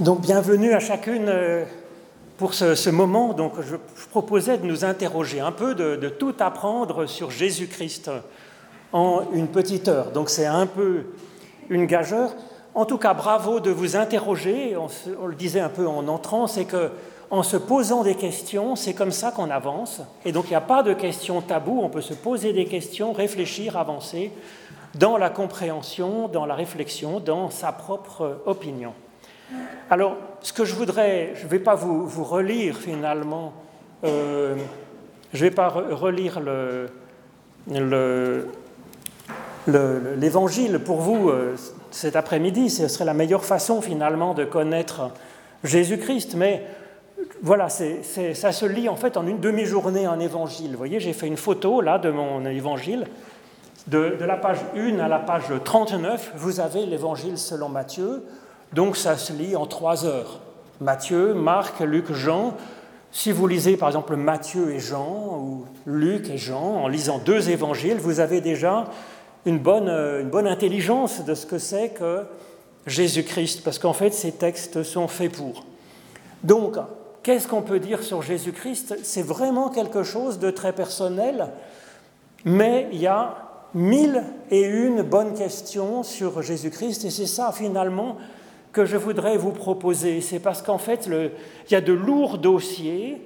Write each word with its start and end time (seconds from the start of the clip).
Donc 0.00 0.22
bienvenue 0.22 0.72
à 0.72 0.80
chacune 0.80 1.28
euh, 1.28 1.64
pour 2.36 2.52
ce, 2.52 2.90
moment. 2.90 3.32
Donc 3.32 3.52
je, 3.60 3.76
proposais 4.10 4.58
de 4.58 4.66
nous 4.66 4.84
interroger 4.84 5.38
un 5.38 5.52
peu, 5.52 5.76
de, 5.76 6.08
tout 6.08 6.34
apprendre 6.40 7.06
sur 7.06 7.30
Jésus-Christ 7.30 8.10
en 8.92 9.22
une 9.32 9.46
petite 9.46 9.86
heure. 9.86 10.10
Donc 10.10 10.30
c'est 10.30 10.46
un 10.46 10.66
peu 10.66 11.04
une 11.70 11.86
gageure. 11.86 12.34
En 12.74 12.86
tout 12.86 12.98
cas, 12.98 13.14
bravo 13.14 13.60
de 13.60 13.70
vous 13.70 13.94
interroger. 13.94 14.76
On, 14.76 15.26
le 15.28 15.36
disait 15.36 15.60
un 15.60 15.68
peu 15.68 15.86
en 15.86 16.08
entrant, 16.08 16.48
c'est 16.48 16.64
que 16.64 16.90
en 17.30 17.44
se 17.44 17.56
posant 17.56 18.02
des 18.02 18.16
questions, 18.16 18.74
c'est 18.74 18.94
comme 18.94 19.12
ça 19.12 19.30
qu'on 19.30 19.48
avance. 19.48 20.00
Et 20.24 20.32
donc 20.32 20.46
il 20.46 20.50
n'y 20.50 20.56
a 20.56 20.60
pas 20.60 20.82
de 20.82 20.92
questions 20.92 21.40
taboues. 21.40 21.80
On 21.80 21.88
peut 21.88 22.00
se 22.00 22.14
poser 22.14 22.52
des 22.52 22.64
questions, 22.64 23.12
réfléchir, 23.12 23.76
avancer 23.76 24.32
dans 24.96 25.16
la 25.18 25.30
compréhension, 25.30 26.26
dans 26.26 26.46
la 26.46 26.56
réflexion, 26.56 27.20
dans 27.20 27.48
sa 27.48 27.70
propre 27.70 28.40
opinion. 28.44 28.92
Alors, 29.90 30.16
ce 30.40 30.52
que 30.52 30.64
je 30.64 30.74
voudrais, 30.74 31.32
je 31.36 31.44
ne 31.44 31.48
vais 31.48 31.58
pas 31.58 31.74
vous, 31.74 32.24
relire 32.24 32.76
finalement, 32.76 33.52
euh, 34.04 34.56
je 35.32 35.44
ne 35.44 35.50
vais 35.50 35.54
pas 35.54 35.68
relire 35.68 36.40
l'évangile 39.66 40.78
pour 40.78 41.00
vous 41.00 41.28
euh, 41.28 41.54
cet 41.90 42.16
après-midi, 42.16 42.70
ce 42.70 42.88
serait 42.88 43.04
la 43.04 43.14
meilleure 43.14 43.44
façon 43.44 43.80
finalement 43.80 44.34
de 44.34 44.44
connaître 44.44 45.10
Jésus-Christ, 45.62 46.34
mais 46.34 46.64
voilà, 47.42 47.68
ça 47.68 48.52
se 48.52 48.66
lit 48.66 48.88
en 48.88 48.96
fait 48.96 49.16
en 49.16 49.26
une 49.26 49.40
demi-journée 49.40 50.06
un 50.06 50.18
évangile. 50.18 50.72
Vous 50.72 50.78
voyez, 50.78 50.98
j'ai 50.98 51.12
fait 51.12 51.26
une 51.26 51.36
photo 51.36 51.80
là 51.80 51.98
de 51.98 52.10
mon 52.10 52.44
évangile. 52.44 53.06
De, 53.86 54.16
de, 54.18 54.24
la 54.24 54.36
page 54.36 54.58
1 54.74 54.98
à 54.98 55.08
la 55.08 55.18
page 55.18 55.44
39, 55.62 56.32
vous 56.36 56.60
avez 56.60 56.86
l'évangile 56.86 57.36
selon 57.36 57.68
Matthieu. 57.68 58.24
Donc 58.74 58.96
ça 58.96 59.16
se 59.16 59.32
lit 59.32 59.54
en 59.54 59.66
trois 59.66 60.04
heures. 60.04 60.40
Matthieu, 60.80 61.32
Marc, 61.34 61.80
Luc, 61.80 62.12
Jean. 62.12 62.54
Si 63.12 63.30
vous 63.30 63.46
lisez 63.46 63.76
par 63.76 63.88
exemple 63.88 64.16
Matthieu 64.16 64.72
et 64.72 64.80
Jean, 64.80 65.38
ou 65.38 65.64
Luc 65.86 66.28
et 66.28 66.38
Jean, 66.38 66.82
en 66.82 66.88
lisant 66.88 67.18
deux 67.18 67.50
évangiles, 67.50 67.98
vous 67.98 68.18
avez 68.18 68.40
déjà 68.40 68.86
une 69.46 69.58
bonne, 69.58 69.88
une 69.88 70.30
bonne 70.30 70.48
intelligence 70.48 71.24
de 71.24 71.34
ce 71.34 71.46
que 71.46 71.58
c'est 71.58 71.90
que 71.90 72.24
Jésus-Christ, 72.86 73.62
parce 73.62 73.78
qu'en 73.78 73.92
fait 73.92 74.12
ces 74.12 74.32
textes 74.32 74.82
sont 74.82 75.06
faits 75.06 75.30
pour. 75.30 75.64
Donc, 76.42 76.76
qu'est-ce 77.22 77.46
qu'on 77.46 77.62
peut 77.62 77.78
dire 77.78 78.02
sur 78.02 78.22
Jésus-Christ? 78.22 78.96
C'est 79.04 79.22
vraiment 79.22 79.68
quelque 79.68 80.02
chose 80.02 80.40
de 80.40 80.50
très 80.50 80.72
personnel, 80.72 81.50
mais 82.44 82.88
il 82.92 82.98
y 82.98 83.06
a 83.06 83.36
mille 83.74 84.24
et 84.50 84.62
une 84.62 85.02
bonnes 85.02 85.34
questions 85.34 86.02
sur 86.02 86.42
Jésus-Christ, 86.42 87.04
et 87.04 87.10
c'est 87.10 87.26
ça 87.26 87.52
finalement 87.52 88.16
que 88.74 88.84
je 88.84 88.98
voudrais 88.98 89.38
vous 89.38 89.52
proposer. 89.52 90.20
C'est 90.20 90.40
parce 90.40 90.60
qu'en 90.60 90.78
fait, 90.78 91.08
il 91.08 91.72
y 91.72 91.76
a 91.76 91.80
de 91.80 91.92
lourds 91.94 92.36
dossiers 92.36 93.22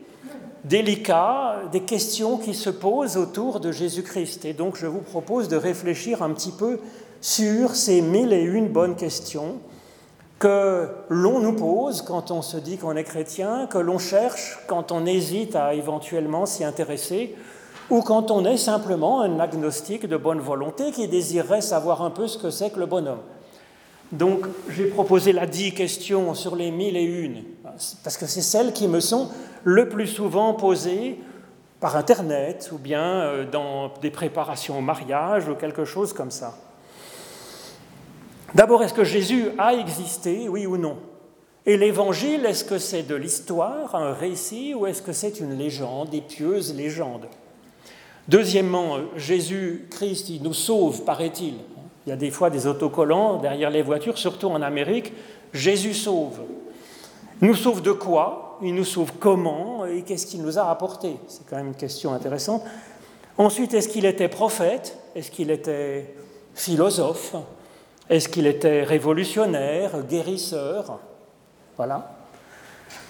délicats, 0.64 1.62
des 1.72 1.80
questions 1.80 2.36
qui 2.36 2.54
se 2.54 2.70
posent 2.70 3.16
autour 3.16 3.58
de 3.58 3.72
Jésus-Christ. 3.72 4.44
Et 4.44 4.52
donc, 4.52 4.76
je 4.76 4.86
vous 4.86 5.00
propose 5.00 5.48
de 5.48 5.56
réfléchir 5.56 6.22
un 6.22 6.30
petit 6.30 6.52
peu 6.52 6.78
sur 7.20 7.74
ces 7.74 8.02
mille 8.02 8.32
et 8.32 8.42
une 8.42 8.68
bonnes 8.68 8.94
questions 8.94 9.56
que 10.38 10.88
l'on 11.08 11.40
nous 11.40 11.54
pose 11.54 12.02
quand 12.02 12.30
on 12.30 12.42
se 12.42 12.58
dit 12.58 12.76
qu'on 12.76 12.94
est 12.94 13.04
chrétien, 13.04 13.66
que 13.66 13.78
l'on 13.78 13.98
cherche 13.98 14.60
quand 14.68 14.92
on 14.92 15.04
hésite 15.04 15.56
à 15.56 15.74
éventuellement 15.74 16.46
s'y 16.46 16.62
intéresser, 16.62 17.34
ou 17.90 18.02
quand 18.02 18.30
on 18.30 18.44
est 18.44 18.58
simplement 18.58 19.22
un 19.22 19.40
agnostique 19.40 20.06
de 20.06 20.16
bonne 20.16 20.38
volonté 20.38 20.92
qui 20.92 21.08
désirerait 21.08 21.62
savoir 21.62 22.02
un 22.02 22.10
peu 22.10 22.28
ce 22.28 22.38
que 22.38 22.50
c'est 22.50 22.70
que 22.70 22.78
le 22.78 22.86
bonhomme. 22.86 23.18
Donc 24.12 24.46
j'ai 24.70 24.86
proposé 24.86 25.32
la 25.32 25.46
dix 25.46 25.74
questions 25.74 26.34
sur 26.34 26.56
les 26.56 26.70
mille 26.70 26.96
et 26.96 27.04
une, 27.04 27.44
parce 27.62 28.16
que 28.16 28.26
c'est 28.26 28.42
celles 28.42 28.72
qui 28.72 28.88
me 28.88 29.00
sont 29.00 29.28
le 29.64 29.88
plus 29.88 30.06
souvent 30.06 30.54
posées 30.54 31.18
par 31.80 31.96
Internet 31.96 32.70
ou 32.72 32.78
bien 32.78 33.20
euh, 33.20 33.44
dans 33.44 33.92
des 34.00 34.10
préparations 34.10 34.78
au 34.78 34.80
mariage 34.80 35.48
ou 35.48 35.54
quelque 35.54 35.84
chose 35.84 36.12
comme 36.12 36.30
ça. 36.30 36.56
D'abord, 38.54 38.82
est-ce 38.82 38.94
que 38.94 39.04
Jésus 39.04 39.50
a 39.58 39.74
existé, 39.74 40.48
oui 40.48 40.66
ou 40.66 40.78
non? 40.78 40.96
Et 41.66 41.76
l'Évangile, 41.76 42.46
est-ce 42.46 42.64
que 42.64 42.78
c'est 42.78 43.02
de 43.02 43.14
l'histoire, 43.14 43.94
un 43.94 44.14
récit, 44.14 44.74
ou 44.74 44.86
est-ce 44.86 45.02
que 45.02 45.12
c'est 45.12 45.38
une 45.38 45.58
légende, 45.58 46.08
des 46.08 46.22
pieuses 46.22 46.74
légendes? 46.74 47.26
Deuxièmement, 48.26 48.96
Jésus-Christ, 49.16 50.30
il 50.30 50.42
nous 50.42 50.54
sauve, 50.54 51.04
paraît-il. 51.04 51.54
Il 52.08 52.12
y 52.12 52.14
a 52.14 52.16
des 52.16 52.30
fois 52.30 52.48
des 52.48 52.66
autocollants 52.66 53.36
derrière 53.36 53.68
les 53.68 53.82
voitures, 53.82 54.16
surtout 54.16 54.46
en 54.46 54.62
Amérique. 54.62 55.12
Jésus 55.52 55.92
sauve. 55.92 56.40
Nous 57.42 57.54
sauve 57.54 57.82
de 57.82 57.92
quoi? 57.92 58.58
Il 58.62 58.74
nous 58.74 58.86
sauve 58.86 59.12
comment? 59.20 59.84
Et 59.84 60.00
qu'est-ce 60.00 60.24
qu'il 60.24 60.40
nous 60.40 60.58
a 60.58 60.70
apporté? 60.70 61.18
C'est 61.26 61.46
quand 61.46 61.56
même 61.56 61.66
une 61.66 61.74
question 61.74 62.14
intéressante. 62.14 62.62
Ensuite, 63.36 63.74
est-ce 63.74 63.90
qu'il 63.90 64.06
était 64.06 64.28
prophète? 64.28 64.96
Est-ce 65.14 65.30
qu'il 65.30 65.50
était 65.50 66.14
philosophe? 66.54 67.34
Est-ce 68.08 68.30
qu'il 68.30 68.46
était 68.46 68.84
révolutionnaire, 68.84 70.02
guérisseur? 70.08 71.00
Voilà. 71.76 72.10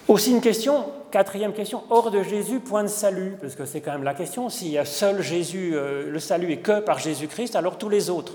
Aussi 0.09 0.33
une 0.33 0.41
question, 0.41 0.87
quatrième 1.13 1.53
question, 1.53 1.85
hors 1.91 2.11
de 2.11 2.25
Jésus, 2.25 2.59
point 2.59 2.83
de 2.83 2.89
salut, 2.89 3.37
parce 3.41 3.55
que 3.55 3.65
c'est 3.65 3.81
quand 3.81 3.93
même 3.93 4.03
la 4.03 4.15
question, 4.15 4.49
s'il 4.49 4.73
y 4.73 4.81
seul 4.85 5.23
Jésus, 5.23 5.77
euh, 5.77 6.11
le 6.11 6.19
salut 6.19 6.51
est 6.51 6.57
que 6.57 6.81
par 6.81 6.99
Jésus-Christ, 6.99 7.55
alors 7.55 7.79
tous 7.79 7.89
les 7.89 8.11
autres 8.11 8.35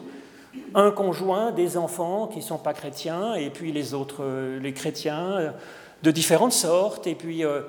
un 0.75 0.91
conjoint, 0.91 1.51
des 1.51 1.77
enfants 1.77 2.27
qui 2.27 2.39
ne 2.39 2.43
sont 2.43 2.57
pas 2.57 2.73
chrétiens, 2.73 3.35
et 3.35 3.49
puis 3.49 3.71
les 3.71 3.93
autres, 3.93 4.23
euh, 4.23 4.59
les 4.59 4.73
chrétiens 4.73 5.31
euh, 5.37 5.51
de 6.01 6.11
différentes 6.11 6.53
sortes, 6.53 7.07
et 7.07 7.15
puis 7.15 7.43
euh, 7.43 7.61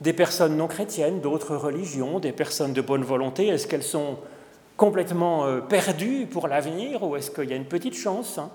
des 0.00 0.12
personnes 0.12 0.56
non 0.56 0.68
chrétiennes, 0.68 1.20
d'autres 1.20 1.56
religions, 1.56 2.20
des 2.20 2.32
personnes 2.32 2.72
de 2.72 2.80
bonne 2.80 3.04
volonté. 3.04 3.48
Est-ce 3.48 3.66
qu'elles 3.66 3.82
sont 3.82 4.18
complètement 4.76 5.60
perdues 5.68 6.26
pour 6.30 6.46
l'avenir 6.46 7.02
ou 7.02 7.16
est-ce 7.16 7.32
qu'il 7.32 7.50
y 7.50 7.52
a 7.52 7.56
une 7.56 7.64
petite 7.64 7.96
chance 7.96 8.38
hein? 8.38 8.48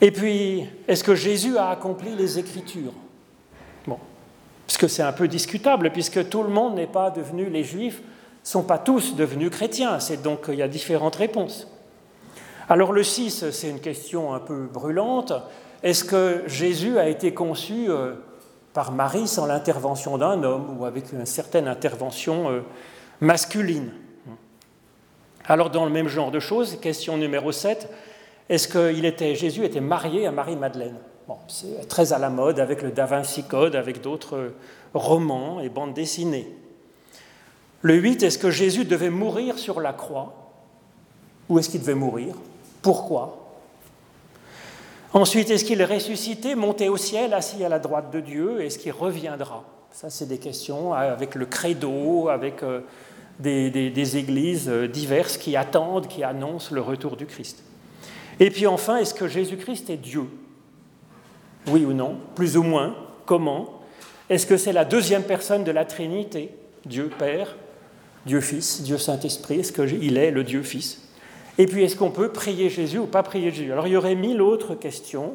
Et 0.00 0.10
puis, 0.10 0.64
est-ce 0.88 1.04
que 1.04 1.14
Jésus 1.14 1.58
a 1.58 1.68
accompli 1.68 2.14
les 2.16 2.38
Écritures? 2.38 2.94
Bon, 3.86 3.98
parce 4.66 4.86
c'est 4.86 5.02
un 5.02 5.12
peu 5.12 5.28
discutable, 5.28 5.90
puisque 5.90 6.30
tout 6.30 6.42
le 6.42 6.48
monde 6.48 6.76
n'est 6.76 6.86
pas 6.86 7.10
devenu, 7.10 7.50
les 7.50 7.62
Juifs 7.62 8.00
ne 8.00 8.48
sont 8.48 8.62
pas 8.62 8.78
tous 8.78 9.16
devenus 9.16 9.50
chrétiens, 9.50 10.00
c'est 10.00 10.22
donc 10.22 10.46
il 10.48 10.54
y 10.54 10.62
a 10.62 10.68
différentes 10.68 11.16
réponses. 11.16 11.73
Alors 12.68 12.92
le 12.92 13.02
6, 13.02 13.50
c'est 13.50 13.68
une 13.68 13.80
question 13.80 14.32
un 14.32 14.40
peu 14.40 14.66
brûlante. 14.72 15.34
Est-ce 15.82 16.04
que 16.04 16.44
Jésus 16.46 16.98
a 16.98 17.08
été 17.08 17.34
conçu 17.34 17.90
euh, 17.90 18.14
par 18.72 18.90
Marie 18.92 19.28
sans 19.28 19.44
l'intervention 19.44 20.16
d'un 20.16 20.42
homme 20.42 20.78
ou 20.78 20.86
avec 20.86 21.12
une 21.12 21.26
certaine 21.26 21.68
intervention 21.68 22.50
euh, 22.50 22.60
masculine? 23.20 23.92
Alors 25.44 25.68
dans 25.68 25.84
le 25.84 25.90
même 25.90 26.08
genre 26.08 26.30
de 26.30 26.40
choses, 26.40 26.80
question 26.80 27.18
numéro 27.18 27.52
7, 27.52 27.90
est-ce 28.48 28.66
que 28.66 28.94
Jésus 29.34 29.64
était 29.64 29.82
marié 29.82 30.26
à 30.26 30.32
Marie-Madeleine? 30.32 30.96
C'est 31.48 31.86
très 31.86 32.14
à 32.14 32.18
la 32.18 32.30
mode 32.30 32.60
avec 32.60 32.80
le 32.80 32.90
Da 32.90 33.04
Vinci 33.04 33.44
Code, 33.44 33.76
avec 33.76 34.00
d'autres 34.00 34.52
romans 34.94 35.60
et 35.60 35.68
bandes 35.68 35.92
dessinées. 35.92 36.48
Le 37.82 37.94
8, 37.94 38.22
est-ce 38.22 38.38
que 38.38 38.50
Jésus 38.50 38.86
devait 38.86 39.10
mourir 39.10 39.58
sur 39.58 39.80
la 39.80 39.92
croix 39.92 40.32
ou 41.50 41.58
est-ce 41.58 41.68
qu'il 41.68 41.80
devait 41.80 41.94
mourir? 41.94 42.34
Pourquoi? 42.84 43.38
Ensuite, 45.14 45.48
est-ce 45.48 45.64
qu'il 45.64 45.80
est 45.80 45.86
ressuscité, 45.86 46.54
monté 46.54 46.90
au 46.90 46.98
ciel, 46.98 47.32
assis 47.32 47.64
à 47.64 47.70
la 47.70 47.78
droite 47.78 48.12
de 48.12 48.20
Dieu 48.20 48.60
Est-ce 48.60 48.78
qu'il 48.78 48.92
reviendra? 48.92 49.64
Ça, 49.90 50.10
c'est 50.10 50.26
des 50.26 50.36
questions 50.36 50.92
avec 50.92 51.34
le 51.34 51.46
credo, 51.46 52.28
avec 52.28 52.62
euh, 52.62 52.80
des, 53.40 54.16
églises 54.18 54.68
euh, 54.68 54.86
diverses 54.86 55.38
qui 55.38 55.56
attendent, 55.56 56.08
qui 56.08 56.22
annoncent 56.22 56.74
le 56.74 56.82
retour 56.82 57.16
du 57.16 57.24
Christ. 57.24 57.62
Et 58.38 58.50
puis 58.50 58.66
enfin, 58.66 58.98
est-ce 58.98 59.14
que 59.14 59.28
Jésus-Christ 59.28 59.88
est 59.88 59.96
Dieu? 59.96 60.24
Oui 61.68 61.86
ou 61.86 61.94
non? 61.94 62.18
Plus 62.34 62.58
ou 62.58 62.62
moins. 62.62 62.94
Comment? 63.24 63.80
Est-ce 64.28 64.46
que 64.46 64.58
c'est 64.58 64.74
la 64.74 64.84
deuxième 64.84 65.22
personne 65.22 65.64
de 65.64 65.70
la 65.70 65.86
Trinité? 65.86 66.50
Dieu 66.84 67.08
Père, 67.18 67.56
Dieu 68.26 68.42
Fils, 68.42 68.82
Dieu 68.82 68.98
Saint-Esprit? 68.98 69.60
Est-ce 69.60 69.72
qu'il 69.72 70.18
est 70.18 70.30
le 70.30 70.44
Dieu 70.44 70.62
Fils? 70.62 71.03
Et 71.58 71.66
puis, 71.66 71.84
est-ce 71.84 71.96
qu'on 71.96 72.10
peut 72.10 72.30
prier 72.30 72.68
Jésus 72.68 72.98
ou 72.98 73.06
pas 73.06 73.22
prier 73.22 73.50
Jésus? 73.50 73.72
Alors, 73.72 73.86
il 73.86 73.92
y 73.92 73.96
aurait 73.96 74.16
mille 74.16 74.42
autres 74.42 74.74
questions, 74.74 75.34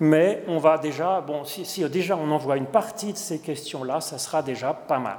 mais 0.00 0.42
on 0.48 0.58
va 0.58 0.78
déjà, 0.78 1.20
bon, 1.20 1.44
si, 1.44 1.84
déjà 1.88 2.16
on 2.16 2.30
envoie 2.30 2.56
une 2.56 2.66
partie 2.66 3.12
de 3.12 3.18
ces 3.18 3.38
questions-là, 3.38 4.00
ça 4.00 4.18
sera 4.18 4.42
déjà 4.42 4.72
pas 4.72 4.98
mal. 4.98 5.18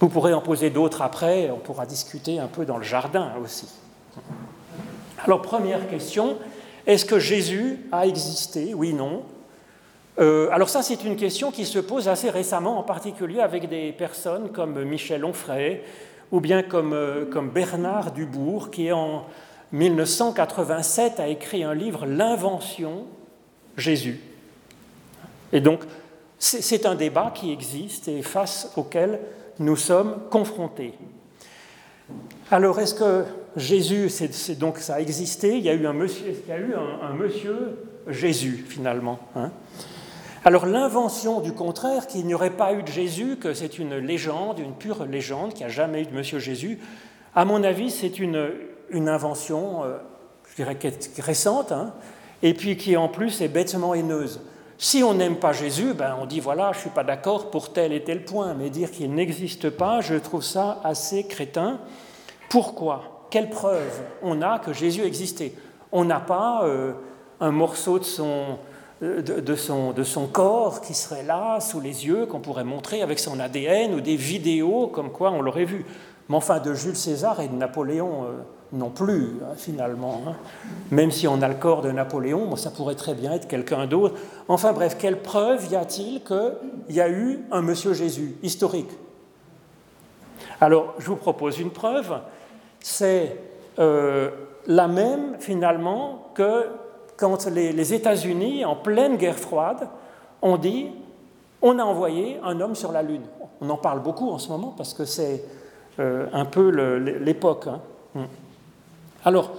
Vous 0.00 0.08
pourrez 0.08 0.32
en 0.32 0.40
poser 0.40 0.70
d'autres 0.70 1.02
après, 1.02 1.50
on 1.50 1.58
pourra 1.58 1.86
discuter 1.86 2.38
un 2.38 2.48
peu 2.48 2.64
dans 2.64 2.78
le 2.78 2.84
jardin 2.84 3.32
aussi. 3.42 3.68
Alors, 5.24 5.42
première 5.42 5.88
question, 5.88 6.36
est-ce 6.86 7.04
que 7.04 7.18
Jésus 7.18 7.78
a 7.92 8.06
existé? 8.06 8.74
Oui, 8.74 8.92
non. 8.92 9.22
Euh, 10.18 10.48
alors 10.50 10.68
ça, 10.68 10.82
c'est 10.82 11.04
une 11.04 11.16
question 11.16 11.52
qui 11.52 11.64
se 11.64 11.78
pose 11.78 12.08
assez 12.08 12.30
récemment, 12.30 12.78
en 12.78 12.82
particulier 12.82 13.40
avec 13.40 13.68
des 13.68 13.92
personnes 13.92 14.50
comme 14.50 14.82
Michel 14.82 15.24
Onfray, 15.24 15.82
ou 16.32 16.40
bien 16.40 16.62
euh, 16.72 17.26
comme, 17.26 17.50
Bernard 17.50 18.12
Dubourg, 18.12 18.70
qui 18.70 18.92
en 18.92 19.26
1987 19.72 21.20
a 21.20 21.28
écrit 21.28 21.64
un 21.64 21.74
livre, 21.74 22.06
L'invention 22.06 23.06
Jésus. 23.76 24.20
Et 25.52 25.60
donc, 25.60 25.80
c'est 26.38 26.86
un 26.86 26.94
débat 26.94 27.32
qui 27.34 27.52
existe 27.52 28.08
et 28.08 28.22
face 28.22 28.72
auquel 28.76 29.20
nous 29.58 29.76
sommes 29.76 30.16
confrontés. 30.30 30.94
Alors, 32.50 32.80
est-ce 32.80 32.94
que 32.94 33.24
Jésus, 33.56 34.08
donc 34.58 34.78
ça 34.78 34.94
a 34.94 35.00
existé? 35.00 35.58
Il 35.58 35.64
y 35.64 35.68
a 35.68 35.74
eu 35.74 35.86
un 35.86 35.92
monsieur, 35.92 36.32
y 36.48 36.52
a 36.52 36.58
eu 36.58 36.74
un, 36.74 37.14
monsieur 37.14 37.78
Jésus 38.08 38.64
finalement. 38.68 39.18
Hein 39.36 39.50
Alors, 40.42 40.64
l'invention 40.64 41.40
du 41.40 41.52
contraire, 41.52 42.06
qu'il 42.06 42.24
n'y 42.24 42.32
aurait 42.32 42.48
pas 42.48 42.72
eu 42.72 42.82
de 42.82 42.88
Jésus, 42.88 43.36
que 43.36 43.52
c'est 43.52 43.78
une 43.78 43.96
légende, 43.96 44.58
une 44.58 44.72
pure 44.72 45.04
légende, 45.04 45.50
qu'il 45.50 45.66
n'y 45.66 45.72
a 45.72 45.74
jamais 45.74 46.02
eu 46.02 46.06
de 46.06 46.14
Monsieur 46.14 46.38
Jésus, 46.38 46.78
à 47.34 47.44
mon 47.44 47.62
avis, 47.62 47.90
c'est 47.90 48.18
une, 48.18 48.50
une, 48.88 49.08
invention, 49.10 49.84
euh, 49.84 49.98
je 50.48 50.56
dirais, 50.56 50.78
récente, 51.18 51.72
hein, 51.72 51.92
et 52.42 52.54
puis 52.54 52.78
qui 52.78 52.96
en 52.96 53.08
plus 53.08 53.42
est 53.42 53.48
bêtement 53.48 53.92
haineuse. 53.92 54.40
Si 54.78 55.02
on 55.02 55.12
n'aime 55.12 55.36
pas 55.36 55.52
Jésus, 55.52 55.92
ben 55.92 56.16
on 56.22 56.24
dit 56.24 56.40
voilà, 56.40 56.72
je 56.72 56.78
ne 56.78 56.80
suis 56.80 56.90
pas 56.90 57.04
d'accord 57.04 57.50
pour 57.50 57.74
tel 57.74 57.92
et 57.92 58.02
tel 58.02 58.24
point, 58.24 58.54
mais 58.54 58.70
dire 58.70 58.90
qu'il 58.90 59.12
n'existe 59.12 59.68
pas, 59.68 60.00
je 60.00 60.14
trouve 60.14 60.42
ça 60.42 60.80
assez 60.82 61.24
crétin. 61.24 61.80
Pourquoi? 62.48 63.26
Quelle 63.28 63.50
preuve 63.50 64.00
on 64.22 64.40
a 64.40 64.58
que 64.58 64.72
Jésus 64.72 65.02
existait? 65.02 65.52
On 65.92 66.06
n'a 66.06 66.18
pas 66.18 66.64
euh, 66.64 66.94
un 67.40 67.50
morceau 67.50 67.98
de 67.98 68.04
son, 68.04 68.58
de, 69.00 69.54
son, 69.56 69.92
de 69.92 70.04
son 70.04 70.26
corps 70.26 70.80
qui 70.80 70.94
serait 70.94 71.22
là, 71.22 71.60
sous 71.60 71.80
les 71.80 72.06
yeux, 72.06 72.26
qu'on 72.26 72.40
pourrait 72.40 72.64
montrer 72.64 73.02
avec 73.02 73.18
son 73.18 73.40
ADN, 73.40 73.94
ou 73.94 74.00
des 74.00 74.16
vidéos 74.16 74.88
comme 74.88 75.10
quoi 75.10 75.30
on 75.30 75.40
l'aurait 75.40 75.64
vu. 75.64 75.86
Mais 76.28 76.36
enfin, 76.36 76.58
de 76.60 76.74
Jules 76.74 76.96
César 76.96 77.40
et 77.40 77.48
de 77.48 77.54
Napoléon. 77.54 78.24
Euh, 78.24 78.42
non 78.72 78.90
plus, 78.90 79.38
hein, 79.42 79.54
finalement. 79.56 80.22
Hein. 80.26 80.34
Même 80.90 81.10
si 81.10 81.26
on 81.26 81.42
a 81.42 81.48
le 81.48 81.54
corps 81.54 81.82
de 81.82 81.90
Napoléon, 81.90 82.54
ça 82.56 82.70
pourrait 82.70 82.94
très 82.94 83.14
bien 83.14 83.32
être 83.32 83.48
quelqu'un 83.48 83.86
d'autre. 83.86 84.14
Enfin 84.48 84.72
bref, 84.72 84.96
quelle 84.98 85.20
preuve 85.20 85.70
y 85.70 85.76
a-t-il 85.76 86.22
qu'il 86.22 86.94
y 86.94 87.00
a 87.00 87.08
eu 87.08 87.40
un 87.50 87.62
Monsieur 87.62 87.94
Jésus 87.94 88.36
historique? 88.42 88.90
Alors, 90.60 90.94
je 90.98 91.06
vous 91.06 91.16
propose 91.16 91.58
une 91.58 91.70
preuve. 91.70 92.20
C'est 92.80 93.36
euh, 93.78 94.30
la 94.66 94.88
même, 94.88 95.36
finalement, 95.38 96.30
que 96.34 96.66
quand 97.20 97.46
les, 97.46 97.94
États-Unis, 97.94 98.64
en 98.64 98.74
pleine 98.74 99.16
guerre 99.16 99.38
froide, 99.38 99.88
ont 100.40 100.56
dit 100.56 100.88
on 101.62 101.78
a 101.78 101.84
envoyé 101.84 102.40
un 102.42 102.58
homme 102.60 102.74
sur 102.74 102.90
la 102.90 103.02
Lune. 103.02 103.24
On 103.60 103.68
en 103.68 103.76
parle 103.76 104.00
beaucoup 104.00 104.30
en 104.30 104.38
ce 104.38 104.48
moment 104.48 104.72
parce 104.74 104.94
que 104.94 105.04
c'est 105.04 105.44
euh, 105.98 106.26
un 106.32 106.46
peu 106.46 106.70
l'époque. 106.70 107.66
Hein. 107.66 107.80
Hmm. 108.14 108.24
Alors, 109.26 109.52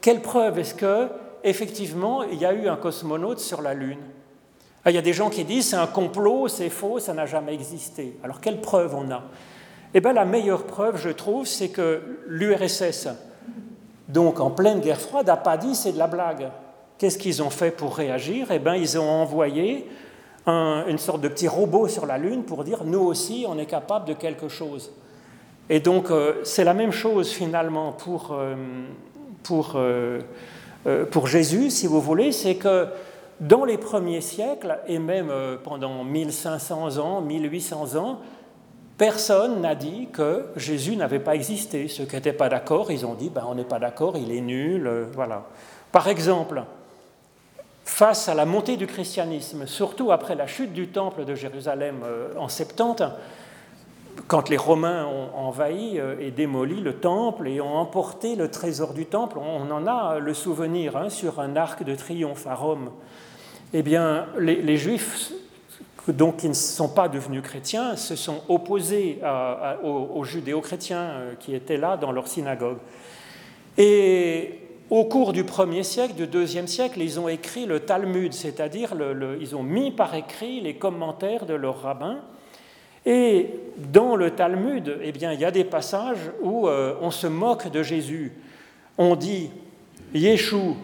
quelle 0.00 0.22
preuve 0.22 0.60
est-ce 0.60 0.74
que, 0.74 1.08
effectivement, 1.42 2.22
il 2.22 2.38
y 2.38 2.46
a 2.46 2.52
eu 2.52 2.68
un 2.68 2.76
cosmonaute 2.76 3.40
sur 3.40 3.60
la 3.60 3.74
Lune? 3.74 3.98
Ah, 4.84 4.92
Il 4.92 4.94
y 4.94 4.98
a 4.98 5.02
des 5.02 5.12
gens 5.12 5.30
qui 5.30 5.42
disent 5.42 5.70
c'est 5.70 5.76
un 5.76 5.88
complot, 5.88 6.46
c'est 6.46 6.70
faux, 6.70 7.00
ça 7.00 7.12
n'a 7.12 7.26
jamais 7.26 7.54
existé. 7.54 8.16
Alors, 8.22 8.40
quelle 8.40 8.60
preuve 8.60 8.94
on 8.94 9.10
a? 9.10 9.24
Eh 9.94 10.00
bien, 10.00 10.12
la 10.12 10.24
meilleure 10.24 10.62
preuve, 10.62 10.96
je 10.96 11.08
trouve, 11.08 11.46
c'est 11.46 11.70
que 11.70 12.00
l'URSS, 12.28 13.08
donc 14.06 14.38
en 14.38 14.50
pleine 14.50 14.78
guerre 14.78 15.00
froide, 15.00 15.26
n'a 15.26 15.36
pas 15.36 15.56
dit 15.56 15.74
c'est 15.74 15.92
de 15.92 15.98
la 15.98 16.06
blague. 16.06 16.48
Qu'est-ce 16.98 17.18
qu'ils 17.18 17.42
ont 17.42 17.50
fait 17.50 17.70
pour 17.70 17.96
réagir? 17.96 18.48
Eh 18.50 18.58
bien, 18.58 18.74
ils 18.74 18.98
ont 18.98 19.08
envoyé 19.08 19.86
une 20.46 20.98
sorte 20.98 21.20
de 21.20 21.28
petit 21.28 21.46
robot 21.46 21.88
sur 21.88 22.06
la 22.06 22.18
Lune 22.18 22.42
pour 22.42 22.64
dire 22.64 22.84
nous 22.84 23.00
aussi, 23.00 23.44
on 23.46 23.58
est 23.58 23.66
capable 23.66 24.06
de 24.06 24.14
quelque 24.14 24.48
chose. 24.48 24.90
Et 25.70 25.80
donc, 25.80 26.10
euh, 26.10 26.40
c'est 26.44 26.64
la 26.64 26.74
même 26.74 26.92
chose 26.92 27.30
finalement 27.30 27.92
pour, 27.92 28.30
euh, 28.32 28.54
pour, 29.42 29.72
euh, 29.76 30.20
pour 31.10 31.26
Jésus, 31.26 31.70
si 31.70 31.86
vous 31.86 32.00
voulez, 32.00 32.32
c'est 32.32 32.54
que 32.54 32.86
dans 33.40 33.64
les 33.64 33.76
premiers 33.76 34.22
siècles, 34.22 34.78
et 34.86 34.98
même 34.98 35.30
pendant 35.62 36.02
1500 36.02 36.98
ans, 36.98 37.20
1800 37.20 37.96
ans, 37.96 38.18
personne 38.96 39.60
n'a 39.60 39.74
dit 39.74 40.08
que 40.12 40.46
Jésus 40.56 40.96
n'avait 40.96 41.20
pas 41.20 41.36
existé. 41.36 41.86
Ceux 41.86 42.04
qui 42.04 42.16
n'étaient 42.16 42.32
pas 42.32 42.48
d'accord, 42.48 42.90
ils 42.90 43.06
ont 43.06 43.14
dit, 43.14 43.30
ben, 43.30 43.44
on 43.48 43.54
n'est 43.54 43.64
pas 43.64 43.78
d'accord, 43.78 44.16
il 44.16 44.32
est 44.32 44.40
nul, 44.40 44.90
voilà. 45.14 45.44
Par 45.92 46.08
exemple, 46.08 46.64
face 47.88 48.28
à 48.28 48.34
la 48.34 48.44
montée 48.44 48.76
du 48.76 48.86
christianisme, 48.86 49.66
surtout 49.66 50.12
après 50.12 50.34
la 50.34 50.46
chute 50.46 50.72
du 50.72 50.88
temple 50.88 51.24
de 51.24 51.34
Jérusalem 51.34 51.96
en 52.36 52.48
70, 52.48 53.04
quand 54.26 54.48
les 54.48 54.56
Romains 54.56 55.06
ont 55.06 55.38
envahi 55.38 55.98
euh, 55.98 56.16
et 56.20 56.30
démoli 56.30 56.80
le 56.80 56.94
temple 56.94 57.48
et 57.48 57.60
ont 57.60 57.76
emporté 57.76 58.34
le 58.34 58.50
trésor 58.50 58.94
du 58.94 59.06
temple, 59.06 59.38
on 59.38 59.70
en 59.70 59.86
a 59.86 60.18
le 60.18 60.34
souvenir 60.34 60.96
hein, 60.96 61.10
sur 61.10 61.40
un 61.40 61.56
arc 61.56 61.84
de 61.84 61.94
triomphe 61.94 62.46
à 62.46 62.54
Rome. 62.54 62.90
Eh 63.72 63.82
bien, 63.82 64.26
les, 64.38 64.76
Juifs, 64.78 65.30
donc 66.08 66.38
qui 66.38 66.48
ne 66.48 66.54
sont 66.54 66.88
pas 66.88 67.08
devenus 67.08 67.42
chrétiens, 67.42 67.96
se 67.96 68.16
sont 68.16 68.40
opposés 68.48 69.20
aux, 69.84 70.24
judéo-chrétiens 70.24 71.02
euh, 71.02 71.34
qui 71.38 71.54
étaient 71.54 71.76
là 71.76 71.98
dans 71.98 72.10
leur 72.10 72.28
synagogue. 72.28 72.78
Et 73.76 74.67
au 74.90 75.04
cours 75.04 75.32
du 75.32 75.44
1er 75.44 75.82
siècle, 75.82 76.14
du 76.14 76.26
2e 76.26 76.66
siècle, 76.66 77.00
ils 77.00 77.20
ont 77.20 77.28
écrit 77.28 77.66
le 77.66 77.80
Talmud, 77.80 78.32
c'est-à-dire 78.32 78.94
ils 79.40 79.54
ont 79.54 79.62
mis 79.62 79.90
par 79.90 80.14
écrit 80.14 80.60
les 80.60 80.74
commentaires 80.74 81.46
de 81.46 81.54
leurs 81.54 81.82
rabbins 81.82 82.20
et 83.06 83.48
dans 83.78 84.16
le 84.16 84.32
Talmud, 84.32 84.98
eh 85.02 85.12
bien, 85.12 85.32
il 85.32 85.40
y 85.40 85.44
a 85.46 85.50
des 85.50 85.64
passages 85.64 86.30
où 86.42 86.68
euh, 86.68 86.94
on 87.00 87.10
se 87.10 87.26
moque 87.26 87.70
de 87.70 87.82
Jésus. 87.82 88.32
On 88.98 89.16
dit 89.16 89.50
Yeshua 90.12 90.74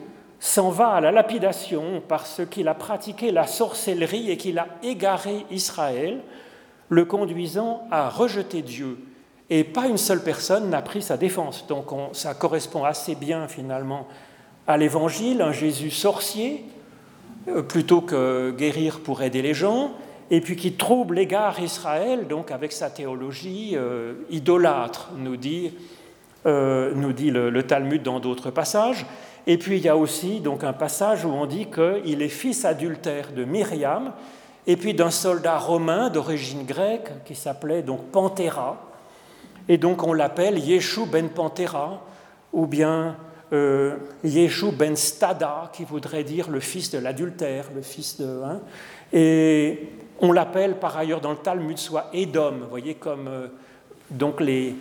s'en 0.40 0.70
va 0.70 0.88
à 0.88 1.00
la 1.02 1.12
lapidation 1.12 2.02
parce 2.08 2.40
qu'il 2.50 2.68
a 2.68 2.74
pratiqué 2.74 3.30
la 3.30 3.46
sorcellerie 3.46 4.30
et 4.30 4.38
qu'il 4.38 4.58
a 4.58 4.68
égaré 4.82 5.44
Israël, 5.50 6.20
le 6.88 7.04
conduisant 7.04 7.86
à 7.90 8.08
rejeter 8.08 8.62
Dieu. 8.62 8.98
Et 9.50 9.64
pas 9.64 9.87
une 9.87 9.99
seule 9.99 10.23
personne 10.23 10.70
n'a 10.70 10.82
pris 10.82 11.02
sa 11.02 11.17
défense. 11.17 11.67
Donc 11.67 11.87
ça 12.12 12.35
correspond 12.35 12.85
assez 12.85 13.14
bien 13.14 13.49
finalement 13.49 14.08
à 14.67 14.76
l'évangile, 14.76 15.43
un 15.43 15.52
Jésus 15.52 15.91
sorcier, 15.91 16.64
euh, 17.49 17.62
plutôt 17.62 18.00
que 18.00 18.55
guérir 18.56 19.00
pour 19.00 19.23
aider 19.23 19.43
les 19.43 19.52
gens, 19.52 19.93
et 20.31 20.41
puis 20.41 20.56
qui 20.56 20.73
trouble 20.73 21.17
l'égard 21.17 21.61
Israël, 21.61 22.26
donc 22.26 22.50
avec 22.50 22.73
sa 22.73 22.88
théologie 22.88 23.73
euh, 23.75 24.14
idolâtre, 24.31 25.11
nous 25.19 25.37
dit, 25.37 25.75
euh, 26.47 26.93
nous 26.94 27.12
dit 27.12 27.31
le, 27.31 27.62
Talmud 27.62 28.02
dans 28.02 28.20
d'autres 28.20 28.50
passages. 28.50 29.05
Et 29.47 29.58
puis 29.58 29.76
il 29.76 29.85
y 29.85 29.90
a 29.90 29.97
aussi 29.99 30.40
donc 30.40 30.64
un 30.64 30.73
passage 30.73 31.26
où 31.26 31.29
on 31.29 31.44
dit 31.44 31.67
qu'il 31.67 32.23
est 32.23 32.29
fils 32.29 32.64
adultère 32.64 33.32
de 33.32 33.44
Myriam, 33.44 34.12
et 34.66 34.76
puis 34.76 34.95
d'un 34.95 35.11
soldat 35.11 35.59
romain 35.59 36.09
d'origine 36.09 36.64
grecque 36.64 37.11
qui 37.26 37.35
s'appelait 37.35 37.83
donc 37.83 38.07
Panthéra, 38.11 38.93
et 39.68 39.78
donc 39.78 40.02
on 40.02 40.12
l'appelle 40.12 40.59
Yeshua 40.59 41.06
ben 41.06 41.28
Panthéra, 41.28 42.04
ou 42.52 42.66
bien 42.66 43.16
euh, 43.52 43.97
Yeshua 44.23 44.73
ben 44.73 44.97
Stada, 44.97 45.71
qui 45.73 45.85
voudrait 45.85 46.25
dire 46.25 46.50
le 46.50 46.61
fils 46.61 46.90
de 46.90 46.99
l'adultère, 46.99 47.66
le 47.75 47.83
fils 47.83 48.21
de. 48.21 48.42
Hein, 48.42 48.61
et 49.12 49.88
on 50.21 50.33
l'appelle 50.33 50.76
par 50.76 50.97
ailleurs 50.97 51.21
dans 51.21 51.30
le 51.30 51.37
Talmud 51.37 51.78
soit 51.78 52.11
Edom, 52.12 52.59
vous 52.62 52.68
voyez, 52.68 52.94
comme 52.94 53.28
euh, 53.28 53.47
donc 54.11 54.40
les, 54.40 54.75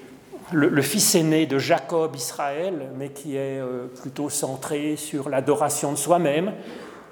le, 0.52 0.82
fils 0.82 1.16
aîné 1.16 1.46
de 1.46 1.58
Jacob, 1.58 2.16
Israël, 2.16 2.90
mais 2.98 3.10
qui 3.10 3.36
est 3.36 3.60
euh, 3.60 3.88
plutôt 3.88 4.30
centré 4.30 4.96
sur 4.96 5.30
l'adoration 5.30 5.92
de 5.92 5.98
soi-même, 5.98 6.54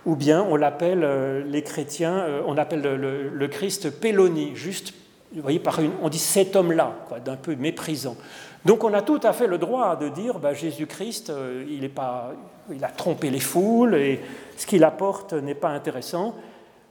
ou 0.06 0.16
bien 0.16 0.42
on 0.42 0.56
l'appelle, 0.56 1.04
euh, 1.04 1.44
les 1.46 1.62
chrétiens, 1.62 2.26
on 2.48 2.58
appelle 2.58 2.82
le, 2.82 3.48
Christ 3.48 3.90
Péloni, 3.90 4.56
juste, 4.56 4.94
vous 5.34 5.42
voyez, 5.42 5.62
on 6.02 6.10
dit 6.10 6.20
cet 6.20 6.56
homme-là, 6.56 6.94
d'un 7.24 7.38
peu 7.38 7.56
méprisant. 7.56 8.18
Donc 8.66 8.84
on 8.84 8.94
a 8.94 9.02
tout 9.02 9.20
à 9.24 9.34
fait 9.34 9.48
le 9.48 9.58
droit 9.58 9.96
de 9.96 10.10
dire, 10.10 10.40
bah, 10.40 10.54
Jésus-Christ, 10.54 11.32
il, 11.70 11.90
pas, 11.90 12.34
il 12.72 12.84
a 12.84 12.90
trompé 12.90 13.30
les 13.30 13.40
foules, 13.40 13.96
et 13.96 14.20
ce 14.58 14.66
qu'il 14.66 14.84
apporte 14.84 15.34
n'est 15.34 15.56
pas 15.56 15.70
intéressant 15.70 16.36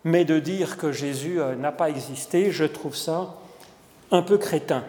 mais 0.04 0.24
de 0.24 0.38
dire 0.38 0.76
que 0.76 0.92
Jésus 0.92 1.40
euh, 1.40 1.54
n'a 1.54 1.72
pas 1.72 1.90
existé, 1.90 2.50
je 2.50 2.64
trouve 2.64 2.96
ça 2.96 3.34
un 4.10 4.22
peu 4.22 4.38
crétin. 4.38 4.84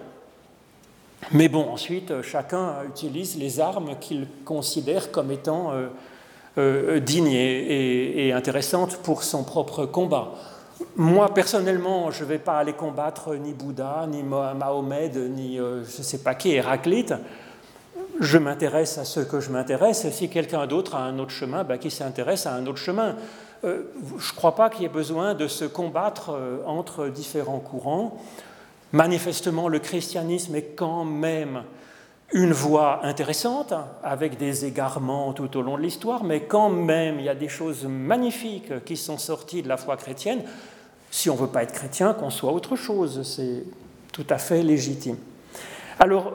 Mais 1.32 1.50
bon, 1.50 1.70
ensuite, 1.70 2.12
euh, 2.12 2.24
chacun 2.24 2.84
utilise 2.88 3.38
les 3.38 3.60
armes 3.60 3.96
qu'il 4.00 4.28
considère 4.46 5.12
comme 5.12 5.32
étant 5.32 5.74
euh, 6.58 7.00
dignes 7.00 7.32
et, 7.32 8.32
intéressantes 8.34 8.98
pour 8.98 9.24
son 9.24 9.44
propre 9.44 9.86
combat. 9.86 10.32
Moi, 10.96 11.34
personnellement, 11.34 12.12
je 12.12 12.24
ne 12.24 12.30
vais 12.30 12.40
pas 12.40 12.60
aller 12.60 12.74
combattre 12.74 13.36
ni 13.36 13.54
Bouddha, 13.54 14.06
ni 14.08 14.24
Mahomet, 14.24 15.12
ni 15.30 15.58
je 15.58 15.80
ne 15.80 16.04
sais 16.04 16.20
pas 16.20 16.36
qui, 16.36 16.52
Héraclite. 16.52 17.14
Je 18.20 18.38
m'intéresse 18.38 18.98
à 18.98 19.06
ce 19.06 19.20
que 19.20 19.40
je 19.40 19.50
m'intéresse. 19.50 20.10
Si 20.12 20.30
quelqu'un 20.30 20.68
d'autre 20.68 20.96
a 20.96 21.00
un 21.00 21.18
autre 21.20 21.32
chemin, 21.32 21.64
bah, 21.64 21.78
qui 21.78 21.90
s'intéresse 21.90 22.46
à 22.46 22.54
un 22.54 22.66
autre 22.68 22.78
chemin. 22.78 23.16
Euh, 23.64 23.84
je 24.18 24.32
ne 24.32 24.36
crois 24.36 24.56
pas 24.56 24.70
qu'il 24.70 24.84
y 24.84 24.86
ait 24.86 24.90
besoin 24.90 25.36
de 25.36 25.48
se 25.48 25.66
combattre 25.66 26.32
euh, 26.32 26.58
entre 26.66 27.08
différents 27.08 27.60
courants. 27.60 28.18
Manifestement, 28.92 29.68
le 29.68 29.80
christianisme 29.80 30.56
est 30.56 30.76
quand 30.76 31.06
même 31.06 31.64
une 32.34 32.54
voie 32.54 33.06
intéressante, 33.06 33.74
avec 34.04 34.38
des 34.38 34.66
égarements 34.66 35.34
tout 35.34 35.58
au 35.58 35.62
long 35.62 35.78
de 35.78 35.82
l'histoire, 35.82 36.24
mais 36.24 36.42
quand 36.42 36.70
même, 36.70 37.20
il 37.20 37.26
y 37.26 37.30
a 37.30 37.36
des 37.36 37.50
choses 37.50 37.86
magnifiques 37.86 38.84
qui 38.86 38.98
sont 38.98 39.18
sorties 39.18 39.62
de 39.62 39.68
la 39.68 39.78
foi 39.78 39.98
chrétienne. 39.98 40.44
Si 41.12 41.30
on 41.30 41.36
ne 41.36 41.42
veut 41.42 41.48
pas 41.48 41.64
être 41.64 41.74
chrétien, 41.74 42.14
qu'on 42.14 42.30
soit 42.30 42.54
autre 42.54 42.78
chose, 42.78 43.22
c'est 43.24 43.66
tout 44.14 44.26
à 44.30 44.38
fait 44.38 44.64
légitime. 44.64 45.18
Alors, 46.00 46.34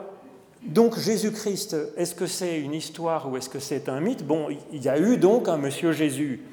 donc 0.63 0.97
Jésus-Christ, 0.97 1.75
est-ce 1.97 2.13
que 2.13 2.27
c'est 2.27 2.59
une 2.59 2.73
histoire 2.73 3.29
ou 3.29 3.37
est-ce 3.37 3.49
que 3.49 3.59
c'est 3.59 3.89
un 3.89 3.99
mythe? 3.99 4.25
Bon, 4.25 4.47
il 4.71 4.83
y 4.83 4.87
a 4.87 4.99
eu 4.99 5.17
donc 5.17 5.49
un 5.49 5.57
Monsieur 5.57 5.91
Jésus. 5.91 6.43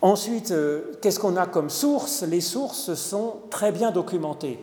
Ensuite, 0.00 0.52
euh, 0.52 0.92
qu'est-ce 1.00 1.18
qu'on 1.18 1.36
a 1.36 1.46
comme 1.46 1.68
source? 1.68 2.22
Les 2.22 2.40
sources 2.40 2.94
sont 2.94 3.36
très 3.50 3.72
bien 3.72 3.90
documentées 3.90 4.58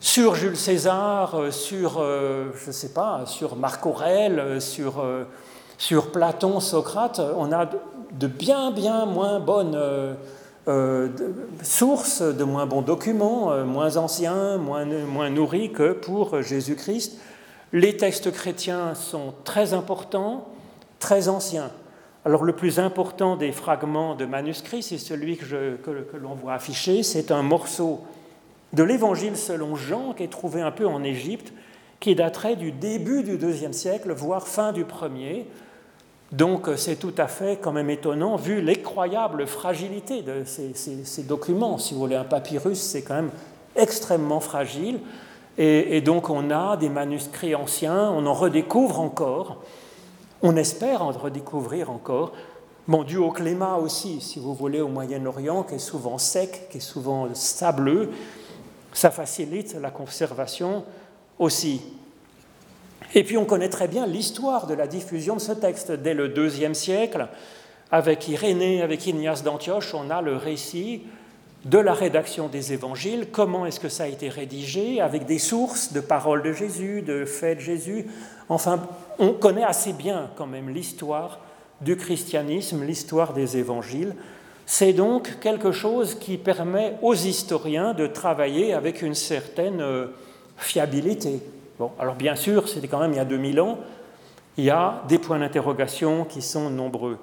sur 0.00 0.34
Jules 0.34 0.56
César, 0.56 1.34
euh, 1.34 1.50
sur, 1.50 1.98
euh, 1.98 2.50
je 2.56 2.68
ne 2.68 2.72
sais 2.72 2.90
pas, 2.90 3.24
sur 3.26 3.56
Marc 3.56 3.84
Aurèle, 3.84 4.60
sur, 4.60 5.04
sur 5.76 6.12
Platon, 6.12 6.60
Socrate, 6.60 7.20
on 7.36 7.52
a 7.52 7.66
de 7.66 8.26
bien, 8.26 8.70
bien 8.70 9.06
moins 9.06 9.40
bonnes 9.40 9.76
sources, 11.62 12.22
de 12.22 12.44
moins 12.44 12.66
bons 12.66 12.82
documents, 12.82 13.64
moins 13.64 13.96
anciens, 13.96 14.56
moins, 14.56 14.84
moins 14.84 15.30
nourris 15.30 15.72
que 15.72 15.92
pour 15.92 16.40
Jésus-Christ. 16.42 17.18
Les 17.72 17.96
textes 17.96 18.30
chrétiens 18.30 18.94
sont 18.94 19.34
très 19.44 19.74
importants, 19.74 20.48
très 21.00 21.28
anciens. 21.28 21.70
Alors 22.24 22.44
le 22.44 22.54
plus 22.54 22.78
important 22.78 23.36
des 23.36 23.52
fragments 23.52 24.14
de 24.14 24.24
manuscrits, 24.24 24.82
c'est 24.82 24.98
celui 24.98 25.36
que, 25.36 25.76
que 25.76 26.16
l'on 26.16 26.34
voit 26.34 26.54
affiché, 26.54 27.02
c'est 27.02 27.30
un 27.30 27.42
morceau 27.42 28.00
de 28.74 28.82
l'évangile 28.82 29.36
selon 29.36 29.76
Jean, 29.76 30.12
qui 30.14 30.24
est 30.24 30.28
trouvé 30.28 30.60
un 30.60 30.70
peu 30.70 30.86
en 30.86 31.02
Égypte, 31.02 31.52
qui 32.00 32.14
daterait 32.14 32.56
du 32.56 32.72
début 32.72 33.22
du 33.22 33.38
deuxième 33.38 33.72
siècle, 33.72 34.12
voire 34.12 34.46
fin 34.48 34.72
du 34.72 34.84
premier. 34.84 35.46
Donc 36.32 36.68
c'est 36.76 36.96
tout 36.96 37.14
à 37.18 37.28
fait 37.28 37.58
quand 37.60 37.72
même 37.72 37.90
étonnant, 37.90 38.36
vu 38.36 38.60
l'incroyable 38.60 39.46
fragilité 39.46 40.22
de 40.22 40.42
ces, 40.44 41.22
documents. 41.22 41.78
Si 41.78 41.94
vous 41.94 42.00
voulez, 42.00 42.16
un 42.16 42.24
papyrus, 42.24 42.80
c'est 42.80 43.02
quand 43.02 43.14
même 43.14 43.30
extrêmement 43.76 44.40
fragile. 44.40 45.00
Et, 45.56 45.96
et, 45.96 46.00
donc 46.00 46.30
on 46.30 46.50
a 46.50 46.76
des 46.76 46.88
manuscrits 46.88 47.54
anciens, 47.54 48.10
on 48.10 48.26
en 48.26 48.34
redécouvre 48.34 48.98
encore, 48.98 49.62
on 50.42 50.56
espère 50.56 51.02
en 51.02 51.12
redécouvrir 51.12 51.90
encore. 51.90 52.32
Bon, 52.86 53.02
dû 53.02 53.16
au 53.16 53.30
climat 53.30 53.76
aussi, 53.76 54.20
si 54.20 54.38
vous 54.38 54.52
voulez, 54.52 54.82
au 54.82 54.88
Moyen-Orient, 54.88 55.62
qui 55.62 55.76
est 55.76 55.78
souvent 55.78 56.18
sec, 56.18 56.68
qui 56.70 56.78
est 56.78 56.80
souvent 56.80 57.28
sableux, 57.32 58.10
ça 58.92 59.10
facilite 59.10 59.74
la 59.80 59.90
conservation 59.90 60.84
aussi. 61.38 61.80
Et 63.14 63.22
puis 63.22 63.36
on 63.36 63.44
connaît 63.44 63.68
très 63.68 63.88
bien 63.88 64.06
l'histoire 64.06 64.66
de 64.66 64.74
la 64.74 64.86
diffusion 64.86 65.36
de 65.36 65.40
ce 65.40 65.52
texte. 65.52 65.92
Dès 65.92 66.14
le 66.14 66.28
deuxième 66.28 66.74
siècle, 66.74 67.28
avec 67.90 68.28
Irénée, 68.28 68.82
avec 68.82 69.06
Ignace 69.06 69.44
d'Antioche, 69.44 69.94
on 69.94 70.10
a 70.10 70.20
le 70.20 70.36
récit 70.36 71.02
de 71.64 71.78
la 71.78 71.94
rédaction 71.94 72.48
des 72.48 72.72
évangiles, 72.72 73.28
comment 73.30 73.64
est-ce 73.64 73.80
que 73.80 73.88
ça 73.88 74.04
a 74.04 74.08
été 74.08 74.28
rédigé, 74.28 75.00
avec 75.00 75.24
des 75.24 75.38
sources 75.38 75.92
de 75.92 76.00
paroles 76.00 76.42
de 76.42 76.52
Jésus, 76.52 77.02
de 77.02 77.24
faits 77.24 77.58
de 77.58 77.62
Jésus. 77.62 78.06
Enfin, 78.48 78.86
on 79.18 79.32
connaît 79.32 79.64
assez 79.64 79.92
bien 79.94 80.30
quand 80.36 80.46
même 80.46 80.68
l'histoire 80.68 81.40
du 81.80 81.96
christianisme, 81.96 82.84
l'histoire 82.84 83.32
des 83.32 83.56
évangiles. 83.56 84.14
C'est 84.66 84.92
donc 84.92 85.38
quelque 85.40 85.72
chose 85.72 86.16
qui 86.16 86.36
permet 86.36 86.96
aux 87.00 87.14
historiens 87.14 87.94
de 87.94 88.06
travailler 88.06 88.74
avec 88.74 89.02
une 89.02 89.14
certaine 89.14 89.80
euh, 89.80 90.08
fiabilité. 90.56 91.40
Bon, 91.78 91.90
alors 91.98 92.14
bien 92.14 92.36
sûr, 92.36 92.68
c'était 92.68 92.88
quand 92.88 93.00
même 93.00 93.12
il 93.12 93.16
y 93.16 93.20
a 93.20 93.24
2000 93.24 93.60
ans, 93.60 93.78
il 94.56 94.64
y 94.64 94.70
a 94.70 95.02
des 95.08 95.18
points 95.18 95.38
d'interrogation 95.38 96.24
qui 96.24 96.40
sont 96.40 96.70
nombreux. 96.70 97.18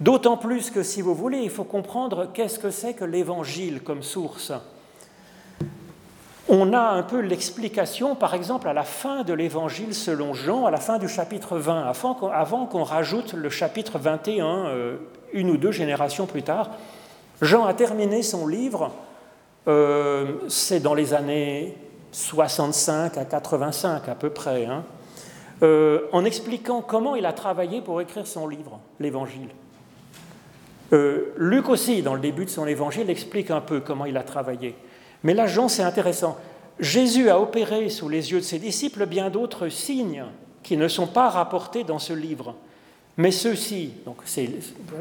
D'autant 0.00 0.36
plus 0.36 0.70
que, 0.70 0.82
si 0.82 1.00
vous 1.02 1.14
voulez, 1.14 1.38
il 1.38 1.50
faut 1.50 1.64
comprendre 1.64 2.28
qu'est-ce 2.34 2.58
que 2.58 2.70
c'est 2.70 2.94
que 2.94 3.04
l'évangile 3.04 3.80
comme 3.82 4.02
source. 4.02 4.52
On 6.48 6.72
a 6.72 6.80
un 6.80 7.02
peu 7.02 7.20
l'explication, 7.20 8.14
par 8.14 8.34
exemple, 8.34 8.68
à 8.68 8.72
la 8.72 8.82
fin 8.82 9.22
de 9.22 9.32
l'évangile 9.32 9.94
selon 9.94 10.34
Jean, 10.34 10.66
à 10.66 10.70
la 10.70 10.76
fin 10.78 10.98
du 10.98 11.08
chapitre 11.08 11.56
20, 11.56 11.92
avant 12.32 12.66
qu'on 12.66 12.84
rajoute 12.84 13.32
le 13.32 13.50
chapitre 13.50 13.98
21, 13.98 14.70
une 15.32 15.50
ou 15.50 15.56
deux 15.56 15.72
générations 15.72 16.26
plus 16.26 16.42
tard, 16.42 16.70
Jean 17.42 17.64
a 17.64 17.74
terminé 17.74 18.22
son 18.22 18.46
livre, 18.46 18.92
euh, 19.68 20.34
c'est 20.48 20.80
dans 20.80 20.94
les 20.94 21.14
années 21.14 21.76
65 22.16 23.18
à 23.18 23.26
85 23.26 24.08
à 24.08 24.14
peu 24.14 24.30
près, 24.30 24.64
hein, 24.64 24.84
euh, 25.62 26.06
en 26.12 26.24
expliquant 26.24 26.80
comment 26.80 27.14
il 27.14 27.26
a 27.26 27.34
travaillé 27.34 27.82
pour 27.82 28.00
écrire 28.00 28.26
son 28.26 28.48
livre, 28.48 28.80
l'Évangile. 28.98 29.50
Euh, 30.94 31.34
Luc 31.36 31.68
aussi, 31.68 32.00
dans 32.00 32.14
le 32.14 32.20
début 32.20 32.46
de 32.46 32.50
son 32.50 32.66
Évangile, 32.66 33.10
explique 33.10 33.50
un 33.50 33.60
peu 33.60 33.80
comment 33.80 34.06
il 34.06 34.16
a 34.16 34.22
travaillé. 34.22 34.74
Mais 35.24 35.34
là, 35.34 35.46
Jean, 35.46 35.68
c'est 35.68 35.82
intéressant. 35.82 36.38
Jésus 36.80 37.28
a 37.28 37.38
opéré 37.38 37.90
sous 37.90 38.08
les 38.08 38.32
yeux 38.32 38.38
de 38.38 38.44
ses 38.44 38.58
disciples 38.58 39.04
bien 39.04 39.28
d'autres 39.28 39.68
signes 39.68 40.24
qui 40.62 40.78
ne 40.78 40.88
sont 40.88 41.06
pas 41.06 41.28
rapportés 41.28 41.84
dans 41.84 41.98
ce 41.98 42.14
livre. 42.14 42.54
Mais 43.18 43.30
ceux-ci, 43.30 43.92
donc 44.06 44.16
c'est 44.24 44.48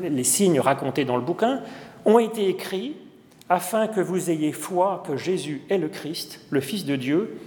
les 0.01 0.24
signes 0.25 0.60
racontés 0.60 1.05
dans 1.05 1.15
le 1.15 1.22
bouquin, 1.22 1.62
ont 2.03 2.19
été 2.19 2.50
écrits 2.50 2.98
afin 3.49 3.87
que 3.87 4.01
vous 4.01 4.29
ayez 4.29 4.51
foi 4.51 5.03
que 5.05 5.17
Jésus 5.17 5.63
est 5.69 5.77
le 5.77 5.89
Christ, 5.89 6.39
le 6.49 6.61
Fils 6.61 6.85
de 6.85 6.95
Dieu, 6.95 7.39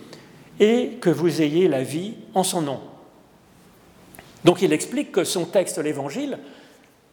et 0.61 0.99
que 1.01 1.11
vous 1.11 1.43
ayez 1.43 1.69
la 1.69 1.83
vie 1.83 2.15
en 2.35 2.43
son 2.43 2.63
nom. 2.63 2.81
Donc 4.45 4.63
il 4.63 4.73
explique 4.73 5.13
que 5.13 5.25
son 5.25 5.45
texte, 5.45 5.79
l'Évangile, 5.79 6.39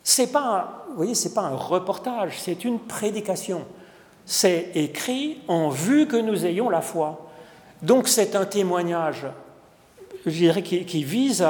c'est 0.03 0.31
pas, 0.31 0.85
pas 1.33 1.41
un 1.41 1.55
reportage, 1.55 2.39
c'est 2.39 2.63
une 2.63 2.79
prédication. 2.79 3.65
C'est 4.25 4.71
écrit 4.75 5.39
en 5.47 5.69
vue 5.69 6.07
que 6.07 6.17
nous 6.17 6.45
ayons 6.45 6.69
la 6.69 6.81
foi. 6.81 7.29
Donc 7.81 8.07
c'est 8.07 8.35
un 8.35 8.45
témoignage, 8.45 9.25
je 10.25 10.31
dirais, 10.31 10.63
qui, 10.63 11.03
vise 11.03 11.43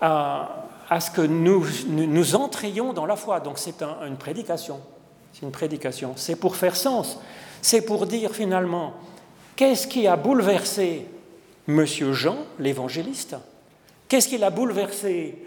à 0.00 0.64
à 0.88 1.00
ce 1.00 1.10
que 1.10 1.22
nous, 1.22 1.66
nous 1.88 2.36
entrions 2.36 2.92
dans 2.92 3.06
la 3.06 3.16
foi. 3.16 3.40
Donc 3.40 3.58
c'est 3.58 3.82
une 3.82 4.16
prédication. 4.16 4.80
Prédication. 5.50 6.12
C'est 6.16 6.36
pour 6.36 6.56
faire 6.56 6.76
sens. 6.76 7.18
C'est 7.62 7.82
pour 7.82 8.06
dire 8.06 8.34
finalement, 8.34 8.94
qu'est-ce 9.56 9.86
qui 9.86 10.06
a 10.06 10.16
bouleversé 10.16 11.06
Monsieur 11.66 12.12
Jean, 12.12 12.36
l'évangéliste? 12.58 13.36
Qu'est-ce 14.08 14.28
qui 14.28 14.38
l'a 14.38 14.50
bouleversé 14.50 15.38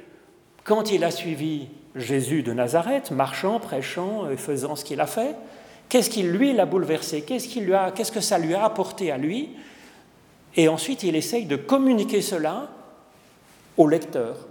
quand 0.64 0.92
il 0.92 1.04
a 1.04 1.12
suivi 1.12 1.68
Jésus 1.96 2.44
de 2.44 2.54
Nazareth, 2.54 3.12
marchant, 3.12 3.60
prêchant, 3.60 4.30
et 4.30 4.38
faisant 4.38 4.76
ce 4.76 4.84
qu'il 4.84 5.00
a 5.00 5.08
fait? 5.08 5.36
Qu'est-ce 5.90 6.10
qui 6.10 6.24
lui 6.24 6.54
l'a 6.54 6.66
bouleversé? 6.66 7.22
Qu'est-ce 7.22 7.48
qu'est-ce 7.96 8.12
que 8.12 8.20
ça 8.20 8.40
lui 8.40 8.54
a 8.56 8.66
apporté 8.66 9.12
à 9.12 9.18
lui? 9.18 9.50
Et 10.56 10.68
ensuite, 10.68 11.04
il 11.04 11.16
essaye 11.16 11.46
de 11.46 11.56
communiquer 11.56 12.22
cela 12.22 12.70
au 13.78 13.88
lecteur. 13.88 14.48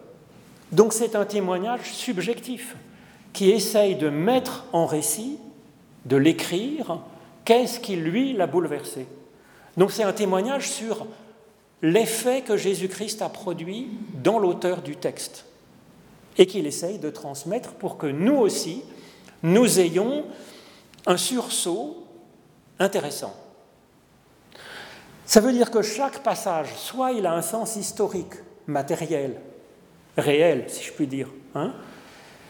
Donc 0.73 0.93
c'est 0.93 1.17
un 1.17 1.25
témoignage 1.25 1.93
subjectif 1.93 2.77
qui 3.37 3.51
essaye 3.51 3.97
de 3.97 4.09
mettre 4.09 4.65
en 4.73 4.87
récit, 4.87 5.39
de 6.07 6.17
l'écrire, 6.17 7.01
qu'est-ce 7.45 7.81
qui 7.81 7.95
lui 7.95 8.33
l'a 8.33 8.47
bouleversé. 8.47 9.07
Donc 9.77 9.93
c'est 9.93 10.05
un 10.05 10.15
témoignage 10.15 10.71
sur 10.71 11.07
l'effet 11.83 12.41
que 12.41 12.57
Jésus-Christ 12.57 13.21
a 13.21 13.29
produit 13.29 13.89
dans 14.15 14.39
l'auteur 14.39 14.81
du 14.81 14.97
texte 14.97 15.45
et 16.39 16.47
qu'il 16.47 16.67
essaye 16.67 16.99
de 16.99 17.11
transmettre 17.11 17.75
pour 17.75 17.99
que 17.99 18.07
nous 18.07 18.37
aussi, 18.37 18.83
nous 19.43 19.81
ayons 19.81 20.25
un 21.05 21.19
sursaut 21.19 22.07
intéressant. 22.79 23.37
Ça 25.27 25.43
veut 25.43 25.53
dire 25.53 25.71
que 25.71 25.83
chaque 25.83 26.23
passage, 26.23 26.75
soit 26.75 27.13
il 27.13 27.27
a 27.27 27.35
un 27.35 27.43
sens 27.43 27.77
historique, 27.77 28.33
matériel, 28.67 29.39
réel, 30.17 30.65
si 30.69 30.85
je 30.85 30.93
puis 30.93 31.07
dire. 31.07 31.29
Hein. 31.55 31.75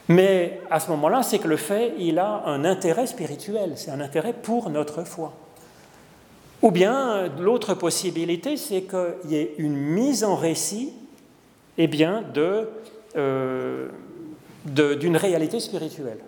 Mais 0.08 0.60
à 0.70 0.78
ce 0.78 0.90
moment-là, 0.90 1.22
c'est 1.22 1.38
que 1.38 1.48
le 1.48 1.56
fait, 1.56 1.94
il 1.98 2.18
a 2.18 2.42
un 2.46 2.64
intérêt 2.64 3.06
spirituel, 3.06 3.72
c'est 3.76 3.90
un 3.90 4.00
intérêt 4.00 4.32
pour 4.32 4.70
notre 4.70 5.04
foi. 5.04 5.32
Ou 6.62 6.70
bien, 6.70 7.28
l'autre 7.38 7.74
possibilité, 7.74 8.56
c'est 8.56 8.82
qu'il 8.82 9.30
y 9.30 9.36
ait 9.36 9.54
une 9.58 9.76
mise 9.76 10.24
en 10.24 10.36
récit 10.36 10.92
eh 11.78 11.86
bien, 11.86 12.24
euh, 13.16 13.88
d'une 14.64 15.16
réalité 15.16 15.60
spirituelle. 15.60 16.18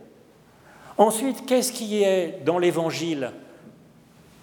Ensuite, 0.97 1.47
qu'est-ce 1.47 1.73
qui 1.73 2.03
est 2.03 2.41
dans 2.45 2.59
l'Évangile 2.59 3.33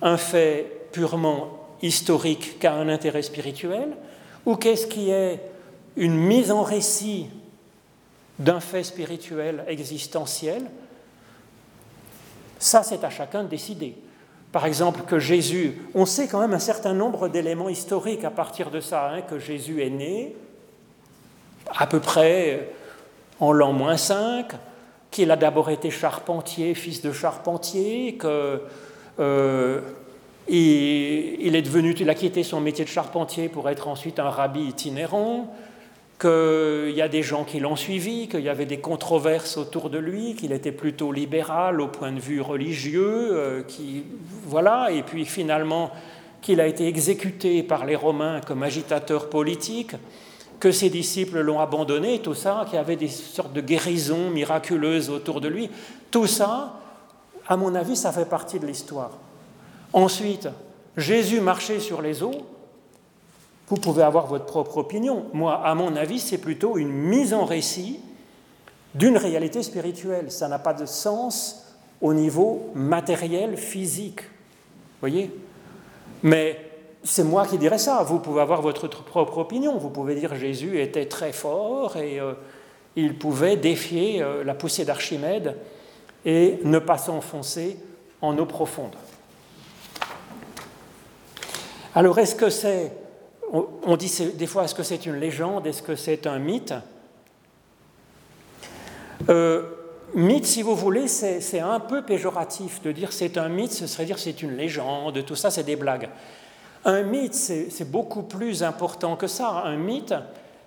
un 0.02 0.18
fait 0.18 0.88
purement 0.92 1.50
historique 1.82 2.60
qui 2.60 2.68
a 2.68 2.74
un 2.74 2.90
intérêt 2.90 3.22
spirituel 3.22 3.90
Ou 4.46 4.56
qu'est-ce 4.56 4.88
qui 4.88 5.12
est 5.12 5.42
une 5.98 6.16
mise 6.16 6.52
en 6.52 6.64
récit 6.64 7.28
d'un 8.40 8.60
fait 8.60 8.84
spirituel 8.84 9.64
existentiel, 9.68 10.64
ça 12.60 12.84
c'est 12.84 13.04
à 13.04 13.10
chacun 13.10 13.44
de 13.44 13.50
décider. 13.50 13.96
par 14.52 14.66
exemple, 14.66 15.02
que 15.02 15.20
Jésus, 15.20 15.82
on 15.94 16.06
sait 16.06 16.28
quand 16.28 16.40
même 16.40 16.54
un 16.54 16.60
certain 16.60 16.94
nombre 16.94 17.28
d'éléments 17.28 17.68
historiques 17.68 18.24
à 18.24 18.32
partir 18.32 18.72
de 18.72 18.80
ça, 18.80 19.10
hein, 19.10 19.22
que 19.22 19.38
Jésus 19.38 19.84
est 19.84 19.90
né 19.90 20.36
à 21.76 21.88
peu 21.88 22.00
près 22.00 22.70
en 23.40 23.52
l'an 23.52 23.74
moins 23.74 23.98
5, 23.98 24.54
qu'il 25.12 25.32
a 25.32 25.36
d'abord 25.36 25.70
été 25.70 25.90
charpentier, 25.92 26.74
fils 26.74 27.02
de 27.02 27.12
charpentier, 27.12 28.16
que 28.16 28.62
euh, 29.20 29.82
il, 30.48 31.56
est 31.56 31.62
devenu, 31.62 31.94
il 31.94 32.10
a 32.10 32.16
quitté 32.16 32.44
son 32.44 32.60
métier 32.60 32.86
de 32.86 32.90
charpentier 32.90 33.50
pour 33.50 33.70
être 33.70 33.88
ensuite 33.88 34.20
un 34.20 34.30
rabbi 34.30 34.62
itinérant, 34.62 35.56
qu'il 36.20 36.94
y 36.96 37.02
a 37.02 37.08
des 37.10 37.24
gens 37.24 37.44
qui 37.44 37.60
l'ont 37.60 37.76
suivi, 37.76 38.28
qu'il 38.28 38.42
y 38.42 38.50
avait 38.50 38.66
des 38.66 38.80
controverses 38.80 39.58
autour 39.58 39.90
de 39.90 39.98
lui, 39.98 40.36
qu'il 40.36 40.54
était 40.54 40.72
plutôt 40.72 41.12
libéral 41.12 41.82
au 41.82 41.88
point 41.88 42.12
de 42.12 42.20
vue 42.20 42.42
religieux, 42.42 43.30
euh, 43.32 43.64
qui, 43.64 44.04
voilà, 44.46 44.92
et 44.92 45.04
puis 45.04 45.26
finalement 45.26 45.92
qu'il 46.42 46.62
a 46.62 46.68
été 46.68 46.88
exécuté 46.88 47.64
par 47.64 47.86
les 47.86 47.96
Romains 47.96 48.40
comme 48.40 48.64
agitateur 48.64 49.30
politique, 49.30 49.96
que 50.60 50.72
ses 50.72 50.90
disciples 50.90 51.42
l'ont 51.42 51.60
abandonné, 51.60 52.20
tout 52.20 52.34
ça, 52.34 52.64
qu'il 52.66 52.76
y 52.76 52.80
avait 52.80 52.96
des 52.96 53.10
sortes 53.10 53.54
de 53.54 53.62
guérisons 53.62 54.30
miraculeuses 54.30 55.10
autour 55.10 55.42
de 55.42 55.50
lui, 55.50 55.70
tout 56.12 56.28
ça, 56.28 56.80
à 57.48 57.58
mon 57.58 57.76
avis, 57.76 57.98
ça 57.98 58.12
fait 58.12 58.30
partie 58.30 58.60
de 58.60 58.66
l'histoire. 58.66 59.12
Ensuite, 59.92 60.48
Jésus 60.96 61.42
marchait 61.42 61.80
sur 61.80 62.02
les 62.02 62.24
eaux, 62.24 62.46
vous 63.68 63.78
pouvez 63.78 64.04
avoir 64.04 64.28
votre 64.28 64.46
propre 64.46 64.78
opinion. 64.78 65.26
Moi, 65.34 65.60
à 65.64 65.74
mon 65.74 65.96
avis, 65.96 66.20
c'est 66.20 66.38
plutôt 66.38 66.78
une 66.78 66.92
mise 66.92 67.34
en 67.34 67.46
récit 67.46 68.00
d'une 68.94 69.18
réalité 69.18 69.64
spirituelle. 69.64 70.32
Ça 70.32 70.48
n'a 70.48 70.60
pas 70.60 70.74
de 70.74 70.86
sens 70.86 71.66
au 72.02 72.14
niveau 72.14 72.70
matériel, 72.76 73.58
physique. 73.58 74.22
Voyez? 75.00 75.32
Mais 76.22 76.60
c'est 77.04 77.24
moi 77.24 77.46
qui 77.48 77.58
dirais 77.58 77.80
ça. 77.80 78.04
Vous 78.04 78.20
pouvez 78.20 78.42
avoir 78.42 78.62
votre 78.62 78.88
propre 78.88 79.40
opinion. 79.40 79.78
Vous 79.78 79.90
pouvez 79.90 80.16
dire 80.16 80.36
Jésus 80.36 80.80
était 80.80 81.08
très 81.08 81.34
fort 81.34 81.98
et 81.98 82.20
euh, 82.20 82.34
il 82.96 83.18
pouvait 83.18 83.58
défier 83.58 84.22
euh, 84.22 84.44
la 84.44 84.54
poussée 84.54 84.86
d'Archimède 84.86 85.56
et 86.24 86.60
ne 86.64 86.80
pas 86.80 86.98
s'enfoncer 86.98 87.78
en 88.22 88.38
eau 88.38 88.46
profonde. 88.46 88.96
Alors, 91.96 92.20
est-ce 92.20 92.36
que 92.36 92.50
c'est 92.50 92.92
on 93.84 93.98
dit 93.98 94.12
des 94.36 94.48
fois, 94.48 94.66
est-ce 94.66 94.76
que 94.76 94.84
c'est 94.84 95.06
une 95.06 95.16
légende, 95.16 95.68
est-ce 95.68 95.82
que 95.82 95.96
c'est 95.96 96.28
un 96.28 96.40
mythe? 96.40 96.74
Euh, 99.30 99.64
Mythe, 100.16 100.46
si 100.46 100.62
vous 100.62 100.76
voulez, 100.76 101.10
c'est 101.10 101.60
un 101.60 101.82
peu 101.82 102.02
péjoratif 102.02 102.82
de 102.82 102.94
dire 102.94 103.12
c'est 103.12 103.38
un 103.38 103.50
mythe, 103.50 103.74
ce 103.74 103.86
serait 103.86 104.06
dire 104.06 104.18
c'est 104.18 104.42
une 104.42 104.56
légende, 104.56 105.26
tout 105.26 105.36
ça, 105.36 105.52
c'est 105.52 105.64
des 105.64 105.76
blagues. 105.76 106.08
Un 106.86 107.02
mythe, 107.02 107.34
c'est 107.34 107.92
beaucoup 107.92 108.24
plus 108.24 108.64
important 108.64 109.18
que 109.18 109.28
ça. 109.28 109.64
Un 109.66 109.76
mythe, 109.76 110.14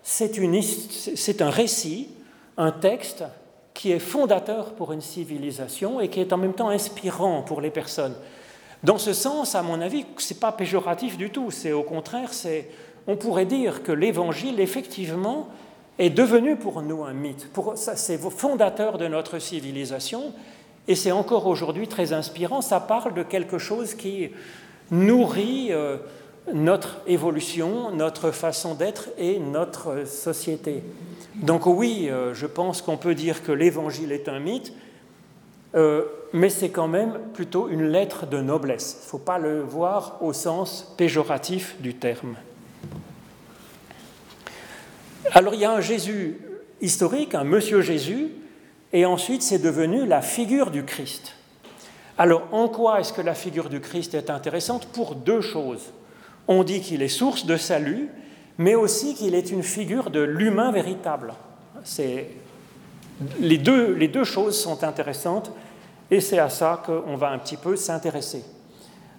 c'est 0.03 1.41
un 1.41 1.49
récit, 1.49 2.11
un 2.59 2.73
texte 2.73 3.25
qui 3.73 3.91
est 3.91 4.01
fondateur 4.01 4.75
pour 4.75 4.93
une 4.93 5.01
civilisation 5.01 5.99
et 5.99 6.09
qui 6.09 6.21
est 6.21 6.33
en 6.35 6.37
même 6.37 6.53
temps 6.53 6.69
inspirant 6.69 7.41
pour 7.41 7.63
les 7.63 7.71
personnes. 7.71 8.17
Dans 8.83 8.99
ce 8.99 9.13
sens, 9.13 9.55
à 9.55 9.63
mon 9.63 9.81
avis, 9.81 10.07
ce 10.19 10.33
n'est 10.33 10.41
pas 10.41 10.53
péjoratif 10.53 11.17
du 11.17 11.31
tout, 11.31 11.51
c'est 11.51 11.73
au 11.73 11.83
contraire, 11.83 12.33
c'est, 12.33 12.71
on 13.07 13.17
pourrait 13.17 13.47
dire 13.47 13.83
que 13.83 13.93
l'Évangile, 13.93 14.61
effectivement, 14.61 15.49
est 15.99 16.11
devenu 16.11 16.57
pour 16.57 16.81
nous 16.83 17.03
un 17.05 17.13
mythe. 17.13 17.49
c'est 17.75 18.19
fondateur 18.31 18.99
de 18.99 19.09
notre 19.09 19.41
civilisation, 19.41 20.33
et 20.87 20.95
c'est 20.95 21.13
encore 21.13 21.47
aujourd'hui 21.47 21.89
très 21.89 22.13
inspirant. 22.13 22.63
Ça 22.63 22.81
parle 22.81 23.15
de 23.15 23.23
quelque 23.23 23.59
chose 23.59 23.95
qui 23.95 24.31
nourrit 24.91 25.69
euh, 25.71 25.99
notre 26.55 26.99
évolution, 27.07 27.91
notre 27.91 28.31
façon 28.31 28.75
d'être 28.75 29.11
et 29.19 29.39
notre 29.39 30.07
société. 30.07 30.83
Donc 31.35 31.67
oui, 31.67 32.09
euh, 32.09 32.33
je 32.33 32.47
pense 32.47 32.81
qu'on 32.81 32.97
peut 32.97 33.15
dire 33.15 33.43
que 33.43 33.53
l'Évangile 33.53 34.13
est 34.13 34.29
un 34.29 34.39
mythe, 34.39 34.73
euh, 35.75 36.05
mais 36.33 36.51
c'est 36.51 36.71
quand 36.71 36.89
même 36.89 37.19
plutôt 37.35 37.69
une 37.69 37.89
lettre 37.89 38.27
de 38.27 38.41
noblesse. 38.41 38.99
Il 39.01 39.05
ne 39.05 39.11
faut 39.11 39.19
pas 39.19 39.39
le 39.39 39.61
voir 39.61 40.19
au 40.21 40.33
sens 40.33 40.95
péjoratif 40.97 41.77
du 41.81 41.95
terme. 41.95 42.37
Alors 45.33 45.55
il 45.55 45.61
y 45.61 45.65
a 45.65 45.73
un 45.73 45.81
Jésus 45.81 46.39
historique, 46.81 47.35
un 47.35 47.45
Monsieur 47.45 47.81
Jésus, 47.81 48.29
et 48.93 49.05
ensuite 49.05 49.43
c'est 49.43 49.59
devenu 49.59 50.07
la 50.07 50.23
figure 50.23 50.71
du 50.71 50.85
Christ. 50.85 51.35
Alors 52.17 52.49
en 52.53 52.69
quoi 52.69 53.01
est-ce 53.01 53.13
que 53.13 53.21
la 53.21 53.35
figure 53.35 53.69
du 53.69 53.81
Christ 53.81 54.15
est 54.15 54.31
intéressante? 54.31 54.87
Pour 54.89 55.15
deux 55.15 55.41
choses. 55.41 55.93
On 56.49 56.65
dit 56.65 56.81
qu'il 56.81 57.03
est 57.03 57.09
source 57.09 57.47
de 57.47 57.57
salut, 57.57 58.09
mais 58.57 58.75
aussi 58.75 59.15
qu'il 59.15 59.35
est 59.35 59.51
une 59.51 59.63
figure 59.63 60.11
de 60.11 60.21
l'humain 60.21 60.73
véritable. 60.73 61.35
Les 63.41 63.59
deux, 63.59 64.25
choses 64.25 64.59
sont 64.59 64.83
intéressantes 64.83 65.53
et 66.11 66.21
c'est 66.21 66.39
à 66.39 66.49
ça 66.49 66.83
qu'on 66.85 67.17
va 67.17 67.31
un 67.31 67.39
petit 67.39 67.57
peu 67.57 67.77
s'intéresser. 67.77 68.45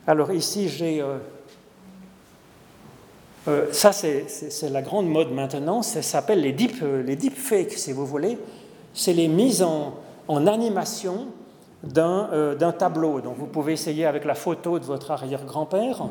Alors 0.07 0.31
ici, 0.31 0.69
j'ai... 0.69 1.01
Euh, 1.01 1.17
euh, 3.47 3.67
ça, 3.71 3.91
c'est 3.91 4.69
la 4.71 4.81
grande 4.81 5.07
mode 5.07 5.31
maintenant, 5.31 5.81
ça 5.81 6.01
s'appelle 6.01 6.41
les, 6.41 6.51
deep, 6.51 6.81
euh, 6.81 7.03
les 7.03 7.15
deepfakes, 7.15 7.73
si 7.73 7.93
vous 7.93 8.05
voulez. 8.05 8.39
C'est 8.93 9.13
les 9.13 9.27
mises 9.27 9.63
en, 9.63 9.93
animation 10.47 11.27
d'un 11.83 12.73
tableau. 12.77 13.21
Donc 13.21 13.37
vous 13.37 13.45
pouvez 13.45 13.73
essayer 13.73 14.05
avec 14.05 14.25
la 14.25 14.35
photo 14.35 14.79
de 14.79 14.85
votre 14.85 15.11
arrière-grand-père. 15.11 16.07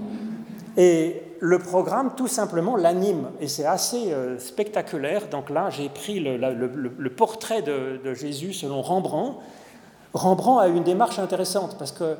Et 0.76 1.22
le 1.40 1.58
programme, 1.58 2.12
tout 2.16 2.28
simplement, 2.28 2.76
l'anime. 2.76 3.30
Et 3.40 3.48
c'est 3.48 3.66
assez 3.66 4.12
spectaculaire. 4.38 5.28
Donc 5.28 5.50
là, 5.50 5.70
j'ai 5.70 5.88
pris 5.88 6.20
le, 6.20 7.08
portrait 7.10 7.62
de, 7.62 8.14
Jésus 8.14 8.52
selon 8.52 8.80
Rembrandt. 8.80 9.38
Rembrandt 10.14 10.60
a 10.60 10.68
une 10.68 10.84
démarche 10.84 11.18
intéressante 11.18 11.76
parce 11.78 11.92
que 11.92 12.16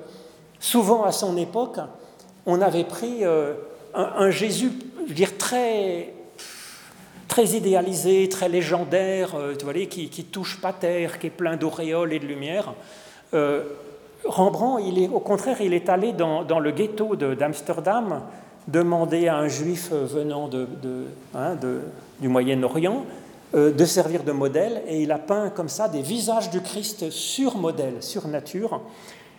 souvent 0.60 1.04
à 1.04 1.12
son 1.12 1.36
époque, 1.36 1.78
on 2.46 2.60
avait 2.60 2.84
pris 2.84 3.24
euh, 3.24 3.54
un, 3.94 4.30
Jésus, 4.30 4.72
dire, 5.08 5.36
très, 5.36 6.14
très 7.28 7.44
idéalisé, 7.48 8.28
très 8.28 8.48
légendaire, 8.48 9.34
euh, 9.36 9.54
qui, 9.88 10.08
qui 10.08 10.24
touche 10.24 10.60
pas 10.60 10.72
terre, 10.72 11.18
qui 11.18 11.28
est 11.28 11.30
plein 11.30 11.56
d'auréoles 11.56 12.12
et 12.12 12.18
de 12.18 12.26
lumière. 12.26 12.72
Euh, 13.34 13.64
Rembrandt, 14.24 14.82
au 15.12 15.20
contraire, 15.20 15.60
il 15.60 15.74
est 15.74 15.88
allé 15.88 16.12
dans, 16.12 16.58
le 16.58 16.70
ghetto 16.72 17.16
d'Amsterdam 17.16 18.22
demander 18.66 19.28
à 19.28 19.36
un 19.36 19.48
juif 19.48 19.92
venant 19.92 20.50
hein, 21.34 21.56
du 22.20 22.28
Moyen-Orient 22.28 23.04
de 23.54 23.84
servir 23.84 24.24
de 24.24 24.32
modèle, 24.32 24.82
et 24.86 25.02
il 25.02 25.10
a 25.10 25.18
peint 25.18 25.48
comme 25.50 25.70
ça 25.70 25.88
des 25.88 26.02
visages 26.02 26.50
du 26.50 26.60
Christ 26.60 27.10
sur 27.10 27.56
modèle, 27.56 27.94
sur 28.00 28.28
nature. 28.28 28.80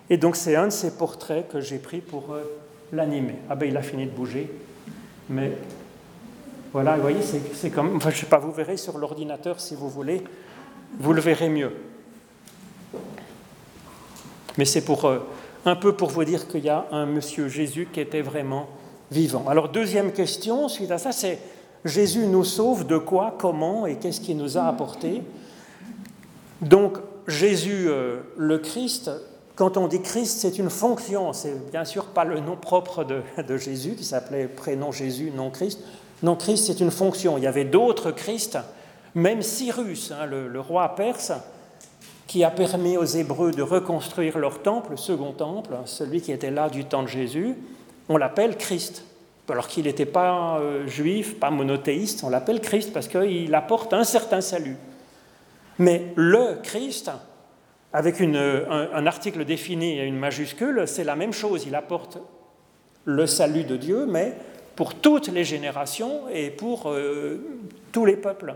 Et 0.10 0.18
donc 0.18 0.36
c'est 0.36 0.56
un 0.56 0.66
de 0.66 0.72
ces 0.72 0.92
portraits 0.92 1.48
que 1.48 1.62
j'ai 1.62 1.78
pris 1.78 2.02
pour 2.02 2.34
euh, 2.34 2.42
l'animer. 2.92 3.36
Ah 3.50 3.56
ben 3.56 3.70
il 3.70 3.78
a 3.78 3.82
fini 3.82 4.06
de 4.06 4.12
bouger, 4.12 4.50
mais 5.30 5.52
voilà, 6.72 6.96
vous 6.96 7.02
voyez, 7.02 7.20
c'est 7.54 7.70
comme, 7.70 7.96
enfin, 7.96 8.10
je 8.12 8.18
sais 8.18 8.26
pas, 8.26 8.38
vous 8.38 8.52
verrez 8.52 8.78
sur 8.78 8.98
l'ordinateur 8.98 9.60
si 9.60 9.76
vous 9.76 9.90
voulez, 9.90 10.24
vous 11.00 11.14
le 11.14 11.22
verrez 11.22 11.50
mieux. 11.50 11.72
Mais 14.58 14.66
c'est 14.66 14.82
pour 14.82 15.06
euh, 15.06 15.20
un 15.66 15.76
peu 15.76 15.94
pour 15.94 16.10
vous 16.10 16.24
dire 16.24 16.48
qu'il 16.48 16.66
y 16.66 16.70
a 16.70 16.88
un 16.92 17.06
Monsieur 17.06 17.48
Jésus 17.48 17.88
qui 17.92 18.00
était 18.00 18.22
vraiment 18.22 18.68
vivant. 19.12 19.46
Alors 19.48 19.70
deuxième 19.70 20.12
question 20.12 20.68
suite 20.70 20.92
à 20.92 20.98
ça, 20.98 21.12
c'est 21.12 21.40
Jésus 21.86 22.28
nous 22.28 22.44
sauve 22.44 22.86
de 22.86 22.98
quoi, 22.98 23.36
comment 23.40 23.86
et 23.86 23.96
qu'est-ce 23.96 24.22
qu'il 24.22 24.38
nous 24.38 24.58
a 24.58 24.64
apporté. 24.64 25.24
Donc 26.62 26.98
Jésus, 27.28 27.88
euh, 27.88 28.20
le 28.38 28.58
Christ, 28.58 29.12
quand 29.56 29.78
on 29.78 29.88
dit 29.88 30.02
Christ, 30.02 30.40
c'est 30.40 30.58
une 30.58 30.70
fonction, 30.70 31.34
c'est 31.34 31.70
bien 31.72 31.86
sûr 31.86 32.06
pas 32.06 32.26
le 32.26 32.40
nom 32.40 32.56
propre 32.56 33.04
de, 33.04 33.58
Jésus 33.58 33.96
qui 33.96 34.04
s'appelait 34.04 34.48
prénom 34.48 34.92
Jésus, 34.92 35.32
non 35.36 35.50
Christ. 35.50 35.82
Non, 36.22 36.36
Christ, 36.36 36.68
c'est 36.68 36.82
une 36.82 36.92
fonction. 36.92 37.38
Il 37.38 37.44
y 37.44 37.48
avait 37.48 37.66
d'autres 37.66 38.12
Christ, 38.12 38.58
même 39.16 39.42
Cyrus, 39.42 40.12
hein, 40.12 40.26
le, 40.26 40.60
roi 40.60 40.96
perse, 40.96 41.32
qui 42.28 42.44
a 42.44 42.52
permis 42.52 42.98
aux 42.98 43.06
Hébreux 43.06 43.52
de 43.52 43.62
reconstruire 43.62 44.38
leur 44.38 44.62
temple, 44.62 44.92
le 44.92 44.98
second 44.98 45.32
temple, 45.32 45.76
celui 45.86 46.22
qui 46.22 46.32
était 46.32 46.52
là 46.52 46.70
du 46.70 46.86
temps 46.86 47.04
de 47.04 47.08
Jésus, 47.08 47.56
on 48.10 48.18
l'appelle 48.18 48.58
Christ 48.58 49.04
alors 49.52 49.68
qu'il 49.68 49.86
n'était 49.86 50.06
pas 50.06 50.60
euh, 50.60 50.88
juif, 50.88 51.40
pas 51.40 51.50
monothéiste, 51.50 52.24
on 52.24 52.30
l'appelle 52.30 52.62
Christ 52.62 52.94
parce 52.94 53.08
qu'il 53.08 53.54
apporte 53.56 53.94
un 53.94 54.04
certain 54.04 54.42
salut. 54.42 54.78
Mais 55.78 56.08
le 56.16 56.60
Christ, 56.62 57.12
avec 57.94 58.22
un, 58.22 59.06
article 59.08 59.46
défini 59.46 60.00
et 60.00 60.04
une 60.04 60.18
majuscule, 60.18 60.84
c'est 60.86 61.04
la 61.04 61.16
même 61.16 61.34
chose. 61.34 61.66
Il 61.66 61.76
apporte 61.76 62.20
le 63.06 63.26
salut 63.26 63.64
de 63.64 63.78
Dieu, 63.78 64.06
mais 64.06 64.34
pour 64.76 64.96
toutes 64.96 65.30
les 65.30 65.44
générations 65.44 66.24
et 66.32 66.50
pour 66.50 66.90
euh, 66.90 67.38
tous 67.92 68.06
les 68.06 68.18
peuples. 68.18 68.56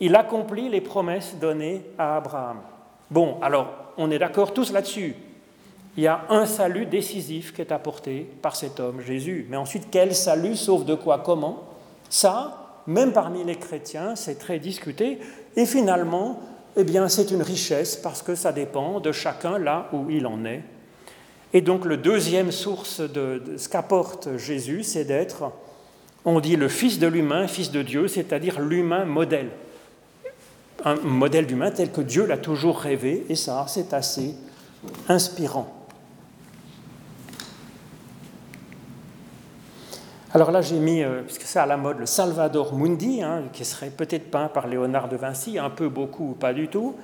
Il 0.00 0.16
accomplit 0.16 0.68
les 0.68 0.80
promesses 0.80 1.36
données 1.40 1.82
à 1.98 2.16
Abraham. 2.16 2.58
Bon, 3.10 3.38
alors, 3.42 3.92
on 3.96 4.10
est 4.10 4.18
d'accord 4.18 4.54
tous 4.54 4.72
là-dessus. 4.72 5.14
Il 5.96 6.04
y 6.04 6.06
a 6.06 6.24
un 6.28 6.46
salut 6.46 6.86
décisif 6.86 7.52
qui 7.52 7.60
est 7.60 7.72
apporté 7.72 8.26
par 8.42 8.56
cet 8.56 8.78
homme, 8.78 9.00
Jésus. 9.00 9.46
Mais 9.50 9.56
ensuite, 9.56 9.88
quel 9.90 10.14
salut, 10.14 10.56
sauf 10.56 10.84
de 10.84 10.94
quoi, 10.94 11.18
comment? 11.18 11.64
Ça, 12.08 12.82
même 12.86 13.12
parmi 13.12 13.44
les 13.44 13.56
chrétiens, 13.56 14.14
c'est 14.16 14.38
très 14.38 14.58
discuté. 14.58 15.18
Et 15.56 15.66
finalement, 15.66 16.40
eh 16.76 16.84
bien, 16.84 17.08
c'est 17.08 17.30
une 17.32 17.42
richesse 17.42 17.96
parce 17.96 18.22
que 18.22 18.34
ça 18.34 18.52
dépend 18.52 19.00
de 19.00 19.10
chacun 19.12 19.58
là 19.58 19.88
où 19.92 20.08
il 20.10 20.26
en 20.26 20.44
est. 20.44 20.62
Et 21.52 21.60
donc, 21.60 21.84
le 21.84 21.96
deuxième 21.96 22.52
source 22.52 23.00
de, 23.00 23.42
ce 23.56 23.68
qu'apporte 23.68 24.36
Jésus, 24.36 24.84
c'est 24.84 25.04
d'être, 25.04 25.50
on 26.24 26.38
dit, 26.38 26.54
le 26.54 26.68
Fils 26.68 27.00
de 27.00 27.08
l'humain, 27.08 27.48
Fils 27.48 27.72
de 27.72 27.82
Dieu, 27.82 28.06
c'est-à-dire 28.06 28.60
l'humain 28.60 29.04
modèle. 29.04 29.50
Un 30.84 30.94
modèle 30.94 31.46
d'humain 31.46 31.72
tel 31.72 31.90
que 31.90 32.00
Dieu 32.00 32.24
l'a 32.24 32.38
toujours 32.38 32.78
rêvé, 32.78 33.26
et 33.28 33.34
ça, 33.34 33.66
c'est 33.68 33.92
assez 33.92 34.36
inspirant. 35.08 35.79
Alors 40.32 40.52
là, 40.52 40.62
j'ai 40.62 40.78
mis, 40.78 41.02
euh, 41.02 41.22
puisque 41.22 41.42
c'est 41.42 41.58
à 41.58 41.66
la 41.66 41.76
mode, 41.76 41.98
le 41.98 42.06
Salvador 42.06 42.72
Mundi, 42.74 43.20
hein, 43.20 43.42
qui 43.52 43.64
serait 43.64 43.90
peut-être 43.90 44.30
peint 44.30 44.46
par 44.46 44.68
Léonard 44.68 45.08
de 45.08 45.16
Vinci, 45.16 45.58
un 45.58 45.70
peu, 45.70 45.88
beaucoup 45.88 46.30
ou 46.30 46.34
pas 46.34 46.52
du 46.52 46.68
tout. 46.68 46.94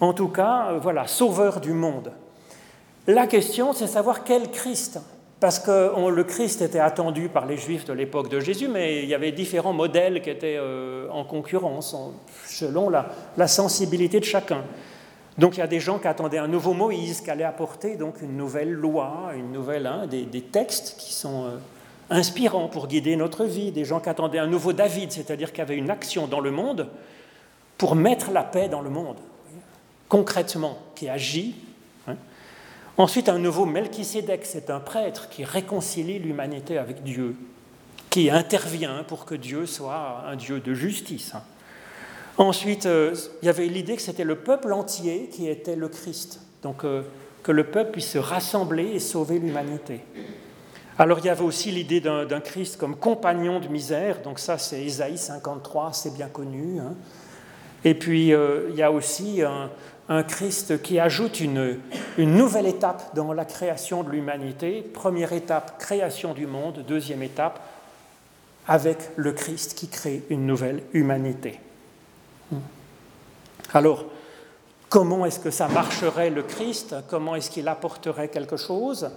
En 0.00 0.14
tout 0.14 0.28
cas, 0.28 0.68
euh, 0.70 0.78
voilà, 0.78 1.06
sauveur 1.06 1.60
du 1.60 1.74
monde. 1.74 2.12
La 3.06 3.26
question, 3.26 3.74
c'est 3.74 3.86
savoir 3.86 4.24
quel 4.24 4.50
Christ. 4.50 4.98
Parce 5.40 5.58
que 5.58 6.08
le 6.08 6.24
Christ 6.24 6.62
était 6.62 6.78
attendu 6.78 7.28
par 7.28 7.44
les 7.44 7.58
Juifs 7.58 7.84
de 7.84 7.92
l'époque 7.92 8.30
de 8.30 8.40
Jésus, 8.40 8.66
mais 8.66 9.02
il 9.02 9.08
y 9.10 9.14
avait 9.14 9.32
différents 9.32 9.74
modèles 9.74 10.22
qui 10.22 10.30
étaient 10.30 10.56
euh, 10.56 11.06
en 11.10 11.24
concurrence, 11.24 11.94
selon 12.46 12.88
la, 12.88 13.46
sensibilité 13.46 14.20
de 14.20 14.24
chacun. 14.24 14.62
Donc 15.36 15.58
il 15.58 15.60
y 15.60 15.62
a 15.62 15.66
des 15.66 15.80
gens 15.80 15.98
qui 15.98 16.08
attendaient 16.08 16.38
un 16.38 16.48
nouveau 16.48 16.72
Moïse, 16.72 17.20
qui 17.20 17.30
allait 17.30 17.44
apporter 17.44 17.96
donc 17.96 18.22
une 18.22 18.38
nouvelle 18.38 18.72
loi, 18.72 19.32
une 19.36 19.52
nouvelle, 19.52 19.86
hein, 19.86 20.06
des, 20.06 20.40
textes 20.40 20.94
qui 20.96 21.12
sont 21.12 21.50
inspirants 22.10 22.68
pour 22.68 22.86
guider 22.86 23.16
notre 23.16 23.44
vie, 23.44 23.72
des 23.72 23.84
gens 23.84 24.00
qui 24.00 24.08
attendaient 24.08 24.38
un 24.38 24.46
nouveau 24.46 24.72
David, 24.72 25.12
c'est-à-dire 25.12 25.50
qu'il 25.50 25.58
y 25.58 25.62
avait 25.62 25.76
une 25.76 25.90
action 25.90 26.26
dans 26.26 26.40
le 26.40 26.50
monde 26.50 26.88
pour 27.78 27.94
mettre 27.94 28.30
la 28.30 28.42
paix 28.42 28.68
dans 28.68 28.82
le 28.82 28.90
monde, 28.90 29.16
concrètement, 30.08 30.78
qui 30.94 31.08
agit. 31.08 31.54
Hein. 32.06 32.16
Ensuite, 32.96 33.28
un 33.28 33.38
nouveau 33.38 33.66
Melchisédek, 33.66 34.44
c'est 34.44 34.70
un 34.70 34.80
prêtre 34.80 35.28
qui 35.28 35.44
réconcilie 35.44 36.18
l'humanité 36.18 36.78
avec 36.78 37.02
Dieu, 37.02 37.36
qui 38.10 38.30
intervient 38.30 39.02
pour 39.04 39.24
que 39.24 39.34
Dieu 39.34 39.66
soit 39.66 40.24
un 40.26 40.36
Dieu 40.36 40.60
de 40.60 40.74
justice. 40.74 41.32
Hein. 41.34 41.42
Ensuite, 42.36 42.86
euh, 42.86 43.14
il 43.42 43.46
y 43.46 43.48
avait 43.48 43.66
l'idée 43.66 43.96
que 43.96 44.02
c'était 44.02 44.24
le 44.24 44.36
peuple 44.36 44.72
entier 44.72 45.28
qui 45.32 45.48
était 45.48 45.76
le 45.76 45.88
Christ, 45.88 46.40
donc 46.62 46.84
euh, 46.84 47.02
que 47.44 47.52
le 47.52 47.64
peuple 47.64 47.92
puisse 47.92 48.10
se 48.10 48.18
rassembler 48.18 48.90
et 48.92 48.98
sauver 48.98 49.38
l'humanité. 49.38 50.00
Alors 50.98 51.18
il 51.18 51.24
y 51.24 51.28
avait 51.28 51.44
aussi 51.44 51.72
l'idée 51.72 52.00
d'un 52.00 52.40
Christ 52.40 52.76
comme 52.76 52.96
compagnon 52.96 53.58
de 53.58 53.68
misère, 53.68 54.22
donc 54.22 54.38
ça 54.38 54.58
c'est 54.58 54.82
Ésaïe 54.82 55.18
53, 55.18 55.92
c'est 55.92 56.14
bien 56.14 56.28
connu. 56.28 56.78
Hein. 56.80 56.94
Et 57.84 57.94
puis 57.94 58.32
euh, 58.32 58.68
il 58.70 58.76
y 58.76 58.82
a 58.82 58.92
aussi 58.92 59.42
un, 59.42 59.70
Christ 60.22 60.82
qui 60.82 61.00
ajoute 61.00 61.40
une, 61.40 61.78
une, 62.18 62.36
nouvelle 62.36 62.66
étape 62.66 63.14
dans 63.14 63.32
la 63.32 63.46
création 63.46 64.02
de 64.02 64.10
l'humanité. 64.10 64.82
Première 64.82 65.32
étape, 65.32 65.78
création 65.78 66.34
du 66.34 66.46
monde. 66.46 66.84
Deuxième 66.86 67.22
étape, 67.22 67.58
avec 68.68 68.98
le 69.16 69.32
Christ 69.32 69.74
qui 69.74 69.88
crée 69.88 70.22
une 70.28 70.46
nouvelle 70.46 70.82
humanité. 70.92 71.58
Alors, 73.72 74.04
comment 74.88 75.26
est-ce 75.26 75.40
que 75.40 75.50
ça 75.50 75.68
marcherait 75.68 76.30
le 76.30 76.42
Christ? 76.42 76.94
Comment 77.08 77.34
est-ce 77.34 77.50
qu'il 77.50 77.66
apporterait 77.66 78.28
quelque 78.28 78.56
chose? 78.56 79.10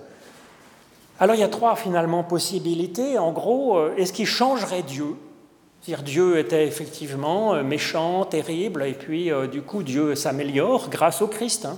Alors 1.20 1.36
il 1.36 1.40
y 1.40 1.44
a 1.44 1.48
trois 1.48 1.76
finalement 1.76 2.24
possibilités. 2.24 3.18
En 3.18 3.32
gros, 3.32 3.78
euh, 3.78 3.96
est-ce 3.98 4.14
qu'il 4.14 4.28
changerait 4.28 4.84
Dieu? 4.84 5.16
C'est-à-dire 5.82 6.04
Dieu 6.04 6.38
était 6.38 6.68
effectivement 6.68 7.56
euh, 7.56 7.64
méchant, 7.64 8.26
terrible, 8.26 8.84
et 8.84 8.94
puis 8.94 9.32
euh, 9.32 9.48
du 9.48 9.62
coup 9.62 9.84
Dieu 9.84 10.16
s'améliore 10.16 10.90
grâce 10.90 11.22
au 11.22 11.28
Christ. 11.28 11.66
Hein. 11.66 11.78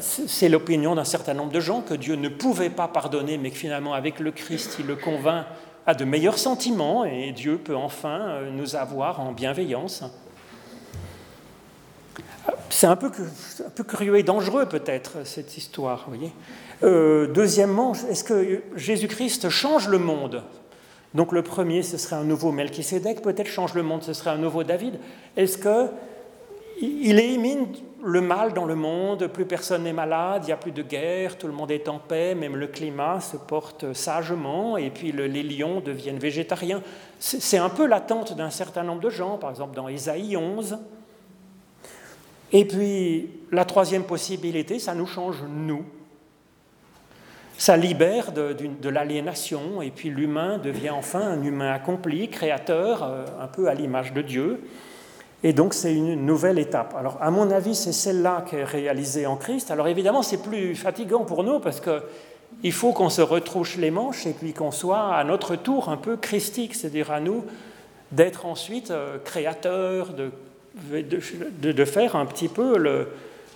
C'est 0.00 0.48
l'opinion 0.48 0.96
d'un 0.96 1.04
certain 1.04 1.32
nombre 1.32 1.52
de 1.52 1.60
gens 1.60 1.80
que 1.80 1.94
Dieu 1.94 2.16
ne 2.16 2.28
pouvait 2.28 2.70
pas 2.70 2.88
pardonner, 2.88 3.38
mais 3.38 3.50
que 3.52 3.56
finalement 3.56 3.94
avec 3.94 4.18
le 4.18 4.32
Christ, 4.32 4.76
il 4.80 4.86
le 4.86 4.96
convainc 4.96 5.46
à 5.86 5.94
de 5.94 6.04
meilleurs 6.04 6.38
sentiments, 6.38 7.04
et 7.04 7.30
Dieu 7.30 7.56
peut 7.56 7.76
enfin 7.76 8.40
nous 8.50 8.74
avoir 8.74 9.20
en 9.20 9.30
bienveillance. 9.30 10.02
C'est 12.68 12.88
un 12.88 12.96
peu, 12.96 13.12
un 13.64 13.70
peu 13.70 13.84
curieux 13.84 14.18
et 14.18 14.24
dangereux 14.24 14.66
peut-être 14.66 15.24
cette 15.24 15.56
histoire, 15.56 16.04
vous 16.08 16.16
voyez. 16.16 16.32
Euh, 16.82 17.26
deuxièmement, 17.26 17.92
est-ce 17.92 18.24
que 18.24 18.62
Jésus-Christ 18.74 19.48
change 19.50 19.88
le 19.88 19.98
monde? 19.98 20.42
Donc 21.14 21.32
le 21.32 21.42
premier, 21.42 21.82
ce 21.82 21.98
serait 21.98 22.16
un 22.16 22.24
nouveau 22.24 22.52
Melchisédek, 22.52 23.20
peut-être 23.20 23.48
change 23.48 23.74
le 23.74 23.82
monde, 23.82 24.02
ce 24.02 24.12
serait 24.12 24.30
un 24.30 24.38
nouveau 24.38 24.62
David. 24.62 24.98
Est-ce 25.36 25.58
qu'il 25.58 27.18
élimine 27.18 27.66
le 28.02 28.20
mal 28.20 28.54
dans 28.54 28.64
le 28.64 28.76
monde, 28.76 29.26
plus 29.26 29.44
personne 29.44 29.82
n'est 29.82 29.92
malade, 29.92 30.42
il 30.44 30.46
n'y 30.46 30.52
a 30.52 30.56
plus 30.56 30.72
de 30.72 30.82
guerre, 30.82 31.36
tout 31.36 31.48
le 31.48 31.52
monde 31.52 31.70
est 31.70 31.88
en 31.88 31.98
paix, 31.98 32.34
même 32.34 32.56
le 32.56 32.68
climat 32.68 33.20
se 33.20 33.36
porte 33.36 33.92
sagement, 33.92 34.76
et 34.76 34.90
puis 34.90 35.12
les 35.12 35.42
lions 35.42 35.80
deviennent 35.80 36.18
végétariens. 36.18 36.82
C'est 37.18 37.58
un 37.58 37.68
peu 37.68 37.86
l'attente 37.86 38.36
d'un 38.36 38.50
certain 38.50 38.84
nombre 38.84 39.02
de 39.02 39.10
gens, 39.10 39.36
par 39.36 39.50
exemple 39.50 39.76
dans 39.76 39.88
Isaïe 39.88 40.36
11. 40.36 40.78
Et 42.52 42.64
puis 42.64 43.30
la 43.52 43.64
troisième 43.64 44.04
possibilité, 44.04 44.78
ça 44.78 44.94
nous 44.94 45.06
change 45.06 45.42
nous. 45.48 45.84
Ça 47.60 47.76
libère 47.76 48.32
de, 48.32 48.88
l'aliénation 48.88 49.82
et 49.82 49.90
puis 49.90 50.08
l'humain 50.08 50.56
devient 50.56 50.88
enfin 50.88 51.20
un 51.20 51.44
humain 51.44 51.72
accompli, 51.72 52.30
créateur, 52.30 53.02
euh, 53.02 53.26
un 53.38 53.48
peu 53.48 53.68
à 53.68 53.74
l'image 53.74 54.14
de 54.14 54.22
Dieu. 54.22 54.62
Et 55.44 55.52
donc 55.52 55.74
c'est 55.74 55.94
une 55.94 56.24
nouvelle 56.24 56.58
étape. 56.58 56.94
Alors 56.98 57.18
à 57.20 57.30
mon 57.30 57.50
avis, 57.50 57.74
c'est 57.74 57.92
celle-là 57.92 58.46
qui 58.48 58.56
est 58.56 58.64
réalisée 58.64 59.26
en 59.26 59.36
Christ. 59.36 59.70
Alors 59.70 59.88
évidemment, 59.88 60.22
c'est 60.22 60.42
plus 60.42 60.74
fatigant 60.74 61.26
pour 61.26 61.44
nous 61.44 61.60
parce 61.60 61.82
qu'il 61.82 62.72
faut 62.72 62.94
qu'on 62.94 63.10
se 63.10 63.20
retrouche 63.20 63.76
les 63.76 63.90
manches 63.90 64.26
et 64.26 64.32
puis 64.32 64.54
qu'on 64.54 64.70
soit 64.70 65.14
à 65.14 65.22
notre 65.24 65.54
tour 65.54 65.90
un 65.90 65.98
peu 65.98 66.16
christique, 66.16 66.74
c'est-à-dire 66.74 67.10
à 67.10 67.20
nous 67.20 67.44
d'être 68.10 68.46
ensuite 68.46 68.90
euh, 68.90 69.18
créateurs, 69.22 70.14
de, 70.14 70.30
de, 71.02 71.84
faire 71.84 72.16
un 72.16 72.24
petit 72.24 72.48
peu 72.48 72.78
le, 72.78 73.08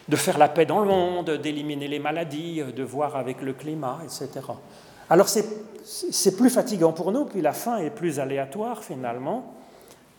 de 0.09 0.17
faire 0.17 0.39
la 0.39 0.49
paix 0.49 0.67
dans 0.67 0.81
le 0.81 0.87
monde, 0.87 1.31
d'éliminer 1.31 1.89
les 1.89 1.99
maladies, 1.99 2.63
de 2.63 2.83
voir 2.83 3.17
avec 3.17 3.41
le 3.41 3.53
climat, 3.53 4.01
etc. 4.05 4.47
Alors 5.11 5.29
c'est 5.29 6.37
plus 6.37 6.51
fatigant 6.51 6.93
pour 6.93 7.13
nous, 7.13 7.25
puis 7.25 7.41
la 7.41 7.53
fin 7.53 7.79
est 7.79 7.91
plus 7.91 8.21
aléatoire 8.21 8.83
finalement, 8.83 9.55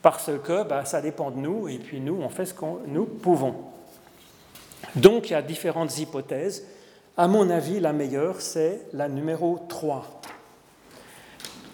parce 0.01 0.31
que 0.43 0.63
bah, 0.63 0.85
ça 0.85 1.01
dépend 1.01 1.31
de 1.31 1.37
nous, 1.37 1.67
et 1.67 1.77
puis 1.79 1.99
nous, 1.99 2.19
on 2.21 2.29
fait 2.29 2.45
ce 2.45 2.53
que 2.53 2.65
nous 2.87 3.05
pouvons. 3.05 3.55
Donc 4.95 5.29
il 5.29 5.33
y 5.33 5.35
a 5.35 5.41
différentes 5.41 5.97
hypothèses. 5.97 6.65
À 7.17 7.27
mon 7.27 7.49
avis, 7.49 7.79
la 7.79 7.93
meilleure, 7.93 8.41
c'est 8.41 8.81
la 8.93 9.07
numéro 9.07 9.65
3. 9.69 10.21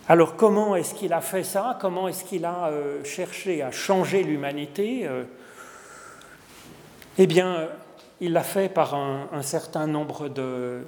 Alors 0.07 0.35
comment 0.35 0.75
est-ce 0.75 0.93
qu'il 0.93 1.13
a 1.13 1.21
fait 1.21 1.43
ça? 1.43 1.77
Comment 1.79 2.07
est-ce 2.07 2.23
qu'il 2.23 2.45
a 2.45 2.67
euh, 2.67 3.03
cherché 3.03 3.61
à 3.61 3.71
changer 3.71 4.23
l'humanité 4.23 5.07
euh, 5.07 5.23
Eh 7.17 7.27
bien, 7.27 7.69
il 8.21 8.33
l'a 8.33 8.43
fait 8.43 8.69
par 8.69 8.93
un, 8.93 9.41
certain 9.41 9.87
nombre 9.87 10.29
de, 10.29 10.83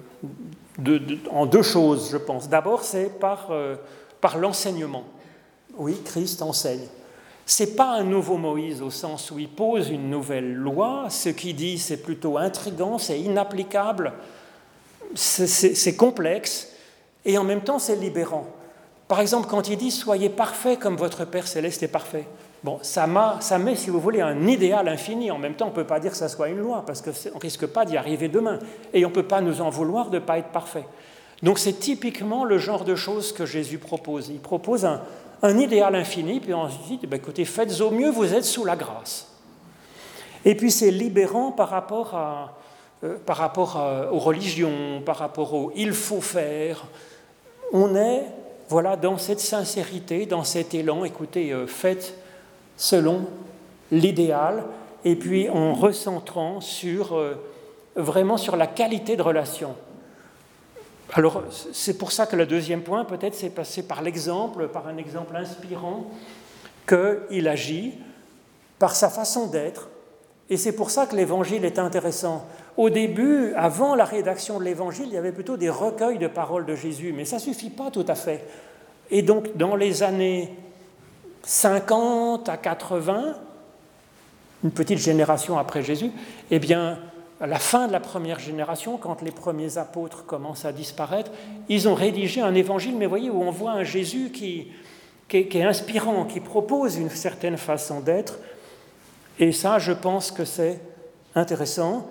en 1.31 1.47
deux 1.47 1.63
choses, 1.63 2.09
je 2.11 2.17
pense. 2.17 2.47
D'abord, 2.47 2.83
c'est 2.83 3.19
par, 3.19 3.47
euh, 3.49 3.75
par 4.21 4.37
l'enseignement. 4.37 5.03
Oui, 5.75 5.97
Christ 6.05 6.43
enseigne. 6.43 6.87
C'est 7.43 7.75
pas 7.75 7.95
un 7.95 8.03
nouveau 8.03 8.37
Moïse 8.37 8.83
au 8.83 8.91
sens 8.91 9.31
où 9.31 9.39
il 9.39 9.49
pose 9.49 9.89
une 9.89 10.11
nouvelle 10.11 10.53
loi. 10.53 11.07
Ce 11.09 11.29
qu'il 11.29 11.55
dit, 11.55 11.79
c'est 11.79 12.03
plutôt 12.03 12.37
intrigant, 12.37 12.99
c'est 12.99 13.19
inapplicable, 13.19 14.13
c'est 15.15 15.95
complexe, 15.97 16.69
et 17.25 17.39
en 17.39 17.43
même 17.43 17.61
temps, 17.61 17.79
c'est 17.79 17.95
libérant. 17.95 18.45
Par 19.07 19.19
exemple, 19.19 19.47
quand 19.49 19.67
il 19.67 19.77
dit 19.77 19.91
Soyez 19.91 20.29
parfait 20.29 20.77
comme 20.77 20.95
votre 20.97 21.25
Père 21.25 21.47
céleste 21.47 21.81
est 21.81 21.87
parfait. 21.87 22.27
Bon, 22.63 22.79
ça, 22.81 23.07
met, 23.07 23.75
si 23.75 23.89
vous 23.89 23.99
voulez, 23.99 24.21
un 24.21 24.47
idéal 24.47 24.87
infini. 24.87 25.31
En 25.31 25.37
même 25.37 25.55
temps, 25.55 25.65
on 25.65 25.71
ne 25.71 25.75
peut 25.75 25.83
pas 25.83 25.99
dire 25.99 26.11
que 26.11 26.17
ça 26.17 26.29
soit 26.29 26.47
une 26.47 26.59
loi, 26.59 26.83
parce 26.85 27.01
qu'on 27.01 27.09
ne 27.09 27.39
risque 27.39 27.67
pas 27.67 27.83
d'y 27.83 27.97
arriver 27.97 28.29
demain. 28.29 28.59
Et 28.93 29.05
on 29.05 29.09
ne 29.09 29.13
peut 29.13 29.23
pas 29.23 29.41
nous 29.41 29.59
en 29.59 29.69
vouloir 29.69 30.09
de 30.09 30.15
ne 30.15 30.23
pas 30.23 30.37
être 30.37 30.49
parfait. 30.49 30.85
Donc 31.41 31.59
c'est 31.59 31.73
typiquement 31.73 32.45
le 32.45 32.57
genre 32.57 32.85
de 32.85 32.95
choses 32.95 33.33
que 33.33 33.45
Jésus 33.45 33.79
propose. 33.79 34.29
Il 34.29 34.39
propose 34.39 34.85
un, 34.85 35.01
idéal 35.57 35.93
infini, 35.95 36.39
puis 36.39 36.53
ensuite, 36.53 37.01
eh 37.03 37.07
bien, 37.07 37.17
écoutez, 37.17 37.43
faites 37.43 37.81
au 37.81 37.91
mieux, 37.91 38.09
vous 38.09 38.33
êtes 38.33 38.45
sous 38.45 38.63
la 38.63 38.77
grâce. 38.77 39.27
Et 40.45 40.55
puis 40.55 40.71
c'est 40.71 40.91
libérant 40.91 41.51
par 41.51 41.67
rapport, 41.67 42.15
à, 42.15 42.57
euh, 43.03 43.17
par 43.25 43.37
rapport 43.37 43.77
aux 44.11 44.19
religions, 44.19 45.01
par 45.05 45.17
rapport 45.17 45.53
au 45.53 45.73
il 45.75 45.91
faut 45.91 46.21
faire. 46.21 46.85
On 47.73 47.93
est 47.93 48.23
voilà, 48.69 48.95
dans 48.95 49.17
cette 49.17 49.41
sincérité, 49.41 50.25
dans 50.25 50.43
cet 50.43 50.73
élan, 50.73 51.03
écoutez, 51.03 51.51
euh, 51.51 51.67
faites 51.67 52.15
selon 52.77 53.25
l'idéal, 53.91 54.63
et 55.05 55.15
puis 55.15 55.49
en 55.49 55.73
recentrant 55.73 56.61
sur 56.61 57.15
euh, 57.15 57.35
vraiment 57.95 58.37
sur 58.37 58.55
la 58.55 58.67
qualité 58.67 59.15
de 59.15 59.21
relation. 59.21 59.75
Alors, 61.13 61.43
c'est 61.73 61.97
pour 61.97 62.11
ça 62.11 62.25
que 62.25 62.35
le 62.35 62.45
deuxième 62.45 62.81
point, 62.81 63.05
peut-être, 63.05 63.35
c'est 63.35 63.51
passé 63.51 63.83
par 63.83 64.01
l'exemple, 64.01 64.67
par 64.69 64.87
un 64.87 64.97
exemple 64.97 65.35
inspirant, 65.35 66.07
qu'il 66.87 67.47
agit 67.47 67.93
par 68.79 68.95
sa 68.95 69.09
façon 69.09 69.47
d'être. 69.47 69.89
Et 70.49 70.57
c'est 70.57 70.71
pour 70.71 70.89
ça 70.89 71.05
que 71.05 71.15
l'évangile 71.15 71.65
est 71.65 71.77
intéressant. 71.77 72.45
Au 72.77 72.89
début, 72.89 73.53
avant 73.55 73.95
la 73.95 74.05
rédaction 74.05 74.59
de 74.59 74.63
l'évangile, 74.63 75.05
il 75.07 75.13
y 75.13 75.17
avait 75.17 75.31
plutôt 75.31 75.55
des 75.55 75.69
recueils 75.69 76.17
de 76.17 76.27
paroles 76.27 76.65
de 76.65 76.75
Jésus, 76.75 77.13
mais 77.15 77.25
ça 77.25 77.35
ne 77.35 77.41
suffit 77.41 77.69
pas 77.69 77.91
tout 77.91 78.05
à 78.07 78.15
fait. 78.15 78.43
Et 79.11 79.21
donc, 79.21 79.55
dans 79.55 79.75
les 79.75 80.01
années 80.01 80.51
50 81.43 82.49
à 82.49 82.57
80, 82.57 83.35
une 84.63 84.71
petite 84.71 84.99
génération 84.99 85.57
après 85.57 85.83
Jésus, 85.83 86.11
eh 86.51 86.59
bien, 86.59 86.99
à 87.41 87.47
la 87.47 87.59
fin 87.59 87.87
de 87.87 87.91
la 87.91 87.99
première 87.99 88.39
génération, 88.39 88.97
quand 88.97 89.21
les 89.21 89.31
premiers 89.31 89.77
apôtres 89.77 90.25
commencent 90.25 90.65
à 90.65 90.71
disparaître, 90.71 91.31
ils 91.67 91.89
ont 91.89 91.95
rédigé 91.95 92.41
un 92.41 92.55
évangile, 92.55 92.95
mais 92.95 93.05
voyez, 93.05 93.29
où 93.29 93.41
on 93.41 93.51
voit 93.51 93.71
un 93.71 93.83
Jésus 93.83 94.31
qui, 94.31 94.67
qui, 95.27 95.37
est, 95.37 95.63
inspirant, 95.63 96.25
qui 96.25 96.39
propose 96.39 96.95
une 96.97 97.09
certaine 97.09 97.57
façon 97.57 97.99
d'être. 97.99 98.39
Et 99.39 99.51
ça, 99.51 99.79
je 99.79 99.91
pense 99.91 100.31
que 100.31 100.45
c'est 100.45 100.79
intéressant. 101.35 102.07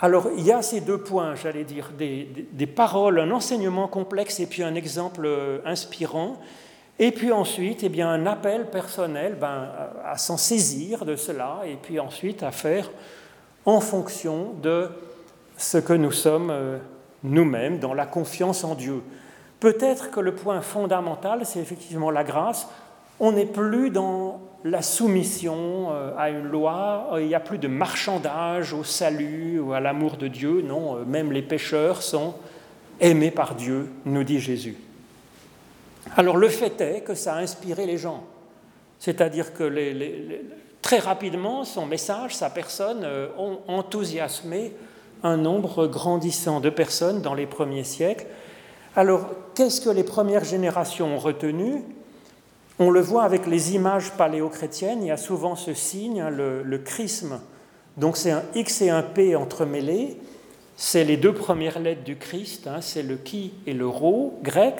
Alors, 0.00 0.28
il 0.36 0.44
y 0.44 0.52
a 0.52 0.60
ces 0.60 0.80
deux 0.80 0.98
points, 0.98 1.36
j'allais 1.36 1.64
dire, 1.64 1.90
des, 1.96 2.28
des, 2.52 2.66
paroles, 2.66 3.20
un 3.20 3.30
enseignement 3.30 3.88
complexe 3.88 4.40
et 4.40 4.46
puis 4.46 4.62
un 4.64 4.74
exemple 4.74 5.22
euh, 5.24 5.60
inspirant. 5.64 6.36
Et 7.04 7.10
puis 7.10 7.32
ensuite, 7.32 7.82
eh 7.82 8.02
un 8.02 8.26
appel 8.26 8.70
personnel 8.70 9.36
ben, 9.40 9.70
à 10.04 10.16
s'en 10.18 10.36
saisir 10.36 11.04
de 11.04 11.16
cela 11.16 11.62
et 11.66 11.74
puis 11.74 11.98
ensuite 11.98 12.44
à 12.44 12.52
faire 12.52 12.88
en 13.64 13.80
fonction 13.80 14.52
de 14.62 14.88
ce 15.56 15.78
que 15.78 15.94
nous 15.94 16.12
sommes 16.12 16.50
euh, 16.52 16.78
nous-mêmes, 17.24 17.80
dans 17.80 17.92
la 17.92 18.06
confiance 18.06 18.62
en 18.62 18.76
Dieu. 18.76 19.02
Peut-être 19.58 20.12
que 20.12 20.20
le 20.20 20.36
point 20.36 20.60
fondamental, 20.60 21.40
c'est 21.44 21.58
effectivement 21.58 22.12
la 22.12 22.22
grâce. 22.22 22.68
On 23.18 23.32
n'est 23.32 23.46
plus 23.46 23.90
dans 23.90 24.40
la 24.62 24.80
soumission 24.80 25.88
euh, 25.90 26.12
à 26.16 26.30
une 26.30 26.46
loi, 26.46 27.14
il 27.18 27.26
n'y 27.26 27.34
a 27.34 27.40
plus 27.40 27.58
de 27.58 27.66
marchandage 27.66 28.72
au 28.72 28.84
salut 28.84 29.58
ou 29.58 29.72
à 29.72 29.80
l'amour 29.80 30.18
de 30.18 30.28
Dieu. 30.28 30.62
Non, 30.62 30.98
euh, 30.98 31.04
même 31.04 31.32
les 31.32 31.42
pécheurs 31.42 32.00
sont 32.00 32.36
aimés 33.00 33.32
par 33.32 33.56
Dieu, 33.56 33.88
nous 34.04 34.22
dit 34.22 34.38
Jésus. 34.38 34.76
Alors 36.16 36.36
le 36.36 36.48
fait 36.48 36.80
est 36.80 37.00
que 37.00 37.14
ça 37.14 37.34
a 37.34 37.38
inspiré 37.38 37.86
les 37.86 37.98
gens. 37.98 38.24
C'est-à-dire 38.98 39.54
que 39.54 39.70
très 40.80 40.98
rapidement, 40.98 41.64
son 41.64 41.86
message, 41.86 42.34
sa 42.34 42.50
personne, 42.50 43.02
euh, 43.04 43.28
ont 43.38 43.58
enthousiasmé 43.68 44.72
un 45.22 45.36
nombre 45.36 45.86
grandissant 45.86 46.60
de 46.60 46.70
personnes 46.70 47.22
dans 47.22 47.34
les 47.34 47.46
premiers 47.46 47.84
siècles. 47.84 48.26
Alors, 48.96 49.26
qu'est-ce 49.54 49.80
que 49.80 49.90
les 49.90 50.04
premières 50.04 50.44
générations 50.44 51.14
ont 51.14 51.18
retenu? 51.18 51.82
On 52.78 52.90
le 52.90 53.00
voit 53.00 53.22
avec 53.22 53.46
les 53.46 53.74
images 53.74 54.10
paléochrétiennes, 54.12 55.02
il 55.02 55.08
y 55.08 55.10
a 55.10 55.16
souvent 55.16 55.56
ce 55.56 55.72
signe, 55.74 56.20
hein, 56.20 56.30
le, 56.30 56.78
chrisme. 56.78 57.40
Donc 57.96 58.16
c'est 58.16 58.30
un 58.30 58.42
X 58.54 58.82
et 58.82 58.90
un 58.90 59.02
P 59.02 59.36
entremêlés, 59.36 60.16
c'est 60.76 61.04
les 61.04 61.16
deux 61.16 61.34
premières 61.34 61.78
lettres 61.78 62.02
du 62.02 62.16
Christ, 62.16 62.66
hein, 62.66 62.80
c'est 62.80 63.02
le 63.02 63.16
qui 63.16 63.52
et 63.66 63.74
le 63.74 63.86
rho 63.86 64.38
grec, 64.42 64.76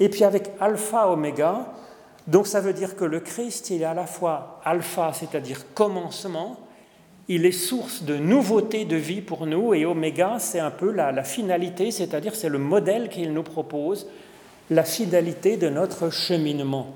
et 0.00 0.08
puis 0.08 0.24
avec 0.24 0.50
alpha, 0.60 1.08
oméga, 1.08 1.66
donc 2.26 2.46
ça 2.46 2.60
veut 2.60 2.72
dire 2.72 2.96
que 2.96 3.04
le 3.04 3.20
Christ, 3.20 3.70
il 3.70 3.82
est 3.82 3.86
à 3.86 3.94
la 3.94 4.06
fois 4.06 4.60
alpha, 4.64 5.12
c'est-à-dire 5.12 5.72
commencement, 5.74 6.56
il 7.28 7.46
est 7.46 7.52
source 7.52 8.02
de 8.02 8.16
nouveautés 8.16 8.84
de 8.84 8.96
vie 8.96 9.20
pour 9.20 9.46
nous, 9.46 9.74
et 9.74 9.84
oméga, 9.84 10.36
c'est 10.38 10.60
un 10.60 10.70
peu 10.70 10.90
la, 10.90 11.22
finalité, 11.22 11.90
c'est-à-dire 11.90 12.34
c'est 12.34 12.48
le 12.48 12.58
modèle 12.58 13.08
qu'il 13.08 13.32
nous 13.32 13.42
propose, 13.42 14.06
la 14.70 14.84
finalité 14.84 15.56
de 15.56 15.68
notre 15.68 16.10
cheminement. 16.10 16.88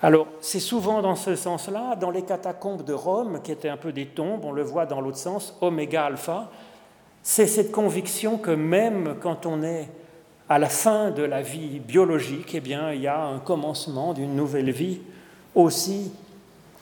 Alors, 0.00 0.28
c'est 0.40 0.60
souvent 0.60 1.02
dans 1.02 1.16
ce 1.16 1.34
sens-là, 1.34 1.96
dans 1.96 2.10
les 2.10 2.22
catacombes 2.22 2.84
de 2.84 2.92
Rome, 2.92 3.40
qui 3.42 3.52
étaient 3.52 3.68
un 3.68 3.76
peu 3.76 3.92
des 3.92 4.06
tombes, 4.06 4.44
on 4.44 4.52
le 4.52 4.62
voit 4.62 4.86
dans 4.86 5.00
l'autre 5.00 5.18
sens, 5.18 5.56
oméga 5.60 6.04
alpha, 6.04 6.50
c'est 7.22 7.46
cette 7.46 7.72
conviction 7.72 8.38
que 8.38 8.50
même 8.50 9.16
quand 9.20 9.44
on 9.44 9.62
est 9.62 9.88
à 10.48 10.58
la 10.58 10.68
fin 10.68 11.10
de 11.10 11.22
la 11.22 11.42
vie 11.42 11.78
biologique, 11.78 12.54
eh 12.54 12.60
bien, 12.60 12.92
il 12.92 13.02
y 13.02 13.06
a 13.06 13.22
un 13.22 13.38
commencement 13.38 14.14
d'une 14.14 14.34
nouvelle 14.34 14.70
vie 14.70 15.00
aussi 15.54 16.10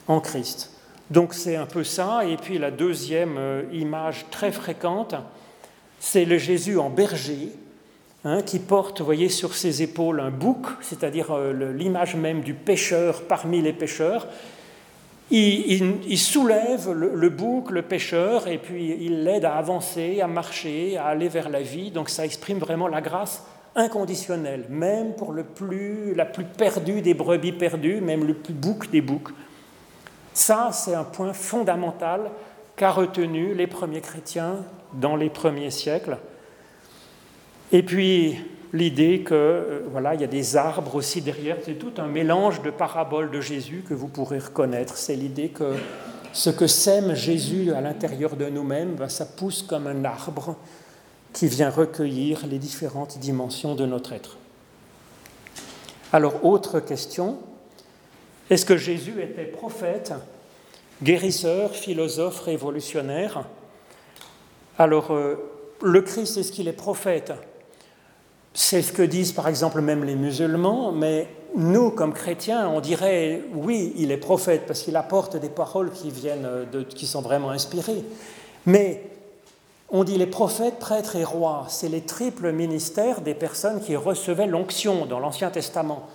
en 0.07 0.21
Christ. 0.21 0.73
Donc 1.11 1.35
c'est 1.35 1.57
un 1.57 1.67
peu 1.67 1.83
ça. 1.83 2.25
Et 2.25 2.37
puis 2.37 2.59
la 2.59 2.71
deuxième 2.71 3.37
euh, 3.39 3.63
image 3.73 4.27
très 4.31 4.53
fréquente, 4.53 5.15
c'est 5.99 6.25
le 6.25 6.39
Jésus 6.39 6.79
en 6.79 6.91
berger, 6.91 7.53
hein, 8.25 8.43
qui 8.43 8.61
porte, 8.61 9.01
vous 9.01 9.05
voyez, 9.05 9.29
sur 9.29 9.55
ses 9.55 9.83
épaules 9.83 10.21
un 10.21 10.31
bouc, 10.31 10.67
c'est-à-dire 10.81 11.33
euh, 11.33 11.73
l'image 11.73 12.15
même 12.15 12.43
du 12.43 12.55
pêcheur 12.55 13.23
parmi 13.23 13.63
les 13.63 13.73
pêcheurs. 13.73 14.29
Il, 15.29 16.19
soulève 16.19 16.93
le, 16.93 17.13
le, 17.17 17.29
bouc, 17.31 17.73
le 17.73 17.83
pêcheur, 17.83 18.47
et 18.47 18.59
puis 18.59 18.97
il 19.01 19.25
l'aide 19.25 19.45
à 19.45 19.57
avancer, 19.57 20.21
à 20.21 20.29
marcher, 20.29 20.97
à 20.97 21.07
aller 21.07 21.29
vers 21.29 21.49
la 21.49 21.63
vie. 21.63 21.91
Donc 21.91 22.11
ça 22.11 22.25
exprime 22.25 22.59
vraiment 22.59 22.87
la 22.87 23.01
grâce 23.01 23.43
inconditionnel, 23.77 24.65
même 24.71 25.15
pour 25.15 25.33
le 25.33 25.45
plus, 25.45 26.15
la 26.15 26.25
plus 26.25 26.45
perdue 26.45 27.03
des 27.03 27.15
brebis 27.15 27.53
perdues, 27.53 28.01
même 28.01 28.25
le 28.25 28.35
plus 28.35 28.55
bouc 28.55 28.91
des 28.91 29.03
boucs. 29.03 29.31
Ça, 30.33 30.71
c'est 30.73 30.95
un 30.95 31.05
point 31.05 31.33
fondamental 31.33 32.31
qu'a 32.75 32.91
retenu 32.91 33.55
les 33.55 33.67
premiers 33.67 34.01
chrétiens 34.01 34.57
dans 34.95 35.17
les 35.17 35.31
premiers 35.31 35.71
siècles. 35.71 36.19
Et 37.73 37.83
puis 37.83 38.37
l'idée 38.73 39.21
que 39.21 39.35
euh, 39.35 39.81
voilà, 39.91 40.15
il 40.15 40.21
y 40.21 40.25
a 40.25 40.29
des 40.29 40.57
arbres 40.57 40.95
aussi 40.95 41.21
derrière, 41.21 41.57
c'est 41.65 41.79
tout 41.79 41.93
un 41.99 42.07
mélange 42.07 42.63
de 42.63 42.71
paraboles 42.71 43.31
de 43.31 43.41
Jésus 43.41 43.85
que 43.89 43.95
vous 43.95 44.09
pourrez 44.09 44.39
reconnaître. 44.39 44.97
C'est 44.97 45.17
l'idée 45.17 45.49
que 45.49 45.75
ce 46.33 46.51
que 46.51 46.67
sème 46.67 47.15
Jésus 47.15 47.73
à 47.73 47.81
l'intérieur 47.81 48.37
de 48.37 48.47
nous-mêmes, 48.47 48.95
ben, 48.95 49.09
ça 49.09 49.25
pousse 49.25 49.63
comme 49.63 49.87
un 49.87 50.05
arbre 50.05 50.57
qui 51.33 51.49
vient 51.49 51.71
recueillir 51.71 52.47
les 52.47 52.59
différentes 52.59 53.19
dimensions 53.19 53.75
de 53.75 53.87
notre 53.87 54.13
être. 54.13 54.37
Alors, 56.13 56.45
autre 56.45 56.81
question, 56.81 57.39
est-ce 58.49 58.65
que 58.65 58.77
Jésus 58.77 59.21
était 59.23 59.45
prophète, 59.45 60.13
guérisseur, 61.03 61.75
philosophe, 61.75 62.41
révolutionnaire? 62.41 63.45
Alors, 64.79 65.13
euh, 65.13 65.35
le 65.83 66.01
Christ, 66.03 66.37
est-ce 66.37 66.53
qu'il 66.53 66.69
est 66.69 66.73
prophète? 66.73 67.33
C'est 68.55 68.83
ce 68.83 68.93
que 68.93 69.03
disent 69.03 69.33
par 69.33 69.49
exemple 69.49 69.81
même 69.81 70.05
les 70.05 70.15
musulmans, 70.15 70.93
mais 70.93 71.29
nous, 71.57 71.91
comme 71.91 72.15
chrétiens, 72.15 72.69
on 72.69 72.81
dirait 72.81 73.43
oui, 73.53 73.93
il 73.97 74.13
est 74.13 74.17
prophète 74.17 74.63
parce 74.67 74.83
qu'il 74.83 74.97
apporte 74.97 75.37
des 75.37 75.49
paroles 75.49 75.91
qui, 75.91 76.11
viennent 76.11 76.67
de, 76.73 76.83
qui 76.83 77.07
sont 77.07 77.21
vraiment 77.21 77.51
inspirées. 77.51 78.05
Mais 78.65 79.03
on 79.91 80.05
dit 80.05 80.19
les 80.19 80.27
prophètes, 80.27 80.79
prêtres 80.79 81.17
et 81.17 81.25
rois, 81.25 81.67
c'est 81.69 81.89
les 81.89 82.01
triples 82.01 82.51
ministères 82.53 83.21
des 83.21 83.35
personnes 83.35 83.81
qui 83.81 83.95
recevaient 83.95 84.47
l'onction 84.47 85.07
dans 85.07 85.21
l'Ancien 85.21 85.51
Testament. 85.51 86.09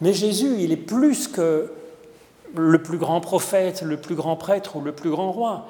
Mais 0.00 0.12
Jésus, 0.12 0.56
il 0.58 0.72
est 0.72 0.76
plus 0.76 1.28
que 1.28 1.72
le 2.54 2.82
plus 2.82 2.98
grand 2.98 3.20
prophète, 3.20 3.82
le 3.82 3.96
plus 3.96 4.14
grand 4.14 4.36
prêtre 4.36 4.76
ou 4.76 4.80
le 4.80 4.92
plus 4.92 5.10
grand 5.10 5.32
roi. 5.32 5.66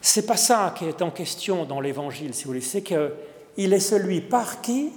C'est 0.00 0.26
pas 0.26 0.36
ça 0.36 0.74
qui 0.76 0.84
est 0.84 1.02
en 1.02 1.10
question 1.10 1.64
dans 1.64 1.80
l'Évangile, 1.80 2.34
si 2.34 2.44
vous 2.44 2.50
voulez. 2.50 2.60
C'est 2.60 2.82
qu'il 2.82 3.72
est 3.72 3.80
celui 3.80 4.20
par 4.20 4.60
qui 4.60 4.90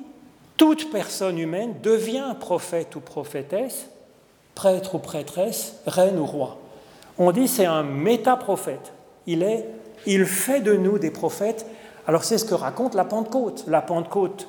toute 0.57 0.91
personne 0.91 1.37
humaine 1.37 1.73
devient 1.83 2.35
prophète 2.39 2.95
ou 2.95 3.01
prophétesse, 3.01 3.87
prêtre 4.53 4.95
ou 4.95 4.99
prêtresse, 4.99 5.75
reine 5.85 6.17
ou 6.17 6.25
roi. 6.25 6.57
On 7.17 7.31
dit 7.31 7.47
c'est 7.47 7.65
un 7.65 7.83
métaprophète. 7.83 8.93
Il 9.27 9.43
est 9.43 9.65
il 10.05 10.25
fait 10.25 10.61
de 10.61 10.73
nous 10.73 10.99
des 10.99 11.11
prophètes. 11.11 11.65
Alors 12.07 12.23
c'est 12.23 12.37
ce 12.37 12.45
que 12.45 12.53
raconte 12.53 12.95
la 12.95 13.05
Pentecôte. 13.05 13.65
La 13.67 13.81
Pentecôte, 13.81 14.47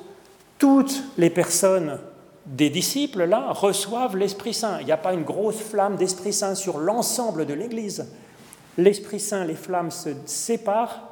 toutes 0.59 1.03
les 1.17 1.29
personnes 1.29 1.99
des 2.45 2.69
disciples, 2.69 3.25
là, 3.25 3.51
reçoivent 3.51 4.15
l'Esprit 4.15 4.53
Saint. 4.53 4.79
Il 4.79 4.85
n'y 4.85 4.91
a 4.91 4.97
pas 4.97 5.13
une 5.13 5.23
grosse 5.23 5.59
flamme 5.59 5.97
d'Esprit 5.97 6.33
Saint 6.33 6.55
sur 6.55 6.77
l'ensemble 6.77 7.45
de 7.45 7.53
l'Église. 7.53 8.07
L'Esprit 8.77 9.19
Saint, 9.19 9.43
les 9.43 9.55
flammes 9.55 9.91
se 9.91 10.09
séparent, 10.25 11.03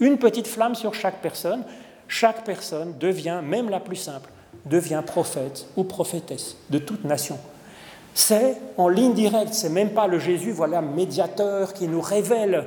une 0.00 0.18
petite 0.18 0.48
flamme 0.48 0.74
sur 0.74 0.94
chaque 0.94 1.22
personne. 1.22 1.64
Chaque 2.08 2.44
personne 2.44 2.94
devient, 2.98 3.40
même 3.42 3.70
la 3.70 3.80
plus 3.80 3.96
simple, 3.96 4.28
devient 4.66 5.02
prophète 5.06 5.66
ou 5.76 5.84
prophétesse 5.84 6.56
de 6.68 6.78
toute 6.78 7.04
nation. 7.04 7.38
C'est 8.14 8.58
en 8.76 8.88
ligne 8.88 9.14
directe, 9.14 9.54
c'est 9.54 9.70
même 9.70 9.90
pas 9.90 10.06
le 10.06 10.18
Jésus, 10.18 10.52
voilà, 10.52 10.82
médiateur 10.82 11.72
qui 11.72 11.88
nous 11.88 12.02
révèle 12.02 12.66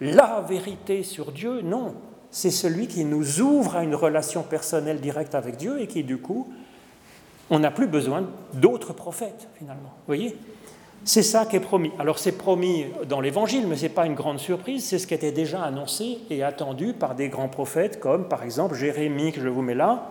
la 0.00 0.44
vérité 0.48 1.02
sur 1.02 1.32
Dieu, 1.32 1.62
non. 1.62 1.94
C'est 2.30 2.50
celui 2.50 2.88
qui 2.88 3.04
nous 3.04 3.40
ouvre 3.40 3.76
à 3.76 3.84
une 3.84 3.94
relation 3.94 4.42
personnelle 4.42 5.00
directe 5.00 5.34
avec 5.34 5.56
Dieu 5.56 5.80
et 5.80 5.86
qui, 5.86 6.04
du 6.04 6.18
coup, 6.18 6.48
on 7.50 7.58
n'a 7.58 7.70
plus 7.70 7.86
besoin 7.86 8.28
d'autres 8.52 8.92
prophètes, 8.92 9.48
finalement. 9.58 9.94
Vous 9.96 10.06
voyez? 10.06 10.36
C'est 11.04 11.22
ça 11.22 11.46
qui 11.46 11.56
est 11.56 11.60
promis. 11.60 11.92
Alors 11.98 12.18
c'est 12.18 12.32
promis 12.32 12.86
dans 13.08 13.20
l'Évangile, 13.20 13.66
mais 13.66 13.76
ce 13.76 13.84
n'est 13.84 13.88
pas 13.88 14.04
une 14.04 14.14
grande 14.14 14.40
surprise, 14.40 14.84
c'est 14.84 14.98
ce 14.98 15.06
qui 15.06 15.14
était 15.14 15.32
déjà 15.32 15.62
annoncé 15.62 16.18
et 16.28 16.42
attendu 16.42 16.92
par 16.92 17.14
des 17.14 17.28
grands 17.28 17.48
prophètes 17.48 18.00
comme 18.00 18.28
par 18.28 18.42
exemple 18.42 18.74
Jérémie 18.74 19.32
que 19.32 19.40
je 19.40 19.48
vous 19.48 19.62
mets 19.62 19.76
là. 19.76 20.10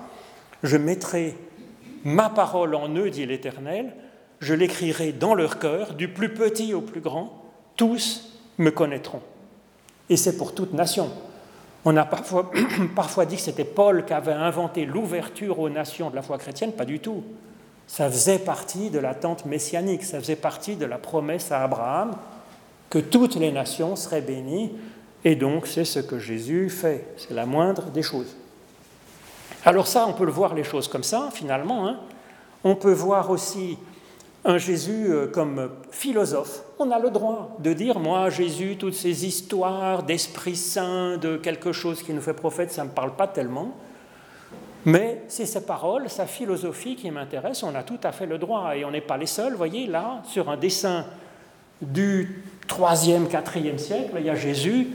Je 0.63 0.77
mettrai 0.77 1.35
ma 2.03 2.29
parole 2.29 2.73
en 2.73 2.89
eux, 2.95 3.09
dit 3.09 3.25
l'Éternel, 3.25 3.93
je 4.39 4.53
l'écrirai 4.53 5.11
dans 5.11 5.35
leur 5.35 5.59
cœur, 5.59 5.93
du 5.93 6.07
plus 6.07 6.33
petit 6.33 6.73
au 6.73 6.81
plus 6.81 7.01
grand, 7.01 7.43
tous 7.75 8.39
me 8.57 8.71
connaîtront. 8.71 9.21
Et 10.09 10.17
c'est 10.17 10.37
pour 10.37 10.53
toute 10.53 10.73
nation. 10.73 11.09
On 11.85 11.95
a 11.95 12.05
parfois, 12.95 13.25
dit 13.25 13.35
que 13.35 13.41
c'était 13.41 13.63
Paul 13.63 14.05
qui 14.05 14.13
avait 14.13 14.33
inventé 14.33 14.85
l'ouverture 14.85 15.59
aux 15.59 15.69
nations 15.69 16.09
de 16.09 16.15
la 16.15 16.21
foi 16.21 16.37
chrétienne, 16.37 16.73
pas 16.73 16.85
du 16.85 16.99
tout. 16.99 17.23
Ça 17.87 18.09
faisait 18.09 18.39
partie 18.39 18.89
de 18.89 18.99
l'attente 18.99 19.45
messianique, 19.45 20.03
ça 20.03 20.19
faisait 20.19 20.35
partie 20.35 20.75
de 20.75 20.85
la 20.85 20.97
promesse 20.97 21.51
à 21.51 21.63
Abraham 21.63 22.11
que 22.89 22.99
toutes 22.99 23.35
les 23.35 23.51
nations 23.51 23.95
seraient 23.95 24.21
bénies, 24.21 24.71
et 25.23 25.35
donc 25.35 25.67
c'est 25.67 25.85
ce 25.85 25.99
que 25.99 26.19
Jésus 26.19 26.69
fait, 26.69 27.07
c'est 27.17 27.33
la 27.33 27.45
moindre 27.45 27.83
des 27.83 28.03
choses. 28.03 28.35
Alors 29.65 29.87
ça, 29.87 30.05
on 30.07 30.13
peut 30.13 30.25
le 30.25 30.31
voir 30.31 30.53
les 30.53 30.63
choses 30.63 30.87
comme 30.87 31.03
ça, 31.03 31.29
finalement. 31.33 31.87
Hein. 31.87 31.99
On 32.63 32.75
peut 32.75 32.93
voir 32.93 33.29
aussi 33.29 33.77
un 34.45 34.57
Jésus 34.57 35.07
euh, 35.09 35.27
comme 35.27 35.69
philosophe. 35.91 36.63
On 36.79 36.91
a 36.91 36.99
le 36.99 37.09
droit 37.09 37.57
de 37.59 37.73
dire, 37.73 37.99
moi, 37.99 38.29
Jésus, 38.29 38.77
toutes 38.77 38.93
ces 38.93 39.25
histoires 39.25 40.03
d'Esprit 40.03 40.55
Saint, 40.55 41.17
de 41.17 41.37
quelque 41.37 41.71
chose 41.71 42.01
qui 42.03 42.13
nous 42.13 42.21
fait 42.21 42.33
prophète, 42.33 42.71
ça 42.71 42.83
ne 42.83 42.89
me 42.89 42.93
parle 42.93 43.15
pas 43.15 43.27
tellement. 43.27 43.75
Mais 44.85 45.23
c'est 45.27 45.45
sa 45.45 45.59
parole, 45.59 46.09
sa 46.09 46.25
philosophie 46.25 46.95
qui 46.95 47.11
m'intéresse, 47.11 47.63
on 47.63 47.75
a 47.75 47.83
tout 47.83 47.99
à 48.03 48.11
fait 48.11 48.25
le 48.25 48.37
droit. 48.37 48.75
Et 48.75 48.85
on 48.85 48.91
n'est 48.91 49.01
pas 49.01 49.17
les 49.17 49.25
seuls, 49.25 49.53
voyez, 49.53 49.85
là, 49.85 50.21
sur 50.25 50.49
un 50.49 50.55
dessin 50.55 51.05
du 51.81 52.43
3e, 52.67 53.27
4e 53.27 53.77
siècle, 53.77 54.13
il 54.17 54.25
y 54.25 54.29
a 54.29 54.35
Jésus 54.35 54.87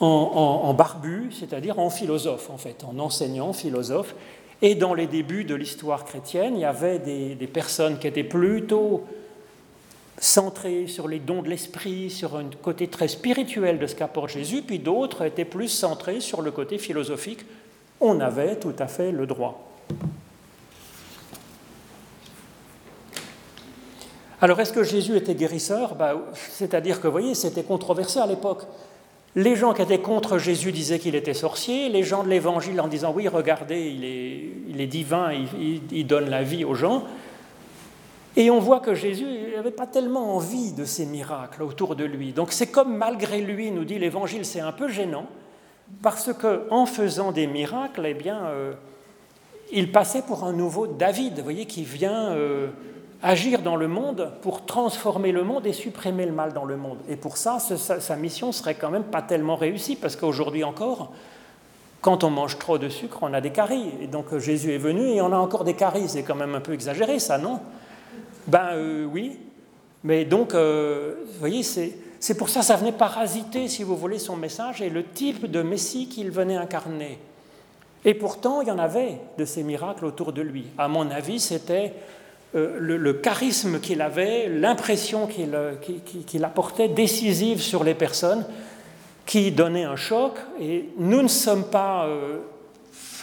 en, 0.00 0.72
barbu, 0.72 1.30
c'est-à-dire 1.30 1.78
en 1.78 1.90
philosophe, 1.90 2.48
en 2.48 2.56
fait, 2.56 2.84
en 2.84 2.98
enseignant, 2.98 3.52
philosophe. 3.52 4.14
Et 4.62 4.74
dans 4.74 4.94
les 4.94 5.06
débuts 5.06 5.44
de 5.44 5.54
l'histoire 5.54 6.04
chrétienne, 6.04 6.54
il 6.56 6.60
y 6.60 6.64
avait 6.64 6.98
des, 6.98 7.46
personnes 7.46 7.98
qui 7.98 8.06
étaient 8.06 8.24
plutôt 8.24 9.04
centrées 10.18 10.86
sur 10.86 11.08
les 11.08 11.18
dons 11.18 11.42
de 11.42 11.48
l'esprit, 11.48 12.10
sur 12.10 12.36
un 12.36 12.50
côté 12.62 12.88
très 12.88 13.08
spirituel 13.08 13.78
de 13.78 13.86
ce 13.86 13.94
qu'apporte 13.94 14.30
Jésus, 14.30 14.62
puis 14.62 14.78
d'autres 14.78 15.24
étaient 15.24 15.46
plus 15.46 15.68
centrées 15.68 16.20
sur 16.20 16.42
le 16.42 16.50
côté 16.50 16.76
philosophique 16.76 17.44
on 18.00 18.20
avait 18.20 18.56
tout 18.56 18.74
à 18.78 18.86
fait 18.86 19.12
le 19.12 19.26
droit. 19.26 19.66
Alors 24.40 24.58
est-ce 24.58 24.72
que 24.72 24.82
Jésus 24.82 25.16
était 25.16 25.34
guérisseur? 25.34 25.94
Bah, 25.94 26.14
C'est-à-dire 26.34 27.00
que, 27.00 27.06
vous 27.06 27.12
voyez, 27.12 27.34
c'était 27.34 27.62
controversé 27.62 28.20
à 28.20 28.26
l'époque. 28.26 28.62
Les 29.36 29.54
gens 29.54 29.72
qui 29.72 29.82
étaient 29.82 30.00
contre 30.00 30.38
Jésus 30.38 30.72
disaient 30.72 30.98
qu'il 30.98 31.14
était 31.14 31.34
sorcier, 31.34 31.88
les 31.88 32.02
gens 32.02 32.24
de 32.24 32.28
l'Évangile 32.28 32.80
en 32.80 32.88
disant 32.88 33.12
oui, 33.14 33.28
regardez, 33.28 33.80
il 33.80 34.80
est, 34.80 34.86
divin, 34.86 35.30
il, 35.32 36.06
donne 36.06 36.28
la 36.28 36.42
vie 36.42 36.64
aux 36.64 36.74
gens. 36.74 37.04
Et 38.36 38.50
on 38.50 38.58
voit 38.58 38.80
que 38.80 38.94
Jésus 38.94 39.26
n'avait 39.54 39.70
pas 39.70 39.86
tellement 39.86 40.34
envie 40.36 40.72
de 40.72 40.84
ces 40.84 41.06
miracles 41.06 41.62
autour 41.62 41.94
de 41.94 42.04
lui. 42.04 42.32
Donc 42.32 42.52
c'est 42.52 42.68
comme 42.68 42.96
malgré 42.96 43.40
lui, 43.40 43.70
nous 43.70 43.84
dit 43.84 43.98
l'Évangile, 43.98 44.44
c'est 44.44 44.60
un 44.60 44.72
peu 44.72 44.88
gênant, 44.88 45.26
parce 46.02 46.32
qu'en 46.32 46.86
faisant 46.86 47.30
des 47.30 47.46
miracles, 47.46 48.06
eh 48.06 48.14
bien, 48.14 48.46
euh, 48.46 48.72
il 49.72 49.92
passait 49.92 50.22
pour 50.22 50.44
un 50.44 50.52
nouveau 50.52 50.88
David, 50.88 51.36
vous 51.36 51.44
voyez, 51.44 51.66
qui 51.66 51.84
vient 51.84 52.30
euh, 52.30 52.68
agir 53.22 53.62
dans 53.62 53.76
le 53.76 53.88
monde 53.88 54.32
pour 54.42 54.64
transformer 54.64 55.32
le 55.32 55.44
monde 55.44 55.66
et 55.66 55.72
supprimer 55.72 56.26
le 56.26 56.32
mal 56.32 56.52
dans 56.52 56.64
le 56.64 56.76
monde. 56.76 56.98
Et 57.08 57.16
pour 57.16 57.36
ça, 57.36 57.58
sa, 57.58 58.16
mission 58.16 58.52
serait 58.52 58.74
quand 58.74 58.90
même 58.90 59.04
pas 59.04 59.22
tellement 59.22 59.56
réussie, 59.56 59.96
parce 59.96 60.16
qu'aujourd'hui 60.16 60.64
encore, 60.64 61.12
quand 62.00 62.24
on 62.24 62.30
mange 62.30 62.58
trop 62.58 62.78
de 62.78 62.88
sucre, 62.88 63.18
on 63.22 63.34
a 63.34 63.40
des 63.40 63.50
caries. 63.50 63.90
Et 64.00 64.06
donc 64.06 64.36
Jésus 64.38 64.72
est 64.72 64.78
venu 64.78 65.02
et 65.02 65.20
on 65.20 65.32
a 65.32 65.36
encore 65.36 65.64
des 65.64 65.74
caries. 65.74 66.08
C'est 66.08 66.22
quand 66.22 66.34
même 66.34 66.54
un 66.54 66.60
peu 66.60 66.72
exagéré, 66.72 67.18
ça, 67.18 67.36
non? 67.36 67.60
Ben 68.46 68.70
euh, 68.72 69.04
oui. 69.04 69.38
Mais 70.02 70.24
donc, 70.24 70.54
vous 70.54 71.38
voyez, 71.38 71.62
c'est 71.62 71.94
c'est 72.20 72.36
pour 72.36 72.50
ça 72.50 72.60
que 72.60 72.66
ça 72.66 72.76
venait 72.76 72.92
parasiter, 72.92 73.66
si 73.66 73.82
vous 73.82 73.96
voulez, 73.96 74.18
son 74.18 74.36
message 74.36 74.82
et 74.82 74.90
le 74.90 75.04
type 75.04 75.50
de 75.50 75.62
Messie 75.62 76.06
qu'il 76.06 76.30
venait 76.30 76.56
incarner. 76.56 77.18
Et 78.04 78.12
pourtant, 78.12 78.60
il 78.60 78.68
y 78.68 78.70
en 78.70 78.78
avait 78.78 79.18
de 79.38 79.46
ces 79.46 79.62
miracles 79.62 80.04
autour 80.04 80.34
de 80.34 80.42
lui. 80.42 80.66
À 80.76 80.86
mon 80.86 81.10
avis, 81.10 81.40
c'était 81.40 81.94
euh, 82.56 82.78
le, 82.80 83.12
charisme 83.12 83.78
qu'il 83.78 84.02
avait, 84.02 84.48
l'impression 84.48 85.28
euh, 85.38 85.74
qu'il 86.26 86.44
apportait 86.44 86.88
décisive 86.88 87.60
sur 87.60 87.84
les 87.84 87.94
personnes 87.94 88.44
qui 89.24 89.52
donnait 89.52 89.84
un 89.84 89.94
choc. 89.94 90.32
Et 90.60 90.88
nous 90.98 91.22
ne 91.22 91.28
sommes 91.28 91.64
pas 91.64 92.06
euh, 92.06 92.38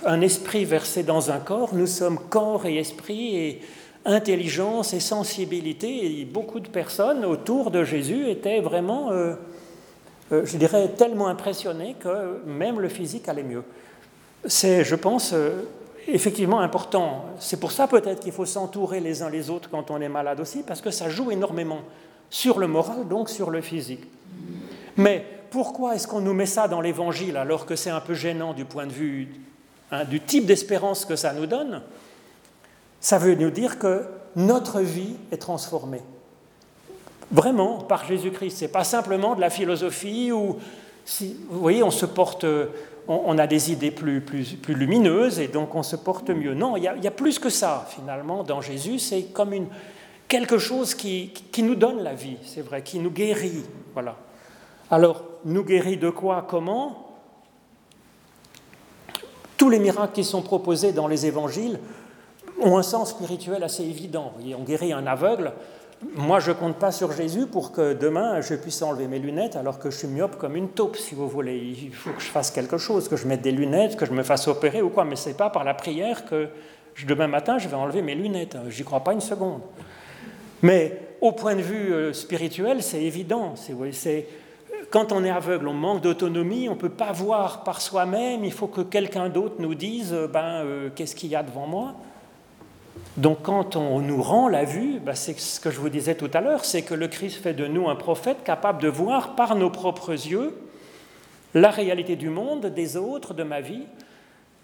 un 0.05 0.21
esprit 0.21 0.63
versé 0.63 1.03
dans 1.03 1.29
un 1.29 1.39
corps, 1.39 1.75
nous 1.75 1.87
sommes 1.87 2.19
corps 2.29 2.65
et 2.65 2.77
esprit. 2.77 3.35
Et 3.35 3.61
intelligence 4.05 4.93
et 4.93 5.01
sensibilité. 5.01 6.21
Et 6.21 6.23
beaucoup 6.23 6.61
de 6.61 6.69
personnes 6.69 7.25
autour 7.25 7.71
de 7.71 7.83
Jésus 7.83 8.29
étaient 8.29 8.61
vraiment, 8.61 9.11
je 10.31 10.55
dirais, 10.55 10.93
tellement 10.95 11.27
impressionnées 11.27 11.97
que 11.99 12.41
même 12.45 12.79
le 12.79 12.87
physique 12.87 13.27
allait 13.27 13.43
mieux. 13.43 13.63
C'est, 14.45 14.85
je 14.85 14.95
pense, 14.95 15.35
effectivement 16.07 16.59
important. 16.59 17.25
C'est 17.39 17.59
pour 17.59 17.71
ça 17.71 17.87
peut-être 17.87 18.21
qu'il 18.21 18.31
faut 18.31 18.45
s'entourer 18.45 18.99
les 18.99 19.21
uns 19.21 19.29
les 19.29 19.49
autres 19.49 19.69
quand 19.69 19.91
on 19.91 20.01
est 20.01 20.09
malade 20.09 20.39
aussi, 20.39 20.63
parce 20.63 20.81
que 20.81 20.91
ça 20.91 21.09
joue 21.09 21.31
énormément 21.31 21.81
sur 22.29 22.59
le 22.59 22.67
moral, 22.67 23.07
donc 23.07 23.29
sur 23.29 23.49
le 23.49 23.61
physique. 23.61 24.03
Mais 24.95 25.25
pourquoi 25.49 25.95
est-ce 25.95 26.07
qu'on 26.07 26.21
nous 26.21 26.33
met 26.33 26.45
ça 26.45 26.67
dans 26.67 26.81
l'Évangile 26.81 27.37
alors 27.37 27.65
que 27.65 27.75
c'est 27.75 27.89
un 27.89 27.99
peu 27.99 28.13
gênant 28.13 28.53
du 28.53 28.65
point 28.65 28.85
de 28.85 28.91
vue 28.91 29.29
hein, 29.91 30.05
du 30.05 30.19
type 30.19 30.45
d'espérance 30.45 31.05
que 31.05 31.15
ça 31.15 31.33
nous 31.33 31.45
donne? 31.45 31.81
Ça 32.99 33.17
veut 33.17 33.35
nous 33.35 33.51
dire 33.51 33.79
que 33.79 34.05
notre 34.35 34.81
vie 34.81 35.15
est 35.31 35.37
transformée. 35.37 36.01
Vraiment, 37.31 37.79
par 37.79 38.05
Jésus-Christ. 38.05 38.57
Ce 38.57 38.65
n'est 38.65 38.71
pas 38.71 38.83
simplement 38.83 39.35
de 39.35 39.41
la 39.41 39.49
philosophie 39.49 40.31
où, 40.31 40.57
si, 41.05 41.37
vous 41.49 41.59
voyez, 41.59 41.83
on 41.83 41.91
se 41.91 42.05
porte, 42.05 42.45
on, 43.07 43.37
a 43.37 43.47
des 43.47 43.71
idées 43.71 43.91
plus, 43.91 44.21
plus, 44.21 44.73
lumineuses 44.73 45.39
et 45.39 45.47
donc 45.47 45.75
on 45.75 45.83
se 45.83 45.95
porte 45.95 46.29
mieux. 46.29 46.53
Non, 46.53 46.75
il 46.77 46.83
y, 46.83 46.87
a, 46.87 47.11
plus 47.11 47.39
que 47.39 47.49
ça, 47.49 47.87
finalement, 47.89 48.43
dans 48.43 48.61
Jésus. 48.61 48.99
C'est 48.99 49.23
comme 49.33 49.53
une, 49.53 49.67
quelque 50.27 50.57
chose 50.57 50.93
qui, 50.93 51.29
qui 51.51 51.63
nous 51.63 51.75
donne 51.75 52.03
la 52.03 52.13
vie, 52.13 52.37
c'est 52.43 52.61
vrai, 52.61 52.81
qui 52.81 52.99
nous 52.99 53.11
guérit. 53.11 53.63
Voilà. 53.93 54.15
Alors, 54.91 55.23
nous 55.45 55.63
guérit 55.63 55.97
de 55.97 56.09
quoi 56.09 56.45
Comment? 56.49 57.07
Tous 59.57 59.69
les 59.69 59.79
miracles 59.79 60.13
qui 60.13 60.23
sont 60.23 60.41
proposés 60.41 60.91
dans 60.91 61.07
les 61.07 61.25
évangiles 61.25 61.79
ont 62.61 62.77
un 62.77 62.83
sens 62.83 63.11
spirituel 63.11 63.63
assez 63.63 63.83
évident. 63.83 64.33
on 64.57 64.63
guérit 64.63 64.93
un 64.93 65.07
aveugle. 65.07 65.53
Moi, 66.15 66.39
je 66.39 66.51
ne 66.51 66.55
compte 66.55 66.75
pas 66.75 66.91
sur 66.91 67.11
Jésus 67.11 67.47
pour 67.47 67.71
que 67.71 67.93
demain 67.93 68.39
je 68.41 68.53
puisse 68.53 68.81
enlever 68.83 69.07
mes 69.07 69.17
lunettes 69.17 69.55
alors 69.55 69.79
que 69.79 69.89
je 69.89 69.97
suis 69.97 70.07
myope 70.07 70.37
comme 70.37 70.55
une 70.55 70.69
taupe, 70.69 70.95
si 70.95 71.15
vous 71.15 71.27
voulez. 71.27 71.57
Il 71.57 71.93
faut 71.93 72.11
que 72.11 72.21
je 72.21 72.27
fasse 72.27 72.51
quelque 72.51 72.77
chose, 72.77 73.09
que 73.09 73.15
je 73.15 73.27
mette 73.27 73.41
des 73.41 73.51
lunettes, 73.51 73.95
que 73.95 74.05
je 74.05 74.11
me 74.11 74.21
fasse 74.21 74.47
opérer 74.47 74.83
ou 74.83 74.89
quoi. 74.89 75.05
Mais 75.05 75.15
ce 75.15 75.29
n'est 75.29 75.35
pas 75.35 75.49
par 75.49 75.63
la 75.63 75.73
prière 75.73 76.25
que 76.25 76.49
demain 77.07 77.27
matin 77.27 77.57
je 77.57 77.67
vais 77.67 77.75
enlever 77.75 78.03
mes 78.03 78.13
lunettes. 78.13 78.57
J'y 78.69 78.83
crois 78.83 78.99
pas 78.99 79.13
une 79.13 79.21
seconde. 79.21 79.61
Mais 80.61 80.99
au 81.19 81.31
point 81.31 81.55
de 81.55 81.61
vue 81.61 81.93
euh, 81.93 82.13
spirituel, 82.13 82.83
c'est 82.83 83.01
évident. 83.01 83.55
C'est, 83.91 84.27
quand 84.91 85.11
on 85.11 85.23
est 85.23 85.31
aveugle, 85.31 85.67
on 85.67 85.73
manque 85.73 86.01
d'autonomie, 86.01 86.69
on 86.69 86.75
ne 86.75 86.79
peut 86.79 86.89
pas 86.89 87.11
voir 87.11 87.63
par 87.63 87.81
soi-même, 87.81 88.43
il 88.43 88.53
faut 88.53 88.67
que 88.67 88.81
quelqu'un 88.81 89.29
d'autre 89.29 89.55
nous 89.59 89.73
dise 89.73 90.15
ben, 90.31 90.63
euh, 90.63 90.89
qu'est-ce 90.95 91.15
qu'il 91.15 91.29
y 91.29 91.35
a 91.35 91.41
devant 91.41 91.65
moi? 91.65 91.95
Donc 93.17 93.43
quand 93.43 93.75
on 93.75 93.99
nous 93.99 94.21
rend 94.21 94.47
la 94.47 94.63
vue, 94.63 94.99
bah, 94.99 95.15
c'est 95.15 95.37
ce 95.39 95.59
que 95.59 95.71
je 95.71 95.79
vous 95.79 95.89
disais 95.89 96.15
tout 96.15 96.29
à 96.33 96.41
l'heure, 96.41 96.65
c'est 96.65 96.83
que 96.83 96.93
le 96.93 97.07
Christ 97.07 97.41
fait 97.41 97.53
de 97.53 97.67
nous 97.67 97.89
un 97.89 97.95
prophète 97.95 98.43
capable 98.43 98.81
de 98.81 98.87
voir 98.87 99.35
par 99.35 99.55
nos 99.55 99.69
propres 99.69 100.11
yeux 100.11 100.55
la 101.53 101.71
réalité 101.71 102.15
du 102.15 102.29
monde, 102.29 102.67
des 102.67 102.97
autres, 102.97 103.33
de 103.33 103.43
ma 103.43 103.61
vie, 103.61 103.83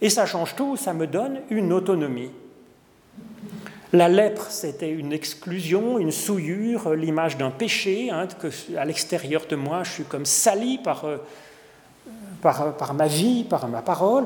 et 0.02 0.10
ça 0.10 0.26
change 0.26 0.56
tout, 0.56 0.76
ça 0.76 0.93
me 0.93 1.08
donne 1.08 1.41
une 1.50 1.74
autonomie. 1.74 2.32
La 3.93 4.10
lèpre, 4.10 4.48
c'était 4.50 4.89
une 4.89 5.13
exclusion, 5.13 6.00
une 6.00 6.12
souillure, 6.12 6.93
l'image 6.93 7.38
d'un 7.38 7.51
péché, 7.51 8.10
hein, 8.12 8.28
que 8.39 8.47
à 8.78 8.86
l'extérieur 8.86 9.43
de 9.47 9.55
moi, 9.55 9.84
je 9.84 9.91
suis 9.91 10.03
comme 10.03 10.26
sali 10.26 10.80
par, 10.80 11.05
euh, 11.05 11.18
par, 12.41 12.76
par 12.76 12.93
ma 12.95 13.07
vie, 13.07 13.43
par 13.43 13.68
ma 13.68 13.82
parole. 13.82 14.26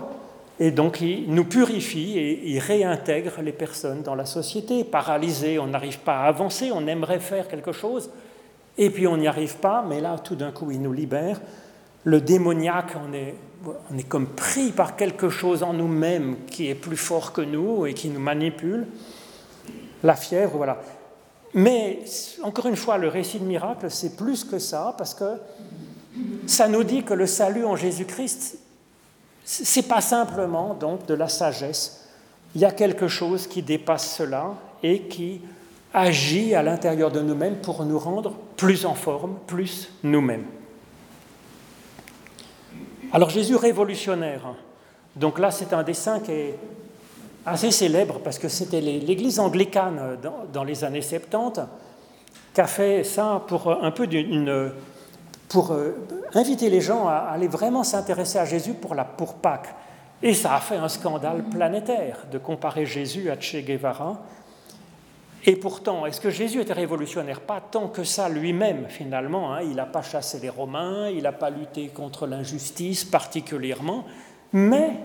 Et 0.59 0.71
donc 0.71 1.01
il 1.01 1.31
nous 1.31 1.45
purifie 1.45 2.17
et 2.17 2.49
il 2.49 2.59
réintègre 2.59 3.41
les 3.41 3.51
personnes 3.51 4.01
dans 4.01 4.15
la 4.15 4.25
société. 4.25 4.83
Paralysé, 4.83 5.59
on 5.59 5.67
n'arrive 5.67 5.99
pas 5.99 6.21
à 6.21 6.27
avancer, 6.27 6.71
on 6.73 6.87
aimerait 6.87 7.19
faire 7.19 7.47
quelque 7.47 7.71
chose, 7.71 8.09
et 8.77 8.89
puis 8.89 9.07
on 9.07 9.17
n'y 9.17 9.27
arrive 9.27 9.57
pas, 9.57 9.85
mais 9.87 10.01
là 10.01 10.17
tout 10.17 10.35
d'un 10.35 10.51
coup 10.51 10.71
il 10.71 10.81
nous 10.81 10.93
libère. 10.93 11.39
Le 12.03 12.21
démoniaque, 12.21 12.93
on 13.07 13.13
est, 13.13 13.35
on 13.91 13.97
est 13.97 14.07
comme 14.07 14.27
pris 14.27 14.71
par 14.71 14.95
quelque 14.95 15.29
chose 15.29 15.61
en 15.61 15.73
nous-mêmes 15.73 16.37
qui 16.49 16.69
est 16.69 16.75
plus 16.75 16.97
fort 16.97 17.33
que 17.33 17.41
nous 17.41 17.85
et 17.85 17.93
qui 17.93 18.09
nous 18.09 18.19
manipule. 18.19 18.87
La 20.03 20.15
fièvre, 20.15 20.57
voilà. 20.57 20.81
Mais 21.53 21.99
encore 22.43 22.67
une 22.67 22.75
fois, 22.75 22.97
le 22.97 23.07
récit 23.07 23.39
de 23.39 23.45
miracle, 23.45 23.89
c'est 23.89 24.15
plus 24.15 24.43
que 24.43 24.59
ça, 24.59 24.95
parce 24.97 25.13
que 25.13 25.37
ça 26.45 26.67
nous 26.67 26.83
dit 26.83 27.03
que 27.03 27.13
le 27.13 27.25
salut 27.25 27.65
en 27.65 27.75
Jésus-Christ, 27.75 28.59
c'est 29.49 29.87
pas 29.87 30.01
simplement 30.01 30.73
donc 30.73 31.05
de 31.05 31.13
la 31.13 31.29
sagesse. 31.29 32.05
Il 32.53 32.59
y 32.59 32.65
a 32.65 32.71
quelque 32.71 33.07
chose 33.07 33.47
qui 33.47 33.61
dépasse 33.61 34.13
cela 34.17 34.55
et 34.83 35.03
qui 35.03 35.39
agit 35.93 36.53
à 36.53 36.61
l'intérieur 36.61 37.11
de 37.11 37.21
nous-mêmes 37.21 37.55
pour 37.55 37.85
nous 37.85 37.97
rendre 37.97 38.33
plus 38.57 38.85
en 38.85 38.93
forme, 38.93 39.37
plus 39.47 39.89
nous-mêmes. 40.03 40.45
Alors 43.13 43.29
Jésus 43.29 43.55
révolutionnaire. 43.55 44.53
Donc 45.15 45.39
là, 45.39 45.49
c'est 45.49 45.71
un 45.71 45.83
dessin 45.83 46.19
qui 46.19 46.31
est 46.31 46.59
assez 47.45 47.71
célèbre 47.71 48.19
parce 48.21 48.37
que 48.39 48.49
c'était 48.49 48.81
l'Église 48.81 49.39
anglicane 49.39 50.17
dans, 50.51 50.63
les 50.65 50.83
années 50.83 51.01
70 51.01 51.61
qui 52.53 52.59
a 52.59 52.67
fait 52.67 53.05
ça 53.05 53.41
pour 53.47 53.71
un 53.81 53.91
peu 53.91 54.07
d'une 54.07 54.73
pour 55.47 55.71
euh, 55.71 55.91
inviter 56.33 56.69
les 56.69 56.81
gens 56.81 57.07
à 57.07 57.29
aller 57.31 57.47
vraiment 57.47 57.83
s'intéresser 57.83 58.39
à 58.39 58.45
Jésus 58.45 58.73
pour, 58.73 58.95
la, 58.95 59.05
pour 59.05 59.35
Pâques. 59.35 59.73
Et 60.21 60.33
ça 60.33 60.55
a 60.55 60.59
fait 60.59 60.77
un 60.77 60.89
scandale 60.89 61.43
planétaire 61.43 62.25
de 62.31 62.37
comparer 62.37 62.85
Jésus 62.85 63.29
à 63.29 63.39
Che 63.39 63.57
Guevara. 63.57 64.19
Et 65.45 65.55
pourtant, 65.55 66.05
est-ce 66.05 66.19
que 66.19 66.29
Jésus 66.29 66.59
était 66.59 66.73
révolutionnaire? 66.73 67.39
Pas 67.39 67.61
tant 67.61 67.87
que 67.87 68.03
ça 68.03 68.27
lui-même, 68.27 68.87
finalement. 68.89 69.53
Hein. 69.53 69.61
Il 69.61 69.75
n'a 69.75 69.85
pas 69.85 70.01
chassé 70.01 70.39
les 70.39 70.49
Romains, 70.49 71.09
il 71.09 71.23
n'a 71.23 71.31
pas 71.31 71.49
lutté 71.49 71.87
contre 71.87 72.27
l'injustice 72.27 73.05
particulièrement. 73.05 74.03
Mais, 74.51 74.97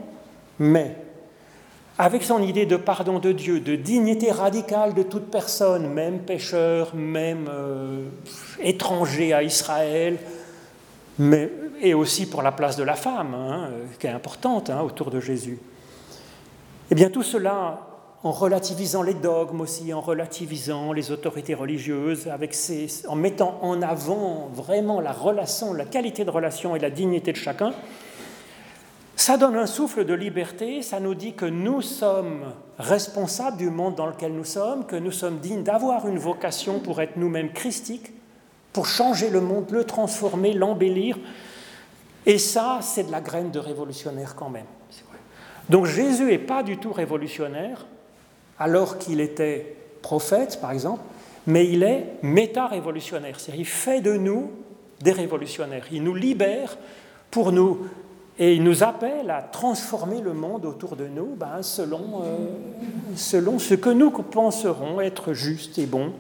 mais, 0.59 0.97
avec 2.03 2.25
son 2.25 2.43
idée 2.43 2.67
de 2.67 2.77
pardon 2.77 3.21
de 3.21 3.31
Dieu, 3.31 3.61
de 3.61 3.77
dignité 3.77 4.33
radicale 4.33 4.93
de 4.93 5.05
toute 5.05 5.31
personne, 5.31 5.87
même 5.87 6.19
pécheur, 6.19 6.97
même 6.97 7.49
euh, 7.49 8.09
étranger 8.59 9.33
à 9.33 9.45
Israël, 9.45 10.19
mais, 11.21 11.49
et 11.81 11.95
aussi 11.95 12.29
pour 12.29 12.43
la 12.43 12.51
place 12.51 12.77
de 12.77 12.83
la 12.83 12.97
femme, 12.97 13.35
hein, 13.35 13.69
qui 14.01 14.09
est 14.09 14.11
importante 14.11 14.69
hein, 14.69 14.81
autour 14.83 15.13
de 15.13 15.21
Jésus. 15.21 15.61
Eh 16.91 16.97
bien, 16.97 17.09
tout 17.09 17.23
cela 17.23 17.87
en 18.25 18.33
relativisant 18.33 19.03
les 19.03 19.15
dogmes 19.15 19.61
aussi, 19.61 19.95
en 19.95 20.01
relativisant 20.01 20.93
les 20.93 21.13
autorités 21.13 21.55
religieuses, 21.55 22.29
en 23.07 23.15
mettant 23.15 23.61
en 23.63 23.81
avant 23.81 24.51
vraiment 24.53 25.01
la 25.01 25.13
relation, 25.13 25.73
la 25.73 25.85
qualité 25.85 26.25
de 26.25 26.31
relation 26.31 26.75
et 26.75 26.81
la 26.81 26.91
dignité 26.91 27.31
de 27.31 27.37
chacun, 27.37 27.73
ça 29.23 29.37
donne 29.37 29.55
un 29.55 29.67
souffle 29.67 30.05
de 30.05 30.15
liberté, 30.15 30.83
ça 30.83 30.99
nous 30.99 31.15
dit 31.15 31.35
que 31.35 31.47
nous 31.47 31.81
sommes 31.81 32.53
responsables 32.77 33.57
du 33.57 33.71
monde 33.71 33.95
dans 33.95 34.07
lequel 34.07 34.33
nous 34.33 34.45
sommes, 34.45 34.85
que 34.85 34.97
nous 34.97 35.13
sommes 35.13 35.39
dignes 35.39 35.63
d'avoir 35.63 36.09
une 36.09 36.19
vocation 36.19 36.81
pour 36.81 37.01
être 37.01 37.17
nous-mêmes 37.17 37.53
christiques, 37.53 38.11
pour 38.73 38.87
changer 38.87 39.31
le 39.31 39.41
monde, 39.41 39.71
le 39.71 39.85
transformer, 39.85 40.55
l'embellir. 40.55 41.17
Et 42.27 42.37
ça, 42.37 42.81
c'est 42.83 43.05
de 43.05 43.13
la 43.13 43.21
graine 43.21 43.53
de 43.53 43.61
révolutionnaire 43.61 44.35
quand 44.35 44.51
même. 44.51 44.67
Donc 45.69 45.87
Jésus 45.87 46.25
n'est 46.25 46.39
pas 46.39 46.65
du 46.65 46.79
tout 46.79 46.93
révolutionnaire, 46.93 47.87
alors 48.59 48.99
qu'il 48.99 49.21
était 49.21 49.77
prophète, 50.03 50.61
par 50.61 50.73
exemple, 50.73 51.03
mais 51.47 51.69
il 51.69 51.85
est 51.85 52.07
méta-révolutionnaire. 52.23 53.39
C'est-à-dire, 53.39 53.61
il 53.61 53.67
fait 53.67 54.01
de 54.01 54.15
nous 54.17 54.51
des 55.01 55.13
révolutionnaires. 55.13 55.87
Il 55.93 56.03
nous 56.03 56.17
libère 56.17 56.77
pour 57.31 57.53
nous 57.53 57.87
et 58.39 58.55
il 58.55 58.65
nous 58.65 58.83
appelle 58.83 59.31
à 59.31 59.43
transformer 59.43 60.21
le 60.21 60.33
monde 60.33 60.65
autour 60.65 60.97
de 60.97 61.07
nous 61.07 61.35
ben, 61.37 61.63
selon, 61.63 62.23
euh, 62.23 62.47
selon 63.15 63.59
ce 63.59 63.75
que 63.75 63.91
nous 63.91 64.11
penserons 64.11 65.01
être 65.01 65.35
juste 65.35 65.79
et 65.79 65.87
bon, 65.87 66.13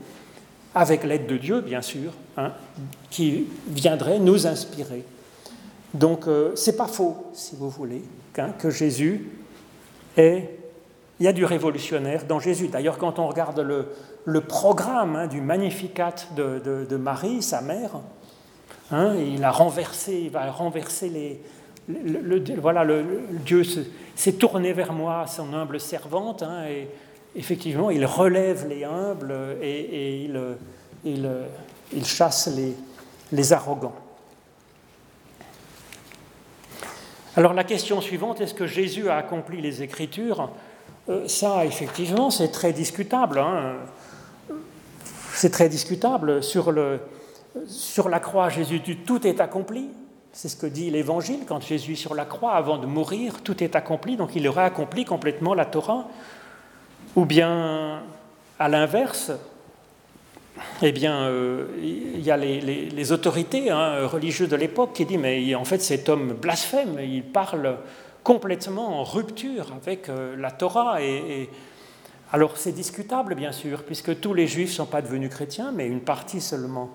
avec 0.74 1.04
l'aide 1.04 1.26
de 1.26 1.36
Dieu, 1.38 1.60
bien 1.60 1.80
sûr, 1.82 2.12
hein, 2.36 2.52
qui 3.10 3.46
viendrait 3.66 4.18
nous 4.18 4.46
inspirer. 4.46 5.04
Donc, 5.94 6.26
euh, 6.26 6.52
c'est 6.54 6.76
pas 6.76 6.86
faux, 6.86 7.16
si 7.32 7.56
vous 7.56 7.70
voulez, 7.70 8.02
hein, 8.38 8.50
que 8.58 8.70
Jésus 8.70 9.28
est. 10.16 10.58
Il 11.20 11.24
y 11.24 11.28
a 11.28 11.32
du 11.32 11.44
révolutionnaire 11.44 12.24
dans 12.24 12.40
Jésus. 12.40 12.68
D'ailleurs, 12.68 12.98
quand 12.98 13.18
on 13.18 13.28
regarde 13.28 13.60
le, 13.60 13.88
le 14.24 14.40
programme 14.40 15.14
hein, 15.14 15.26
du 15.28 15.40
Magnificat 15.40 16.14
de, 16.34 16.58
de, 16.58 16.84
de, 16.84 16.96
Marie, 16.96 17.42
sa 17.42 17.60
mère, 17.60 18.00
il 18.90 19.42
a 19.44 19.50
renversé, 19.50 20.22
il 20.24 20.30
va 20.30 20.50
renverser 20.50 21.10
les, 21.10 21.40
voilà, 21.88 22.84
le, 22.84 23.04
Dieu 23.44 23.62
s'est 24.14 24.32
tourné 24.34 24.72
vers 24.72 24.92
moi, 24.92 25.26
son 25.26 25.52
humble 25.52 25.80
servante, 25.80 26.42
hein, 26.42 26.64
et 26.68 26.88
effectivement, 27.34 27.90
il 27.90 28.06
relève 28.06 28.66
les 28.68 28.84
humbles 28.84 29.34
et, 29.60 30.30
il, 31.04 32.04
chasse 32.04 32.48
les, 32.54 32.74
les 33.32 33.52
arrogants. 33.52 33.94
Alors 37.34 37.54
la 37.54 37.64
question 37.64 38.00
suivante, 38.02 38.42
est-ce 38.42 38.52
que 38.52 38.66
Jésus 38.66 39.08
a 39.08 39.16
accompli 39.16 39.62
les 39.62 39.82
Écritures? 39.82 40.50
Euh, 41.08 41.26
Ça, 41.26 41.64
effectivement, 41.64 42.30
c'est 42.30 42.50
très 42.50 42.74
discutable. 42.74 43.38
Hein. 43.38 43.76
C'est 45.32 45.50
très 45.50 45.70
discutable. 45.70 46.42
Sur, 46.42 46.72
le, 46.72 47.00
sur 47.66 48.10
la 48.10 48.20
croix, 48.20 48.50
Jésus 48.50 48.80
dit 48.80 48.96
tout 48.98 49.26
est 49.26 49.40
accompli. 49.40 49.88
C'est 50.32 50.48
ce 50.48 50.56
que 50.56 50.66
dit 50.66 50.90
l'Évangile 50.90 51.40
quand 51.46 51.60
Jésus 51.60 51.92
est 51.92 51.96
sur 51.96 52.14
la 52.14 52.24
croix, 52.24 52.54
avant 52.54 52.78
de 52.78 52.86
mourir, 52.86 53.42
tout 53.42 53.62
est 53.62 53.76
accompli, 53.76 54.16
donc 54.16 54.34
il 54.34 54.48
aurait 54.48 54.64
accompli 54.64 55.04
complètement 55.04 55.52
la 55.54 55.66
Torah. 55.66 56.08
Ou 57.16 57.26
bien, 57.26 58.02
à 58.58 58.68
l'inverse, 58.70 59.30
eh 60.80 60.92
bien, 60.92 61.24
euh, 61.24 61.66
il 61.82 62.20
y 62.20 62.30
a 62.30 62.38
les, 62.38 63.12
autorités 63.12 63.70
hein, 63.70 64.06
religieuses 64.06 64.48
de 64.48 64.56
l'époque 64.56 64.94
qui 64.94 65.04
disent 65.04 65.18
mais 65.18 65.54
en 65.54 65.64
fait 65.64 65.82
cet 65.82 66.08
homme 66.08 66.32
blasphème, 66.32 66.98
il 67.00 67.22
parle 67.22 67.76
complètement 68.22 69.00
en 69.00 69.04
rupture 69.04 69.72
avec 69.82 70.08
euh, 70.08 70.36
la 70.36 70.50
Torah. 70.50 71.02
Et, 71.02 71.50
alors 72.32 72.56
c'est 72.56 72.72
discutable 72.72 73.34
bien 73.34 73.52
sûr, 73.52 73.82
puisque 73.84 74.18
tous 74.20 74.32
les 74.32 74.46
juifs 74.46 74.70
ne 74.70 74.74
sont 74.76 74.86
pas 74.86 75.02
devenus 75.02 75.30
chrétiens, 75.30 75.72
mais 75.72 75.86
une 75.86 76.00
partie 76.00 76.40
seulement. 76.40 76.90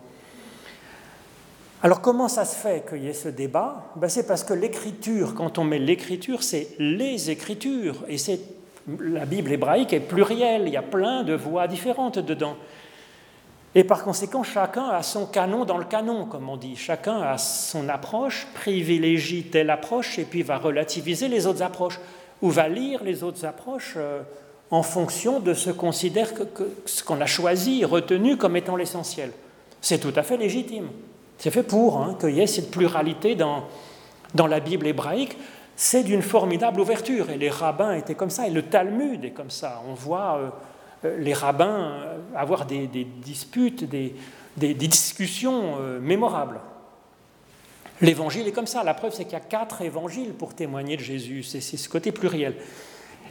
Alors 1.84 2.01
comment 2.01 2.28
ça 2.28 2.43
se 2.43 2.55
fait 2.55 2.88
qu'il 2.89 3.03
y 3.03 3.07
ait 3.07 3.13
ce 3.13 3.30
débat? 3.30 3.86
Ben, 3.95 4.09
C'est 4.09 4.25
parce 4.25 4.43
que 4.43 4.53
l'écriture, 4.53 5.36
quand 5.36 5.59
on 5.59 5.63
met 5.63 5.78
l'écriture, 5.78 6.41
c'est 6.41 6.69
les 6.80 7.30
écritures. 7.30 8.03
Et 8.07 8.17
c'est, 8.17 8.39
la 8.99 9.25
Bible 9.25 9.51
hébraïque 9.51 9.93
est 9.93 9.99
plurielle, 9.99 10.63
il 10.65 10.73
y 10.73 10.78
a 10.78 10.82
plein 10.82 11.23
de 11.23 11.34
voix 11.36 11.67
différentes 11.67 12.17
dedans. 12.17 12.55
Et 13.75 13.84
par 13.84 14.03
conséquent, 14.03 14.41
chacun 14.41 14.89
a 14.89 15.03
son 15.03 15.28
canon 15.28 15.65
dans 15.65 15.78
le 15.78 15.86
canon, 15.86 16.25
comme 16.25 16.49
on 16.49 16.57
dit. 16.57 16.75
Chacun 16.75 17.21
a 17.21 17.38
son 17.38 17.89
approche, 17.89 18.47
privilégie 18.55 19.43
telle 19.43 19.69
approche 19.69 20.17
et 20.17 20.23
puis 20.23 20.41
va 20.41 20.57
relativiser 20.57 21.28
les 21.28 21.45
autres 21.45 21.61
approches, 21.61 21.99
ou 22.41 22.49
va 22.49 22.69
lire 22.69 23.03
les 23.03 23.23
autres 23.23 23.45
approches 23.45 23.93
euh, 23.97 24.21
en 24.71 24.82
fonction 24.82 25.39
de 25.39 25.53
ce 25.53 25.69
qu'on 25.69 25.88
considère 25.88 26.34
que 26.34 26.43
ce 26.88 27.03
qu'on 27.03 27.21
a 27.21 27.28
choisi, 27.28 27.86
retenu 27.86 28.36
comme 28.36 28.57
étant 28.57 28.75
l'essentiel. 28.75 29.32
C'est 29.80 29.99
tout 29.99 30.13
à 30.15 30.23
fait 30.23 30.38
légitime. 30.38 30.88
C'est 31.38 31.51
fait 31.51 31.63
pour 31.63 31.97
hein, 32.01 32.17
qu'il 32.19 32.31
y 32.31 32.41
ait 32.41 32.47
cette 32.47 32.71
pluralité 32.71 33.35
dans, 33.35 33.65
dans 34.33 34.47
la 34.47 34.59
Bible 34.59 34.88
hébraïque. 34.88 35.38
C'est 35.75 36.03
d'une 36.03 36.23
formidable 36.23 36.79
ouverture. 36.79 37.29
Et 37.29 37.38
les 37.38 37.49
rabbins 37.49 37.93
étaient 37.93 38.15
comme 38.15 38.31
ça, 38.31 38.47
et 38.47 38.51
le 38.51 38.63
Talmud 38.63 39.23
est 39.23 39.31
comme 39.31 39.51
ça. 39.51 39.83
On 39.88 39.93
voit 39.93 40.38
euh, 40.38 40.49
euh, 41.05 41.17
les 41.19 41.33
rabbins 41.33 41.91
euh, 41.91 42.17
avoir 42.35 42.65
des, 42.65 42.88
disputes, 42.88 43.83
des, 43.88 44.15
discussions 44.57 45.77
mémorables. 46.01 46.59
L'évangile 48.01 48.47
est 48.47 48.51
comme 48.51 48.67
ça. 48.67 48.83
La 48.83 48.95
preuve, 48.95 49.13
c'est 49.13 49.23
qu'il 49.25 49.33
y 49.33 49.35
a 49.35 49.39
quatre 49.39 49.81
évangiles 49.83 50.33
pour 50.33 50.55
témoigner 50.55 50.97
de 50.97 51.01
Jésus. 51.03 51.43
C'est 51.43 51.61
ce 51.61 51.89
côté 51.89 52.11
pluriel. 52.11 52.55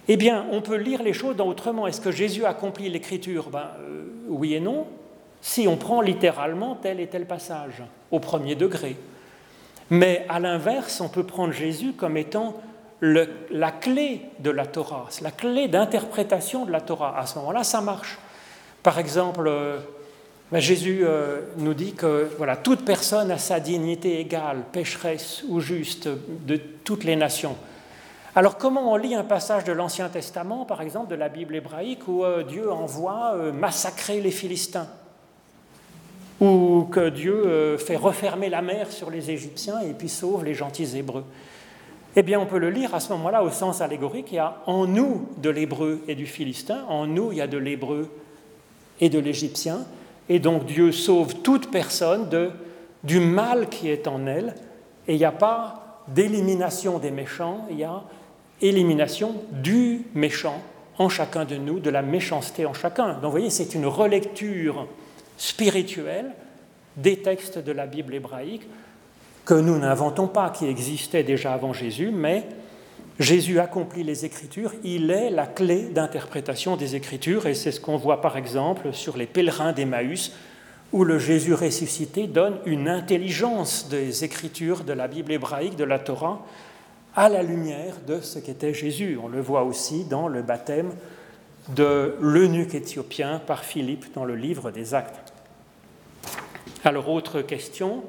Eh 0.07 0.17
bien, 0.17 0.47
on 0.53 0.63
peut 0.63 0.77
lire 0.77 1.03
les 1.03 1.13
choses 1.13 1.41
autrement. 1.41 1.89
Est-ce 1.89 2.01
que 2.01 2.13
Jésus 2.13 2.45
accomplit 2.45 2.89
l'écriture? 2.89 3.51
Ben, 3.51 3.71
Oui 4.29 4.55
et 4.55 4.61
non 4.61 4.87
si 5.47 5.69
on 5.69 5.77
prend 5.77 6.01
littéralement 6.01 6.75
tel 6.75 6.99
et 6.99 7.07
tel 7.07 7.25
passage, 7.25 7.81
au 8.11 8.19
premier 8.19 8.57
degré. 8.57 8.97
Mais 9.91 10.27
à 10.29 10.41
l'inverse, 10.41 11.01
on 11.01 11.09
peut 11.09 11.23
prendre 11.23 11.53
Jésus 11.53 11.93
comme 11.93 12.17
étant 12.17 12.61
la 13.01 13.71
clé 13.71 14.23
de 14.41 14.51
la 14.51 14.67
Torah, 14.67 15.07
la 15.23 15.31
clé 15.31 15.69
d'interprétation 15.69 16.67
de 16.67 16.73
la 16.73 16.81
Torah. 16.81 17.17
À 17.17 17.27
ce 17.27 17.39
moment-là, 17.39 17.63
ça 17.63 17.81
marche. 17.81 18.19
Par 18.83 18.99
exemple, 18.99 19.47
euh, 19.47 19.79
ben 20.51 20.59
Jésus 20.59 21.03
euh, 21.05 21.43
nous 21.59 21.75
dit 21.75 21.93
que 21.93 22.29
voilà, 22.39 22.57
toute 22.57 22.85
personne 22.85 23.31
a 23.31 23.39
sa 23.39 23.61
dignité 23.61 24.19
égale, 24.19 24.65
pécheresse 24.73 25.45
ou 25.49 25.61
juste, 25.61 26.09
de 26.09 26.57
toutes 26.57 27.05
les 27.05 27.15
nations. 27.15 27.57
Alors 28.35 28.59
comment 28.59 28.93
on 28.93 28.97
lit 28.97 29.15
un 29.15 29.23
passage 29.23 29.63
de 29.63 29.73
l'Ancien 29.73 30.09
Testament, 30.09 30.65
par 30.65 30.83
exemple 30.83 31.09
de 31.09 31.15
la 31.15 31.29
Bible 31.29 31.55
hébraïque, 31.55 32.09
où 32.09 32.25
euh, 32.25 32.43
Dieu 32.43 32.69
envoie 32.73 33.37
massacrer 33.53 34.21
les 34.21 34.33
Philistins? 34.33 34.89
Ou 36.41 36.87
que 36.91 37.09
Dieu 37.09 37.35
euh, 37.47 37.79
fait 37.79 37.97
refermer 37.97 38.49
la 38.49 38.63
mer 38.63 38.91
sur 38.91 39.11
les 39.11 39.31
Égyptiens 39.31 39.81
et 39.81 39.93
puis 39.93 40.09
sauve 40.09 40.45
les 40.45 40.55
gentils 40.55 40.97
Hébreux. 40.97 41.25
Eh 42.19 42.23
bien, 42.23 42.41
on 42.41 42.47
peut 42.47 42.59
le 42.59 42.71
lire 42.71 42.95
à 42.95 43.01
ce 43.01 43.13
moment-là 43.13 43.43
au 43.43 43.51
sens 43.51 43.83
allégorique. 43.83 44.29
Il 44.33 44.37
y 44.37 44.39
a 44.39 44.63
en 44.67 44.87
nous 44.87 45.29
de 45.39 45.51
l'hébreu 45.51 46.01
et 46.09 46.15
du 46.15 46.27
philistin, 46.27 46.85
en 46.89 47.07
nous 47.07 47.31
il 47.33 47.39
y 47.39 47.43
a 47.43 47.47
de 47.47 47.59
l'hébreu 47.59 48.11
et 49.01 49.11
de 49.11 49.19
l'Égyptien, 49.19 49.81
et 50.29 50.39
donc 50.39 50.65
Dieu 50.65 50.93
sauve 50.93 51.37
toute 51.43 51.71
personne 51.71 52.31
de, 52.31 52.51
du 53.05 53.21
mal 53.21 53.69
qui 53.69 53.91
est 53.91 54.09
en 54.09 54.27
elle, 54.27 54.55
et 55.07 55.15
il 55.15 55.19
n'y 55.19 55.27
a 55.27 55.33
pas 55.33 56.03
d'élimination 56.09 56.99
des 56.99 57.11
méchants, 57.11 57.67
il 57.71 57.79
y 57.79 57.85
a 57.85 58.03
élimination 58.63 59.35
du 59.51 60.03
méchant 60.15 60.63
en 60.99 61.11
chacun 61.11 61.45
de 61.45 61.57
nous, 61.57 61.79
de 61.79 61.91
la 61.91 62.01
méchanceté 62.01 62.65
en 62.65 62.73
chacun. 62.73 63.09
Donc 63.09 63.25
vous 63.25 63.31
voyez, 63.31 63.51
c'est 63.51 63.75
une 63.75 63.87
relecture 63.87 64.87
spirituelle 65.37 66.33
des 66.97 67.19
textes 67.19 67.59
de 67.59 67.73
la 67.73 67.87
Bible 67.87 68.15
hébraïque 68.15 68.67
que 69.45 69.55
nous 69.55 69.79
n'inventons 69.79 70.27
pas, 70.27 70.51
qui 70.51 70.67
existaient 70.67 71.23
déjà 71.23 71.53
avant 71.53 71.73
Jésus, 71.73 72.11
mais 72.13 72.45
Jésus 73.19 73.61
accomplit 73.61 74.03
les 74.03 74.25
Écritures, 74.25 74.75
il 74.85 75.11
est 75.11 75.31
la 75.31 75.47
clé 75.47 75.85
d'interprétation 75.85 76.77
des 76.77 76.97
Écritures, 76.97 77.47
et 77.47 77.55
c'est 77.55 77.73
ce 77.73 77.81
qu'on 77.81 77.97
voit 77.97 78.21
par 78.21 78.37
exemple 78.37 78.93
sur 78.93 79.17
les 79.17 79.27
pèlerins 79.27 79.73
d'Emmaüs, 79.73 80.33
où 80.93 81.05
le 81.05 81.19
Jésus 81.19 81.55
ressuscité 81.55 82.27
donne 82.27 82.59
une 82.67 82.89
intelligence 82.89 83.89
des 83.89 84.25
Écritures 84.25 84.85
de 84.85 84.93
la 84.93 85.09
Bible 85.09 85.33
hébraïque, 85.33 85.77
de 85.77 85.85
la 85.85 85.99
Torah, 85.99 86.45
à 87.15 87.29
la 87.29 87.43
lumière 87.43 87.95
de 88.07 88.21
ce 88.21 88.39
qu'était 88.39 88.75
Jésus. 88.75 89.19
On 89.23 89.29
le 89.29 89.41
voit 89.41 89.65
aussi 89.65 90.05
dans 90.05 90.29
le 90.29 90.43
baptême 90.43 90.91
de 91.75 92.15
l'eunuque 92.21 92.75
éthiopien 92.75 93.41
par 93.45 93.65
Philippe 93.65 94.13
dans 94.15 94.25
le 94.25 94.37
livre 94.37 94.71
des 94.71 94.95
Actes. 94.95 95.26
Alors, 96.87 97.09
autre 97.09 97.43
question. 97.43 98.05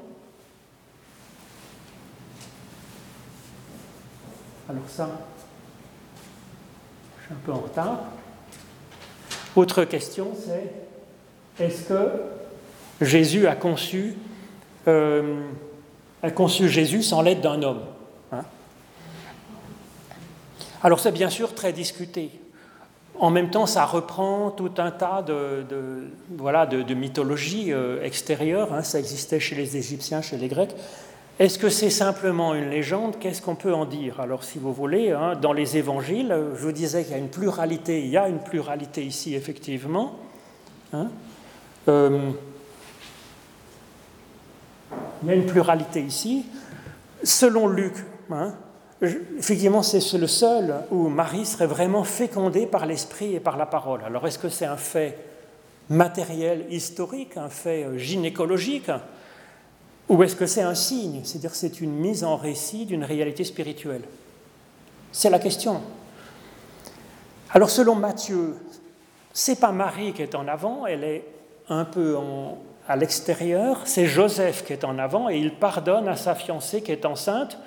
Alors 4.68 4.84
ça, 4.86 5.10
je 7.18 7.24
suis 7.24 7.34
un 7.34 7.38
peu 7.44 7.50
en 7.50 7.58
retard. 7.58 8.02
Autre 9.56 9.82
question, 9.82 10.28
c'est 10.38 11.64
est-ce 11.64 11.88
que 11.88 12.08
Jésus 13.00 13.48
a 13.48 13.56
conçu, 13.56 14.14
euh, 14.86 15.40
a 16.22 16.30
conçu 16.30 16.68
Jésus 16.68 17.02
sans 17.02 17.20
l'aide 17.20 17.40
d'un 17.40 17.60
homme 17.64 17.82
hein? 18.30 18.44
Alors 20.84 21.00
c'est 21.00 21.10
bien 21.10 21.30
sûr 21.30 21.52
très 21.52 21.72
discuté. 21.72 22.30
En 23.18 23.30
même 23.30 23.50
temps, 23.50 23.66
ça 23.66 23.84
reprend 23.84 24.50
tout 24.50 24.70
un 24.78 24.90
tas 24.92 25.22
de, 25.22 25.64
voilà, 26.36 26.66
de, 26.66 26.94
mythologies 26.94 27.72
euh. 27.72 28.04
Hein. 28.04 28.82
ça 28.82 28.98
existait 28.98 29.40
chez 29.40 29.56
les 29.56 29.76
Égyptiens, 29.76 30.22
chez 30.22 30.36
les 30.36 30.48
Grecs. 30.48 30.74
Est-ce 31.38 31.58
que 31.58 31.68
c'est 31.68 31.90
simplement 31.90 32.54
une 32.54 32.70
légende? 32.70 33.16
Qu'est-ce 33.20 33.42
qu'on 33.42 33.54
peut 33.54 33.72
en 33.72 33.84
dire? 33.84 34.20
Alors, 34.20 34.42
si 34.42 34.58
vous 34.58 34.72
voulez, 34.72 35.12
hein, 35.12 35.34
dans 35.40 35.52
les 35.52 35.76
évangiles, 35.76 36.36
je 36.56 36.62
vous 36.62 36.72
disais 36.72 37.04
qu'il 37.04 37.12
y 37.12 37.14
a 37.14 37.18
une 37.18 37.28
pluralité. 37.28 38.00
Il 38.00 38.08
y 38.08 38.16
a 38.16 38.28
une 38.28 38.40
pluralité 38.40 39.04
ici, 39.04 39.34
effectivement. 39.34 40.16
Hein. 40.92 41.08
Euh, 41.88 42.30
il 45.22 45.28
y 45.28 45.30
a 45.30 45.34
une 45.34 45.46
pluralité 45.46 46.02
ici. 46.02 46.46
Selon 47.22 47.68
Luc, 47.68 47.94
Effectivement, 49.00 49.82
c'est 49.82 50.18
le 50.18 50.26
seul 50.26 50.74
où 50.90 51.08
Marie 51.08 51.46
serait 51.46 51.66
vraiment 51.66 52.02
fécondée 52.02 52.66
par 52.66 52.84
l'esprit 52.84 53.34
et 53.34 53.40
par 53.40 53.56
la 53.56 53.66
parole. 53.66 54.00
Alors, 54.04 54.26
est-ce 54.26 54.38
que 54.38 54.48
c'est 54.48 54.66
un 54.66 54.76
fait 54.76 55.16
matériel, 55.88 56.66
historique, 56.70 57.36
un 57.36 57.48
fait 57.48 57.84
euh, 57.84 57.96
gynécologique, 57.96 58.90
ou 60.08 60.22
est-ce 60.22 60.34
que 60.36 60.46
c'est 60.46 60.62
un 60.62 60.74
signe 60.74 61.20
C'est-à-dire 61.24 61.54
c'est 61.54 61.80
une 61.80 61.92
mise 61.92 62.24
en 62.24 62.36
récit 62.36 62.86
d'une 62.86 63.04
réalité 63.04 63.44
spirituelle? 63.44 64.02
C'est 65.12 65.30
la 65.30 65.38
question. 65.38 65.80
Alors, 67.52 67.70
selon 67.70 67.94
Matthieu, 67.94 68.56
c'est 69.32 69.60
pas 69.60 69.70
Marie 69.70 70.12
qui 70.12 70.22
est 70.22 70.34
en 70.34 70.48
avant, 70.48 70.86
elle 70.86 71.04
est 71.04 71.24
un 71.68 71.84
peu 71.84 72.16
à 72.88 72.96
l'extérieur, 72.96 73.82
c'est 73.84 74.06
Joseph 74.06 74.64
qui 74.64 74.72
est 74.72 74.84
en 74.84 74.98
avant 74.98 75.28
et 75.28 75.38
il 75.38 75.54
pardonne 75.54 76.08
à 76.08 76.16
sa 76.16 76.34
fiancée 76.34 76.82
qui 76.82 76.90
est 76.90 77.04
enceinte 77.04 77.58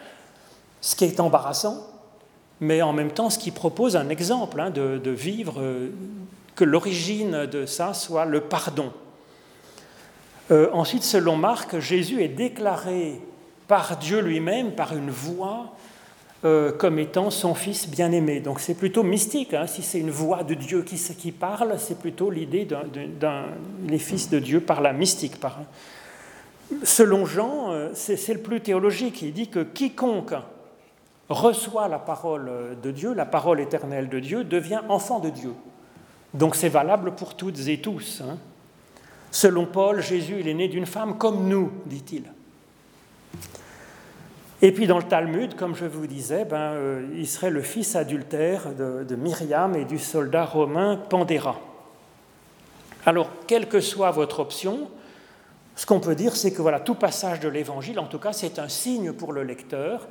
ce 0.81 0.95
qui 0.95 1.05
est 1.05 1.19
embarrassant, 1.19 1.87
mais 2.59 2.81
en 2.81 2.91
même 2.91 3.11
temps 3.11 3.29
ce 3.29 3.39
qui 3.39 3.51
propose 3.51 3.95
un 3.95 4.09
exemple 4.09 4.59
hein, 4.59 4.71
de, 4.71 5.11
vivre, 5.11 5.59
euh, 5.59 5.89
que 6.55 6.63
l'origine 6.63 7.45
de 7.45 7.65
ça 7.65 7.93
soit 7.93 8.25
le 8.25 8.41
pardon. 8.41 8.91
Euh, 10.49 10.69
ensuite, 10.73 11.03
selon 11.03 11.37
Marc, 11.37 11.79
Jésus 11.79 12.21
est 12.21 12.27
déclaré 12.27 13.21
par 13.67 13.97
Dieu 13.97 14.19
lui-même, 14.19 14.73
par 14.73 14.95
une 14.95 15.09
voix, 15.09 15.75
euh, 16.43 16.71
comme 16.71 16.99
étant 16.99 17.29
son 17.29 17.53
fils 17.53 17.87
bien-aimé. 17.87 18.41
Donc 18.41 18.59
c'est 18.59 18.73
plutôt 18.73 19.03
mystique. 19.03 19.53
Hein. 19.53 19.65
Si 19.67 19.81
c'est 19.81 19.99
une 19.99 20.09
voix 20.09 20.43
de 20.43 20.55
Dieu 20.55 20.83
qui, 20.83 21.31
parle, 21.31 21.75
c'est 21.79 21.97
plutôt 21.97 22.29
l'idée 22.29 22.65
d'un 22.65 23.45
fils 23.97 24.29
de 24.29 24.39
Dieu 24.39 24.59
par 24.59 24.81
la 24.81 24.91
mystique. 24.91 25.39
Par... 25.39 25.59
Selon 26.83 27.25
Jean, 27.25 27.73
c'est 27.93 28.33
le 28.33 28.41
plus 28.41 28.59
théologique. 28.59 29.21
Il 29.21 29.33
dit 29.33 29.47
que 29.47 29.63
quiconque 29.63 30.33
reçoit 31.31 31.87
la 31.87 31.99
parole 31.99 32.51
de 32.81 32.91
Dieu, 32.91 33.13
la 33.13 33.25
parole 33.25 33.59
éternelle 33.59 34.09
de 34.09 34.19
Dieu, 34.19 34.43
devient 34.43 34.81
enfant 34.89 35.19
de 35.19 35.29
Dieu. 35.29 35.53
Donc 36.33 36.55
c'est 36.55 36.69
valable 36.69 37.15
pour 37.15 37.35
toutes 37.35 37.67
et 37.67 37.81
tous. 37.81 38.21
Hein. 38.21 38.37
Selon 39.31 39.65
Paul, 39.65 40.01
Jésus, 40.01 40.37
il 40.39 40.47
est 40.47 40.53
né 40.53 40.67
d'une 40.67 40.85
femme 40.85 41.17
comme 41.17 41.47
nous, 41.47 41.71
dit-il. 41.85 42.23
Et 44.61 44.71
puis 44.71 44.85
dans 44.85 44.97
le 44.97 45.03
Talmud, 45.03 45.55
comme 45.55 45.75
je 45.75 45.85
vous 45.85 46.05
disais, 46.05 46.45
ben, 46.45 46.73
euh, 46.73 47.07
il 47.15 47.27
serait 47.27 47.49
le 47.49 47.61
fils 47.61 47.95
adultère 47.95 48.73
de, 48.75 49.15
Myriam 49.15 49.75
et 49.75 49.85
du 49.85 49.97
soldat 49.97 50.45
romain 50.45 50.97
Pandéra. 51.09 51.59
Alors, 53.05 53.29
quelle 53.47 53.67
que 53.67 53.79
soit 53.79 54.11
votre 54.11 54.39
option, 54.39 54.87
ce 55.75 55.87
qu'on 55.87 55.99
peut 55.99 56.13
dire, 56.13 56.35
c'est 56.35 56.53
que 56.53 56.61
voilà, 56.61 56.79
tout 56.79 56.93
passage 56.93 57.39
de 57.39 57.49
l'Évangile, 57.49 57.99
en 57.99 58.05
tout 58.05 58.19
cas, 58.19 58.33
c'est 58.33 58.59
un 58.59 58.69
signe 58.69 59.13
pour 59.13 59.33
le 59.33 59.41
lecteur 59.41 60.07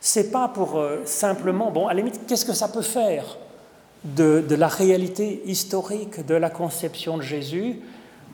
c'est 0.00 0.30
pas 0.30 0.48
pour 0.48 0.78
euh, 0.78 1.02
simplement, 1.04 1.70
bon, 1.70 1.86
à 1.86 1.94
la 1.94 1.98
limite, 1.98 2.20
qu'est-ce 2.26 2.44
que 2.44 2.52
ça 2.52 2.68
peut 2.68 2.82
faire 2.82 3.38
de, 4.04 4.44
la 4.54 4.68
réalité 4.68 5.42
historique 5.46 6.24
de 6.24 6.34
la 6.34 6.50
conception 6.50 7.16
de 7.16 7.22
Jésus? 7.22 7.80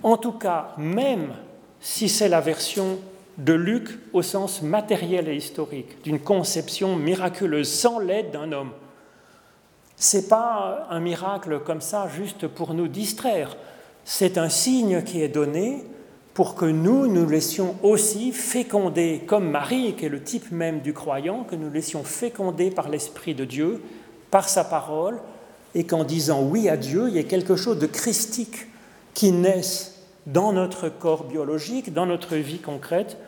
En 0.02 0.16
tout 0.16 0.32
cas, 0.32 0.72
même 0.76 1.32
si 1.80 2.08
c'est 2.08 2.28
la 2.28 2.40
version 2.40 2.98
de 3.38 3.52
Luc 3.52 3.88
au 4.12 4.22
sens 4.22 4.62
matériel 4.62 5.28
et 5.28 5.36
historique, 5.36 6.02
d'une 6.02 6.20
conception 6.20 6.96
miraculeuse 6.96 7.72
sans 7.72 7.98
l'aide 7.98 8.30
d'un 8.30 8.52
homme. 8.52 8.72
C'est 9.96 10.28
pas 10.28 10.86
un 10.90 11.00
miracle 11.00 11.60
comme 11.60 11.80
ça 11.80 12.08
juste 12.08 12.46
pour 12.46 12.74
nous 12.74 12.88
distraire. 12.88 13.56
C'est 14.04 14.36
un 14.36 14.48
signe 14.48 15.02
qui 15.02 15.22
est 15.22 15.28
donné 15.28 15.84
pour 16.34 16.54
que 16.54 16.64
nous, 16.64 17.08
nous 17.08 17.28
laissions 17.28 17.76
aussi 17.82 18.32
féconder, 18.32 19.22
comme 19.26 19.50
Marie, 19.50 19.94
qui 19.94 20.06
est 20.06 20.08
le 20.08 20.22
type 20.22 20.50
même 20.50 20.80
du 20.80 20.94
croyant, 20.94 21.44
que 21.44 21.56
nous 21.56 21.70
laissions 21.70 22.04
féconder 22.04 22.70
par 22.70 22.88
l'Esprit 22.88 23.34
de 23.34 23.44
Dieu, 23.44 23.82
par 24.30 24.48
sa 24.48 24.64
parole, 24.64 25.20
et 25.74 25.84
qu'en 25.84 26.04
disant 26.04 26.42
oui 26.42 26.68
à 26.68 26.76
Dieu, 26.76 27.08
il 27.08 27.14
y 27.14 27.18
ait 27.18 27.24
quelque 27.24 27.56
chose 27.56 27.78
de 27.78 27.86
christique 27.86 28.66
qui 29.14 29.30
naisse 29.32 30.02
dans 30.26 30.52
notre 30.52 30.88
corps 30.88 31.24
biologique, 31.24 31.92
dans 31.92 32.06
notre 32.06 32.36
vie 32.36 32.60
concrète, 32.60 33.18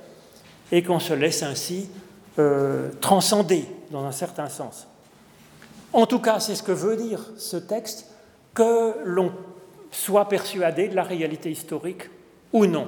et 0.73 0.83
qu'on 0.83 1.01
se 1.01 1.13
laisse 1.13 1.43
ainsi 1.43 1.91
euh, 2.39 2.89
transcender 3.01 3.67
dans 3.91 4.05
un 4.05 4.13
certain 4.13 4.49
sens. 4.49 4.89
En 5.93 6.07
tout 6.07 6.21
cas, 6.21 6.41
c'est 6.41 6.55
ce 6.55 6.63
que 6.63 6.73
veut 6.73 6.97
dire 6.97 7.21
ce 7.37 7.57
texte, 7.57 8.07
que 8.55 8.95
l'on 9.05 9.33
soit 9.91 10.29
persuadé 10.29 10.89
de 10.89 10.97
la 10.97 11.03
réalité 11.03 11.51
historique 11.51 12.11
ou 12.55 12.67
non. 12.67 12.87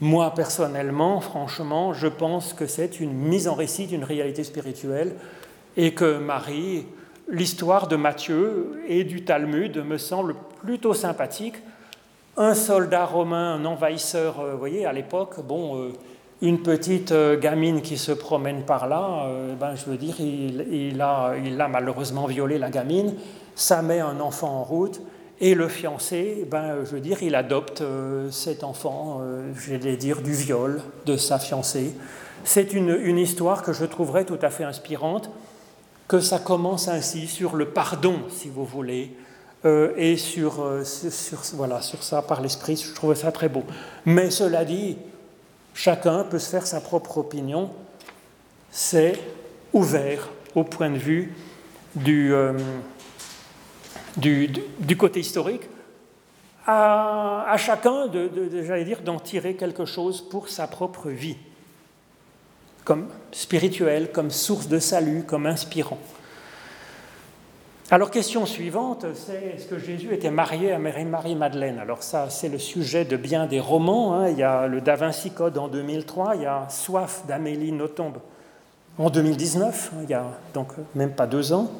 Moi, 0.00 0.32
personnellement, 0.34 1.20
franchement, 1.20 1.92
je 1.92 2.08
pense 2.08 2.52
que 2.52 2.66
c'est 2.66 2.98
une 2.98 3.12
mise 3.12 3.46
en 3.46 3.54
récit 3.54 3.86
d'une 3.86 4.04
réalité 4.04 4.42
spirituelle 4.42 5.14
et 5.76 5.94
que 5.94 6.18
Marie, 6.18 6.86
l'histoire 7.28 7.86
de 7.86 7.96
Matthieu 7.96 8.82
et 8.88 9.04
du 9.04 9.24
Talmud 9.24 9.76
me 9.84 9.98
semble 9.98 10.34
plutôt 10.64 10.94
sympathique. 10.94 11.56
Un 12.36 12.54
soldat 12.54 13.06
romain, 13.06 13.54
un 13.54 13.64
envahisseur, 13.64 14.40
euh, 14.40 14.52
vous 14.52 14.58
voyez, 14.58 14.84
à 14.84 14.92
l'époque, 14.92 15.40
bon, 15.46 15.78
euh, 15.78 15.92
une 16.42 16.62
petite 16.62 17.12
euh, 17.12 17.38
gamine 17.38 17.80
qui 17.80 17.96
se 17.96 18.12
promène 18.12 18.62
par 18.62 18.86
là, 18.88 19.26
ben, 19.58 19.74
je 19.74 19.86
veux 19.86 19.96
dire, 19.96 20.20
il, 20.20 21.00
a, 21.00 21.34
il 21.42 21.58
a 21.58 21.68
malheureusement 21.68 22.26
violé 22.26 22.58
la 22.58 22.68
gamine, 22.68 23.14
ça 23.54 23.80
met 23.80 24.00
un 24.00 24.20
enfant 24.20 24.48
en 24.48 24.62
route, 24.62 25.00
et 25.40 25.54
le 25.54 25.68
fiancé, 25.68 26.46
ben, 26.50 26.84
je 26.84 26.92
veux 26.92 27.00
dire, 27.00 27.22
il 27.22 27.34
adopte 27.34 27.82
euh, 27.82 28.30
cet 28.30 28.64
enfant, 28.64 29.20
euh, 29.20 29.52
je 29.54 29.74
vais 29.74 29.96
dire, 29.96 30.22
du 30.22 30.32
viol 30.32 30.80
de 31.04 31.16
sa 31.16 31.38
fiancée. 31.38 31.94
C'est 32.44 32.72
une, 32.72 33.18
histoire 33.18 33.62
que 33.62 33.72
je 33.72 33.84
trouverais 33.84 34.24
tout 34.24 34.38
à 34.40 34.50
fait 34.50 34.64
inspirante, 34.64 35.30
que 36.08 36.20
ça 36.20 36.38
commence 36.38 36.88
ainsi 36.88 37.26
sur 37.26 37.56
le 37.56 37.66
pardon, 37.66 38.20
si 38.30 38.48
vous 38.48 38.64
voulez, 38.64 39.14
euh, 39.64 39.92
et 39.96 40.16
sur, 40.16 40.64
sur, 40.84 41.38
voilà, 41.54 41.82
sur 41.82 42.02
ça 42.02 42.22
par 42.22 42.40
l'esprit. 42.40 42.76
Je 42.76 42.94
trouve 42.94 43.14
ça 43.14 43.32
très 43.32 43.48
beau. 43.48 43.64
Mais 44.06 44.30
cela 44.30 44.64
dit, 44.64 44.96
chacun 45.74 46.24
peut 46.24 46.38
se 46.38 46.48
faire 46.48 46.66
sa 46.66 46.80
propre 46.80 47.18
opinion. 47.18 47.70
C'est 48.70 49.18
ouvert 49.72 50.30
au 50.54 50.64
point 50.64 50.90
de 50.90 50.98
vue 50.98 51.34
du 51.94 52.32
du, 54.16 54.96
côté 54.96 55.20
historique. 55.20 55.62
à, 56.66 57.54
chacun, 57.58 58.06
de, 58.06 58.30
j'allais 58.66 58.84
dire, 58.84 59.02
d'en 59.02 59.18
tirer 59.18 59.54
quelque 59.54 59.84
chose 59.84 60.20
pour 60.20 60.48
sa 60.48 60.66
propre 60.66 61.10
vie, 61.10 61.36
comme 62.84 63.08
spirituel, 63.32 64.10
comme 64.12 64.30
source 64.30 64.68
de 64.68 64.78
salut, 64.78 65.24
comme 65.24 65.46
inspirant. 65.46 65.98
Alors, 67.88 68.10
question 68.10 68.46
suivante, 68.46 69.06
c'est 69.14 69.54
est-ce 69.54 69.66
que 69.66 69.78
Jésus 69.78 70.12
était 70.12 70.32
marié 70.32 70.72
à 70.72 70.78
Marie-Madeleine? 70.78 71.78
Alors 71.78 72.02
ça, 72.02 72.30
c'est 72.30 72.48
le 72.48 72.58
sujet 72.58 73.04
de 73.04 73.16
bien 73.16 73.46
des 73.46 73.60
romans. 73.60 74.14
Hein. 74.14 74.30
Il 74.30 74.38
y 74.38 74.42
a 74.42 74.66
le 74.66 74.80
Da 74.80 74.96
Vinci 74.96 75.30
Code 75.30 75.56
en 75.56 75.68
2003, 75.68 76.34
il 76.34 76.42
y 76.42 76.46
a 76.46 76.66
Soif 76.68 77.22
d'Amélie 77.28 77.70
Nothomb 77.70 78.14
en 78.98 79.10
2019, 79.10 79.92
hein, 79.92 79.98
il 80.02 80.10
y 80.10 80.14
a 80.14 80.24
donc 80.54 80.72
même 80.94 81.12
pas 81.12 81.26
deux 81.26 81.52
ans. 81.52 81.70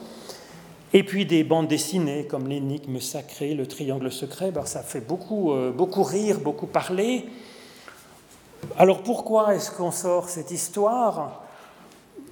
Et 0.97 1.03
puis 1.03 1.27
des 1.27 1.45
bandes 1.45 1.69
dessinées 1.69 2.25
comme 2.25 2.49
L'énigme 2.49 3.01
sacrée, 3.01 3.53
Le 3.53 3.67
triangle 3.67 4.11
secret, 4.11 4.51
ben, 4.51 4.65
ça 4.65 4.81
fait 4.81 5.03
beaucoup, 5.03 5.53
euh, 5.53 5.71
beaucoup 5.71 6.03
rire, 6.03 6.41
beaucoup 6.41 6.67
parler. 6.67 7.27
Alors 8.79 9.03
pourquoi 9.03 9.55
est-ce 9.55 9.71
qu'on 9.71 9.91
sort 9.91 10.31
cette 10.31 10.51
histoire? 10.51 11.43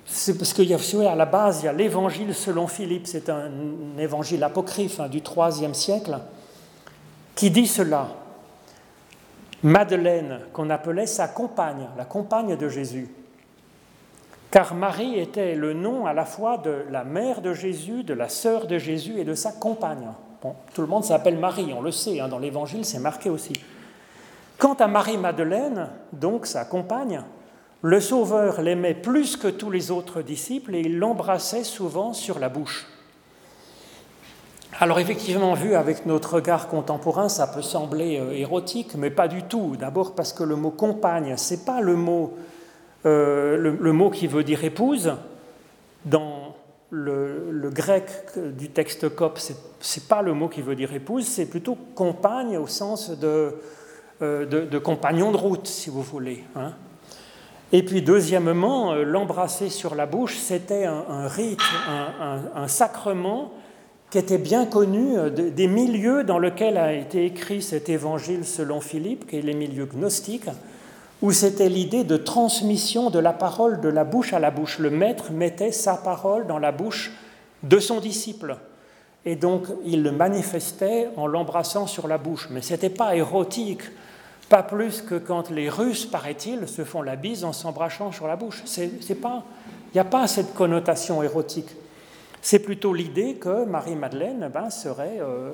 C'est 0.07 0.39
parce 0.39 0.55
qu'il 0.55 0.65
y 0.65 0.73
a, 0.73 1.11
à 1.11 1.15
la 1.15 1.27
base, 1.27 1.61
il 1.61 1.67
y 1.67 1.69
a 1.69 1.75
l'évangile 1.75 2.35
selon 2.35 2.67
Philippe, 2.67 3.07
c'est 3.07 3.29
un 3.29 3.51
évangile 3.99 4.43
apocryphe 4.43 4.99
hein, 4.99 5.11
du 5.11 5.19
IIIe 5.19 5.75
siècle, 5.75 6.19
qui 7.35 7.51
dit 7.51 7.67
cela. 7.67 8.09
Madeleine, 9.63 10.41
qu'on 10.55 10.71
appelait 10.71 11.07
sa 11.07 11.29
compagne, 11.29 11.87
la 11.99 12.07
compagne 12.07 12.57
de 12.57 12.71
Jésus, 12.71 13.11
car 14.55 14.77
Marie 14.77 15.19
était 15.19 15.57
le 15.57 15.73
nom 15.73 16.07
à 16.07 16.13
la 16.13 16.25
fois 16.25 16.59
de 16.59 16.85
la 16.89 17.03
mère 17.03 17.41
de 17.41 17.55
Jésus, 17.55 18.05
de 18.05 18.15
la 18.15 18.29
sœur 18.29 18.69
de 18.69 18.79
Jésus 18.79 19.19
et 19.19 19.25
de 19.25 19.35
sa 19.35 19.51
compagne. 19.51 20.07
tout 20.41 20.81
le 20.81 20.87
monde 20.87 21.03
s'appelle 21.03 21.39
Marie, 21.39 21.75
on 21.77 21.83
le 21.83 21.91
sait, 21.91 22.21
hein, 22.21 22.29
dans 22.29 22.39
l'Évangile 22.39 22.85
c'est 22.85 23.01
marqué 23.01 23.31
aussi. 23.31 23.55
Quant 24.57 24.75
à 24.75 24.87
Marie-Madeleine, 24.87 25.89
donc 26.13 26.47
sa 26.47 26.65
compagne, 26.65 27.23
le 27.83 27.99
Sauveur 27.99 28.63
l'aimait 28.63 28.95
plus 28.95 29.37
que 29.37 29.49
tous 29.49 29.73
les 29.73 29.91
autres 29.91 30.23
disciples 30.23 30.77
et 30.77 30.83
il 30.83 31.01
l'embrassait 31.01 31.65
souvent 31.65 32.13
sur 32.13 32.39
la 32.39 32.49
bouche. 32.49 32.87
Alors 34.79 35.01
effectivement, 35.01 35.55
vu 35.55 35.75
avec 35.75 36.07
notre 36.07 36.35
regard 36.35 36.69
contemporain, 36.69 37.29
ça 37.29 37.49
peut 37.49 37.63
sembler 37.63 38.21
euh, 38.21 38.31
érotique, 38.31 38.95
mais 38.95 39.11
pas 39.11 39.27
du 39.27 39.43
tout. 39.43 39.75
D'abord 39.77 40.15
parce 40.15 40.33
que 40.33 40.45
le 40.45 40.55
mot 40.55 40.71
compagne, 40.71 41.35
c'est 41.39 41.65
pas 41.65 41.81
le 41.81 41.97
mot 41.97 42.35
euh, 43.07 43.77
le, 43.79 43.93
mot 43.93 44.09
qui 44.09 44.27
veut 44.27 44.45
dire 44.45 44.65
épouse, 44.65 45.13
dans 46.07 46.57
le, 46.91 47.71
grec 47.71 48.09
du 48.57 48.71
texte 48.71 49.15
cop, 49.15 49.39
ce 49.39 49.53
n'est 49.53 50.07
pas 50.07 50.23
le 50.23 50.33
mot 50.33 50.49
qui 50.49 50.63
veut 50.63 50.75
dire 50.75 50.93
épouse, 50.95 51.27
c'est 51.27 51.47
plutôt 51.47 51.77
compagne 51.95 52.57
au 52.57 52.67
sens 52.67 53.11
de, 53.11 53.57
euh, 54.23 54.47
de, 54.47 54.79
compagnon 54.79 55.33
de 55.33 55.37
route, 55.37 55.67
si 55.67 55.91
vous 55.91 56.03
voulez. 56.03 56.45
Hein. 56.57 56.73
Et 57.73 57.83
puis 57.83 58.01
deuxièmement, 58.01 58.93
euh, 58.93 59.03
l'embrasser 59.03 59.69
sur 59.69 59.95
la 59.95 60.07
bouche, 60.07 60.39
c'était 60.39 60.87
un, 60.87 61.29
rite, 61.29 61.61
un, 62.55 62.69
sacrement 62.69 63.53
qui 64.09 64.17
était 64.17 64.39
bien 64.39 64.65
connu 64.65 65.17
des 65.31 65.67
milieux 65.67 66.25
dans 66.25 66.39
lesquels 66.39 66.79
a 66.79 66.95
été 66.95 67.27
écrit 67.27 67.61
cet 67.61 67.91
évangile 67.91 68.47
selon 68.47 68.81
Philippe, 68.81 69.27
qui 69.27 69.39
est 69.39 69.43
les 69.43 69.55
milieux 69.55 69.87
gnostiques, 69.87 70.49
où 71.25 71.33
c'était 71.33 71.71
l'idée 71.71 72.05
de 72.05 72.19
transmission 72.19 73.09
de 73.09 73.19
la 73.19 73.33
parole 73.33 73.81
de 73.81 73.89
la 73.89 74.05
bouche 74.05 74.35
à 74.35 74.39
la 74.39 74.51
bouche. 74.51 74.79
Le 74.79 74.91
maître 74.91 75.33
mettait 75.33 75.73
sa 75.73 75.95
parole 75.95 76.47
dans 76.47 76.59
la 76.59 76.71
bouche 76.71 77.13
de 77.63 77.79
son 77.79 77.99
disciple. 77.99 78.59
Et 79.25 79.35
donc, 79.35 79.63
il 79.87 80.03
le 80.03 80.13
manifestait 80.13 81.09
en 81.17 81.27
l'embrassant 81.27 81.87
sur 81.87 82.09
la 82.09 82.19
bouche. 82.19 82.49
Mais 82.51 82.61
ce 82.61 82.75
n'était 82.75 82.91
pas 82.91 83.17
érotique, 83.17 83.85
pas 84.51 84.63
plus 84.63 85.01
que 85.01 85.15
quand 85.15 85.51
les 85.51 85.71
Russes, 85.71 86.05
paraît-il, 86.05 86.69
se 86.69 86.85
font 86.85 87.01
la 87.01 87.17
bise 87.17 87.43
en 87.45 87.55
s'embrassant 87.55 88.13
sur 88.13 88.27
la 88.27 88.37
bouche. 88.37 88.63
Il 88.77 88.91
n'y 89.95 90.01
a 90.01 90.05
pas 90.05 90.27
cette 90.27 90.53
connotation 90.53 91.23
érotique. 91.23 91.71
C'est 92.43 92.59
plutôt 92.59 92.93
l'idée 92.93 93.37
que 93.37 93.65
Marie-Madeleine 93.65 94.51
ben, 94.53 94.69
serait 94.69 95.21
euh, 95.23 95.53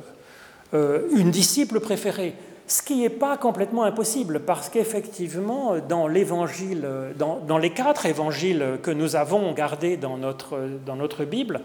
euh, 0.74 1.06
une 1.14 1.30
disciple 1.30 1.78
préférée. 1.78 2.34
Ce 2.70 2.82
qui 2.82 2.98
n'est 2.98 3.08
pas 3.08 3.36
complètement 3.36 3.82
impossible, 3.82 4.38
parce 4.38 4.68
qu'effectivement, 4.68 5.78
dans 5.88 6.06
l'évangile, 6.06 6.86
dans, 7.18 7.58
les 7.58 7.70
quatre 7.70 8.06
évangiles 8.06 8.78
que 8.80 8.92
nous 8.92 9.16
avons 9.16 9.50
gardés 9.50 9.96
dans 9.96 10.16
notre, 10.16 11.24
Bible, 11.24 11.62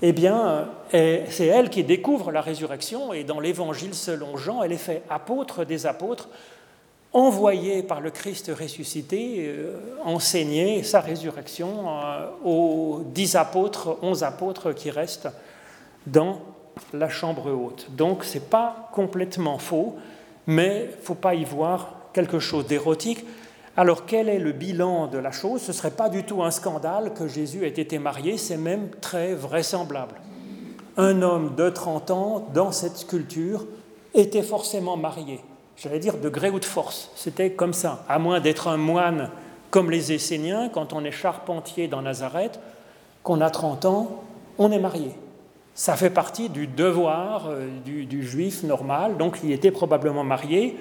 eh 0.00 0.12
bien, 0.12 0.66
c'est 0.90 1.44
elle 1.44 1.68
qui 1.68 1.84
découvre 1.84 2.32
la 2.32 2.40
résurrection, 2.40 3.12
et 3.12 3.22
dans 3.22 3.38
l'évangile 3.38 3.92
selon 3.92 4.38
Jean, 4.38 4.62
elle 4.62 4.72
est 4.72 4.78
faite 4.78 5.02
apôtre 5.10 5.66
des 5.66 5.84
apôtres, 5.84 6.30
envoyée 7.12 7.82
par 7.82 8.00
le 8.00 8.10
Christ 8.10 8.50
ressuscité, 8.58 9.44
euh, 9.46 9.76
enseigner 10.04 10.82
sa 10.82 11.00
résurrection 11.00 11.84
euh, 11.86 12.28
aux 12.44 13.02
dix 13.04 13.36
apôtres, 13.36 13.98
onze 14.00 14.24
apôtres 14.24 14.72
qui 14.72 14.90
restent 14.90 15.28
dans 16.06 16.40
la 16.94 17.10
chambre 17.10 17.52
haute. 17.52 17.88
Donc, 17.90 18.24
ce 18.24 18.34
n'est 18.34 18.44
pas 18.44 18.88
complètement 18.92 19.58
faux 19.58 19.96
mais 20.46 20.88
il 20.90 20.96
ne 20.96 21.02
faut 21.02 21.14
pas 21.14 21.34
y 21.34 21.44
voir 21.44 21.94
quelque 22.12 22.38
chose 22.38 22.66
d'érotique. 22.66 23.24
Alors 23.76 24.06
quel 24.06 24.28
est 24.28 24.38
le 24.38 24.52
bilan 24.52 25.08
de 25.08 25.18
la 25.18 25.32
chose? 25.32 25.62
Ce 25.62 25.72
ne 25.72 25.76
serait 25.76 25.90
pas 25.90 26.08
du 26.08 26.24
tout 26.24 26.42
un 26.42 26.50
scandale 26.50 27.12
que 27.12 27.26
Jésus 27.26 27.64
ait 27.64 27.68
été 27.68 27.98
marié, 27.98 28.38
c'est 28.38 28.56
même 28.56 28.88
très 29.00 29.34
vraisemblable. 29.34 30.14
Un 30.96 31.22
homme 31.22 31.54
de 31.56 31.68
30 31.70 32.10
ans, 32.12 32.48
dans 32.54 32.70
cette 32.70 32.96
sculpture, 32.96 33.66
était 34.14 34.42
forcément 34.42 34.96
marié. 34.96 35.40
J'allais 35.76 35.98
dire 35.98 36.18
de 36.18 36.28
gré 36.28 36.50
ou 36.50 36.60
de 36.60 36.64
force. 36.64 37.10
C'était 37.16 37.50
comme 37.50 37.72
ça. 37.72 38.04
À 38.08 38.20
moins 38.20 38.38
d'être 38.38 38.68
un 38.68 38.76
moine 38.76 39.30
comme 39.70 39.90
les 39.90 40.12
Esséniens, 40.12 40.68
quand 40.68 40.92
on 40.92 41.04
est 41.04 41.10
charpentier 41.10 41.88
dans 41.88 42.00
Nazareth, 42.00 42.60
qu'on 43.24 43.40
a 43.40 43.50
30 43.50 43.86
ans, 43.86 44.22
on 44.56 44.70
est 44.70 44.78
marié. 44.78 45.10
Ça 45.74 45.96
fait 45.96 46.10
partie 46.10 46.48
du 46.48 46.68
devoir 46.68 47.48
euh, 47.48 47.68
du, 47.84 48.22
juif 48.22 48.62
normal, 48.62 49.16
donc 49.16 49.38
il 49.42 49.50
était 49.50 49.72
probablement 49.72 50.22
marié, 50.22 50.76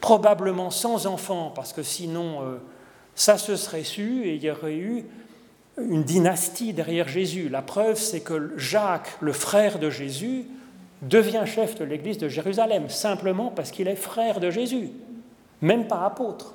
probablement 0.00 0.70
sans 0.70 1.06
enfant, 1.06 1.52
parce 1.54 1.74
que 1.74 1.82
sinon 1.82 2.42
euh, 2.42 2.56
ça 3.14 3.36
se 3.36 3.56
serait 3.56 3.84
su 3.84 4.24
et 4.24 4.36
il 4.36 4.42
y 4.42 4.50
aurait 4.50 4.76
eu 4.76 5.04
une 5.76 6.02
dynastie 6.02 6.72
derrière 6.72 7.08
Jésus. 7.08 7.50
La 7.50 7.60
preuve, 7.60 7.96
c'est 7.96 8.20
que 8.20 8.52
Jacques, 8.56 9.16
le 9.20 9.32
frère 9.32 9.78
de 9.78 9.90
Jésus, 9.90 10.46
devient 11.02 11.44
chef 11.44 11.76
de 11.76 11.84
l'église 11.84 12.18
de 12.18 12.28
Jérusalem, 12.28 12.88
simplement 12.88 13.50
parce 13.50 13.70
qu'il 13.70 13.86
est 13.86 13.96
frère 13.96 14.40
de 14.40 14.50
Jésus, 14.50 14.90
même 15.60 15.86
pas 15.86 16.04
apôtre, 16.04 16.54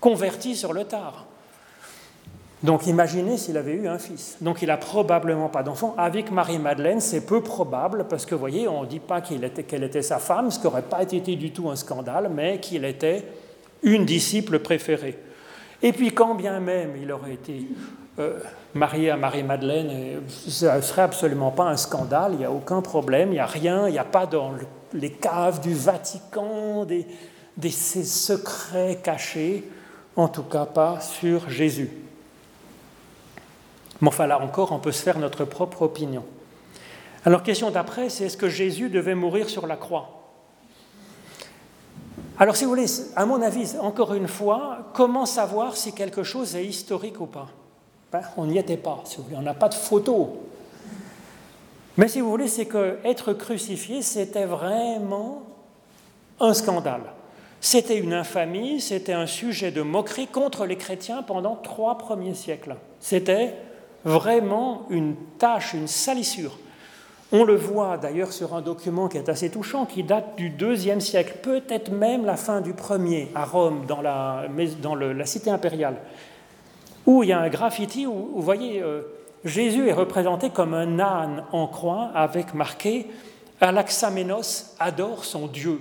converti 0.00 0.56
sur 0.56 0.72
le 0.72 0.84
tard. 0.84 1.27
Donc 2.62 2.86
imaginez 2.86 3.36
s'il 3.36 3.56
avait 3.56 3.74
eu 3.74 3.86
un 3.86 3.98
fils. 3.98 4.36
Donc 4.40 4.62
il 4.62 4.68
n'a 4.68 4.76
probablement 4.76 5.48
pas 5.48 5.62
d'enfant. 5.62 5.94
Avec 5.96 6.32
Marie-Madeleine, 6.32 7.00
c'est 7.00 7.24
peu 7.24 7.40
probable, 7.40 8.06
parce 8.08 8.26
que 8.26 8.34
vous 8.34 8.40
voyez, 8.40 8.66
on 8.66 8.82
ne 8.82 8.86
dit 8.86 8.98
pas 8.98 9.20
qu'elle 9.20 9.44
était, 9.84 10.02
sa 10.02 10.18
femme, 10.18 10.50
ce 10.50 10.58
qui 10.58 10.64
n'aurait 10.64 10.82
pas 10.82 11.02
été 11.02 11.20
du 11.36 11.52
tout 11.52 11.70
un 11.70 11.76
scandale, 11.76 12.30
mais 12.34 12.58
qu'il 12.58 12.84
était 12.84 13.24
une 13.82 14.04
disciple 14.04 14.58
préférée. 14.58 15.16
Et 15.82 15.92
puis 15.92 16.10
quand 16.10 16.34
bien 16.34 16.58
même 16.58 16.94
il 17.00 17.12
aurait 17.12 17.34
été 17.34 17.68
euh, 18.18 18.40
marié 18.74 19.10
à 19.10 19.16
Marie-Madeleine, 19.16 20.22
ce 20.28 20.66
ne 20.66 20.80
serait 20.80 21.02
absolument 21.02 21.52
pas 21.52 21.66
un 21.66 21.76
scandale, 21.76 22.32
il 22.32 22.38
n'y 22.38 22.44
a 22.44 22.50
aucun 22.50 22.82
problème, 22.82 23.28
il 23.28 23.34
n'y 23.34 23.38
a 23.38 23.46
rien, 23.46 23.86
il 23.86 23.92
n'y 23.92 23.98
a 24.00 24.04
pas 24.04 24.26
dans 24.26 24.54
les 24.92 25.12
caves 25.12 25.60
du 25.60 25.74
Vatican 25.74 26.84
des 26.84 27.70
secrets 27.70 28.98
cachés, 29.00 29.70
en 30.16 30.26
tout 30.26 30.42
cas 30.42 30.66
pas 30.66 30.98
sur 30.98 31.48
Jésus. 31.48 31.90
Mais 34.00 34.08
enfin, 34.08 34.26
là 34.26 34.40
encore, 34.40 34.72
on 34.72 34.78
peut 34.78 34.92
se 34.92 35.02
faire 35.02 35.18
notre 35.18 35.44
propre 35.44 35.82
opinion. 35.82 36.24
Alors, 37.24 37.42
question 37.42 37.70
d'après, 37.70 38.08
c'est 38.08 38.24
est-ce 38.24 38.36
que 38.36 38.48
Jésus 38.48 38.88
devait 38.88 39.14
mourir 39.14 39.48
sur 39.50 39.66
la 39.66 39.76
croix? 39.76 40.18
Alors, 42.38 42.56
si 42.56 42.64
vous 42.64 42.70
voulez, 42.70 42.86
à 43.16 43.26
mon 43.26 43.42
avis, 43.42 43.74
encore 43.80 44.14
une 44.14 44.28
fois, 44.28 44.90
comment 44.94 45.26
savoir 45.26 45.76
si 45.76 45.92
quelque 45.92 46.22
chose 46.22 46.54
est 46.54 46.64
historique 46.64 47.20
ou 47.20 47.26
pas? 47.26 47.48
Ben, 48.12 48.22
On 48.36 48.46
n'y 48.46 48.58
était 48.58 48.76
pas, 48.76 49.02
on 49.34 49.42
n'a 49.42 49.54
pas 49.54 49.68
de 49.68 49.74
photo. 49.74 50.38
Mais 51.96 52.06
si 52.06 52.20
vous 52.20 52.30
voulez, 52.30 52.46
c'est 52.46 52.66
que 52.66 52.98
être 53.04 53.32
crucifié, 53.32 54.02
c'était 54.02 54.44
vraiment 54.44 55.42
un 56.38 56.54
scandale. 56.54 57.12
C'était 57.60 57.98
une 57.98 58.12
infamie, 58.12 58.80
c'était 58.80 59.12
un 59.12 59.26
sujet 59.26 59.72
de 59.72 59.82
moquerie 59.82 60.28
contre 60.28 60.64
les 60.64 60.76
chrétiens 60.76 61.24
pendant 61.24 61.56
trois 61.56 61.98
premiers 61.98 62.34
siècles. 62.34 62.76
C'était 63.00 63.56
vraiment 64.04 64.86
une 64.90 65.16
tâche, 65.38 65.74
une 65.74 65.88
salissure. 65.88 66.58
On 67.30 67.44
le 67.44 67.56
voit 67.56 67.98
d'ailleurs 67.98 68.32
sur 68.32 68.54
un 68.54 68.62
document 68.62 69.08
qui 69.08 69.18
est 69.18 69.28
assez 69.28 69.50
touchant, 69.50 69.84
qui 69.84 70.02
date 70.02 70.36
du 70.36 70.48
deuxième 70.48 71.00
siècle, 71.00 71.38
peut-être 71.42 71.92
même 71.92 72.24
la 72.24 72.36
fin 72.36 72.62
du 72.62 72.72
premier, 72.72 73.30
à 73.34 73.44
Rome, 73.44 73.84
dans 73.86 74.00
la, 74.00 74.46
dans 74.80 74.94
la 74.94 75.26
cité 75.26 75.50
impériale, 75.50 75.96
où 77.04 77.22
il 77.22 77.28
y 77.28 77.32
a 77.32 77.40
un 77.40 77.50
graffiti 77.50 78.06
où, 78.06 78.30
vous 78.34 78.42
voyez, 78.42 78.82
euh, 78.82 79.02
Jésus 79.44 79.88
est 79.88 79.92
représenté 79.92 80.48
comme 80.50 80.72
un 80.72 80.98
âne 80.98 81.44
en 81.52 81.66
croix, 81.66 82.10
avec 82.14 82.54
marqué 82.54 83.06
Alaxamenos 83.60 84.74
adore 84.78 85.24
son 85.24 85.48
Dieu. 85.48 85.80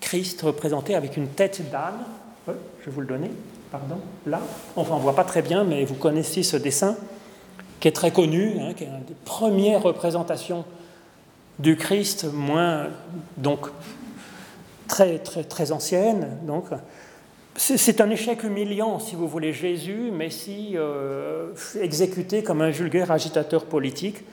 Christ 0.00 0.42
représenté 0.42 0.94
avec 0.94 1.16
une 1.16 1.28
tête 1.28 1.70
d'âne. 1.70 1.98
je 2.46 2.52
vais 2.52 2.90
vous 2.90 3.00
le 3.00 3.06
donner, 3.06 3.30
pardon, 3.70 3.98
là. 4.26 4.40
On 4.76 4.82
ne 4.82 5.00
voit 5.00 5.14
pas 5.14 5.24
très 5.24 5.42
bien, 5.42 5.64
mais 5.64 5.84
vous 5.84 5.94
connaissez 5.94 6.42
ce 6.42 6.56
dessin 6.56 6.96
qui 7.80 7.88
est 7.88 7.92
très 7.92 8.10
connu, 8.10 8.54
hein, 8.60 8.74
qui 8.74 8.84
est 8.84 8.88
une 8.88 9.04
des 9.04 9.14
premières 9.24 9.82
représentations 9.82 10.64
du 11.58 11.76
Christ, 11.76 12.26
moins 12.32 12.88
donc 13.36 13.68
très 14.86 15.18
très 15.18 15.44
très 15.44 15.72
ancienne. 15.72 16.38
Donc, 16.46 16.64
c'est 17.56 18.00
un 18.00 18.10
échec 18.10 18.44
humiliant, 18.44 19.00
si 19.00 19.16
vous 19.16 19.26
voulez, 19.26 19.52
Jésus, 19.52 20.12
Messie, 20.12 20.74
euh, 20.76 21.52
exécuté 21.80 22.44
comme 22.44 22.62
un 22.62 22.70
vulgaire 22.70 23.10
agitateur 23.10 23.64
politique. 23.64 24.24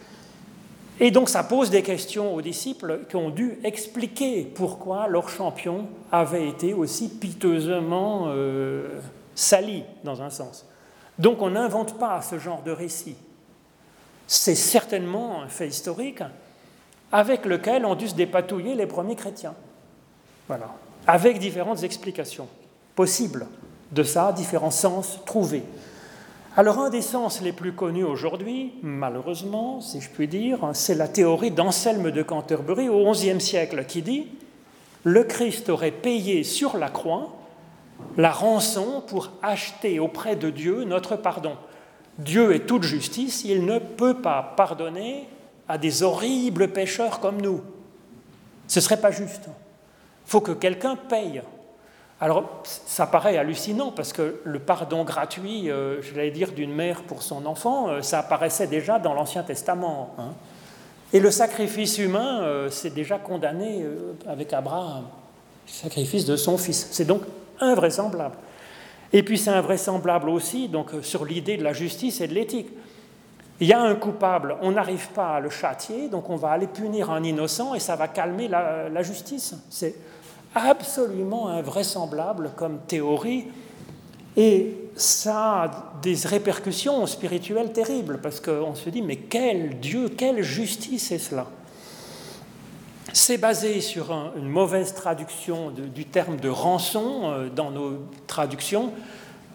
Et 0.99 1.11
donc 1.11 1.27
ça 1.27 1.43
pose 1.43 1.69
des 1.69 1.81
questions 1.81 2.33
aux 2.33 2.41
disciples 2.41 3.01
qui 3.09 3.17
ont 3.17 3.29
dû 3.29 3.57
expliquer 3.63 4.43
pourquoi 4.55 5.07
leur 5.07 5.27
champion 5.27 5.87
avait 6.11 6.47
été 6.47 6.73
aussi 6.73 7.09
piteusement 7.09 8.27
euh, 8.27 8.87
sali, 9.35 9.83
dans 10.03 10.21
un 10.21 10.29
sens. 10.29 10.65
Donc 11.19 11.41
on 11.41 11.51
n'invente 11.51 11.99
pas 11.99 12.21
ce 12.21 12.39
genre 12.39 12.63
de 12.63 12.71
récit. 12.71 13.15
C'est 14.27 14.55
certainement 14.55 15.41
un 15.41 15.47
fait 15.47 15.67
historique 15.67 16.23
avec 17.11 17.45
lequel 17.45 17.85
ont 17.85 17.95
dû 17.95 18.07
se 18.07 18.15
dépatouiller 18.15 18.75
les 18.75 18.87
premiers 18.87 19.15
chrétiens. 19.15 19.53
Voilà. 20.47 20.73
Avec 21.07 21.37
différentes 21.39 21.83
explications 21.83 22.47
possibles 22.95 23.47
de 23.91 24.03
ça, 24.03 24.31
différents 24.31 24.71
sens 24.71 25.19
trouvés. 25.25 25.63
Alors 26.57 26.79
un 26.79 26.89
des 26.89 27.01
sens 27.01 27.41
les 27.41 27.51
plus 27.51 27.73
connus 27.73 28.05
aujourd'hui, 28.05 28.73
malheureusement, 28.81 29.81
si 29.81 29.99
je 29.99 30.09
puis 30.09 30.27
dire, 30.27 30.69
c'est 30.73 30.95
la 30.95 31.07
théorie 31.07 31.51
d'Anselme 31.51 32.11
de 32.11 32.23
Canterbury 32.23 32.87
au 32.89 33.11
XIe 33.11 33.41
siècle 33.41 33.85
qui 33.85 34.01
dit 34.01 34.27
le 35.03 35.23
Christ 35.23 35.69
aurait 35.69 35.91
payé 35.91 36.43
sur 36.43 36.77
la 36.77 36.89
croix 36.89 37.34
la 38.17 38.31
rançon 38.31 39.03
pour 39.07 39.31
acheter 39.41 39.99
auprès 39.99 40.35
de 40.35 40.49
Dieu 40.49 40.83
notre 40.83 41.15
pardon. 41.15 41.57
Dieu 42.17 42.55
est 42.55 42.65
toute 42.65 42.83
justice, 42.83 43.43
il 43.43 43.65
ne 43.65 43.79
peut 43.79 44.21
pas 44.21 44.53
pardonner 44.55 45.27
à 45.67 45.77
des 45.77 46.03
horribles 46.03 46.69
pécheurs 46.69 47.19
comme 47.19 47.41
nous. 47.41 47.61
Ce 48.67 48.81
serait 48.81 49.01
pas 49.01 49.11
juste. 49.11 49.45
Il 49.47 50.31
faut 50.31 50.41
que 50.41 50.51
quelqu'un 50.51 50.95
paye. 50.95 51.41
Alors, 52.21 52.63
ça 52.63 53.05
paraît 53.05 53.37
hallucinant 53.37 53.91
parce 53.91 54.13
que 54.13 54.39
le 54.43 54.59
pardon 54.59 55.03
gratuit, 55.03 55.69
euh, 55.69 56.01
je 56.01 56.13
vais 56.13 56.31
dire, 56.31 56.53
d'une 56.53 56.73
mère 56.73 57.03
pour 57.03 57.21
son 57.21 57.45
enfant, 57.45 57.89
euh, 57.89 58.01
ça 58.01 58.19
apparaissait 58.19 58.67
déjà 58.67 58.99
dans 58.99 59.13
l'Ancien 59.13 59.43
Testament. 59.43 60.15
Hein. 60.17 60.33
Et 61.11 61.19
le 61.19 61.29
sacrifice 61.29 61.97
humain, 61.97 62.41
euh, 62.41 62.69
c'est 62.69 62.93
déjà 62.93 63.17
condamné 63.17 63.85
avec 64.27 64.53
Abraham, 64.53 65.03
le 65.67 65.71
sacrifice 65.71 66.25
de 66.25 66.37
son 66.37 66.57
fils. 66.57 66.87
C'est 66.91 67.05
donc 67.05 67.23
invraisemblable. 67.59 68.35
Et 69.13 69.23
puis 69.23 69.37
c'est 69.37 69.51
invraisemblable 69.51 70.29
aussi 70.29 70.67
donc, 70.67 70.91
sur 71.01 71.25
l'idée 71.25 71.57
de 71.57 71.63
la 71.63 71.73
justice 71.73 72.21
et 72.21 72.27
de 72.27 72.33
l'éthique. 72.33 72.69
Il 73.59 73.67
y 73.67 73.73
a 73.73 73.81
un 73.81 73.95
coupable, 73.95 74.57
on 74.61 74.71
n'arrive 74.71 75.09
pas 75.09 75.35
à 75.35 75.39
le 75.39 75.49
châtier, 75.49 76.09
donc 76.09 76.29
on 76.29 76.35
va 76.35 76.49
aller 76.49 76.67
punir 76.67 77.09
un 77.09 77.23
innocent 77.23 77.73
et 77.73 77.79
ça 77.79 77.95
va 77.95 78.09
calmer 78.09 78.49
la, 78.49 78.89
la 78.89 79.03
justice. 79.03 79.55
C'est 79.69 79.95
absolument 80.53 81.47
invraisemblable 81.49 82.51
comme 82.55 82.79
théorie. 82.87 83.47
Et 84.37 84.89
ça 84.95 85.63
a 85.63 85.93
des 86.01 86.15
répercussions 86.25 87.05
spirituelles 87.05 87.71
terribles, 87.71 88.19
parce 88.21 88.41
qu'on 88.41 88.75
se 88.75 88.89
dit, 88.89 89.01
mais 89.01 89.15
quel 89.15 89.79
Dieu, 89.79 90.09
quelle 90.09 90.41
justice 90.41 91.11
est 91.11 91.19
cela? 91.19 91.47
C'est 93.17 93.37
basé 93.37 93.79
sur 93.79 94.11
une 94.35 94.49
mauvaise 94.49 94.93
traduction 94.93 95.71
du 95.71 96.03
terme 96.03 96.35
de 96.35 96.49
rançon 96.49 97.21
euh, 97.23 97.47
dans 97.47 97.71
nos 97.71 98.03
traductions, 98.27 98.91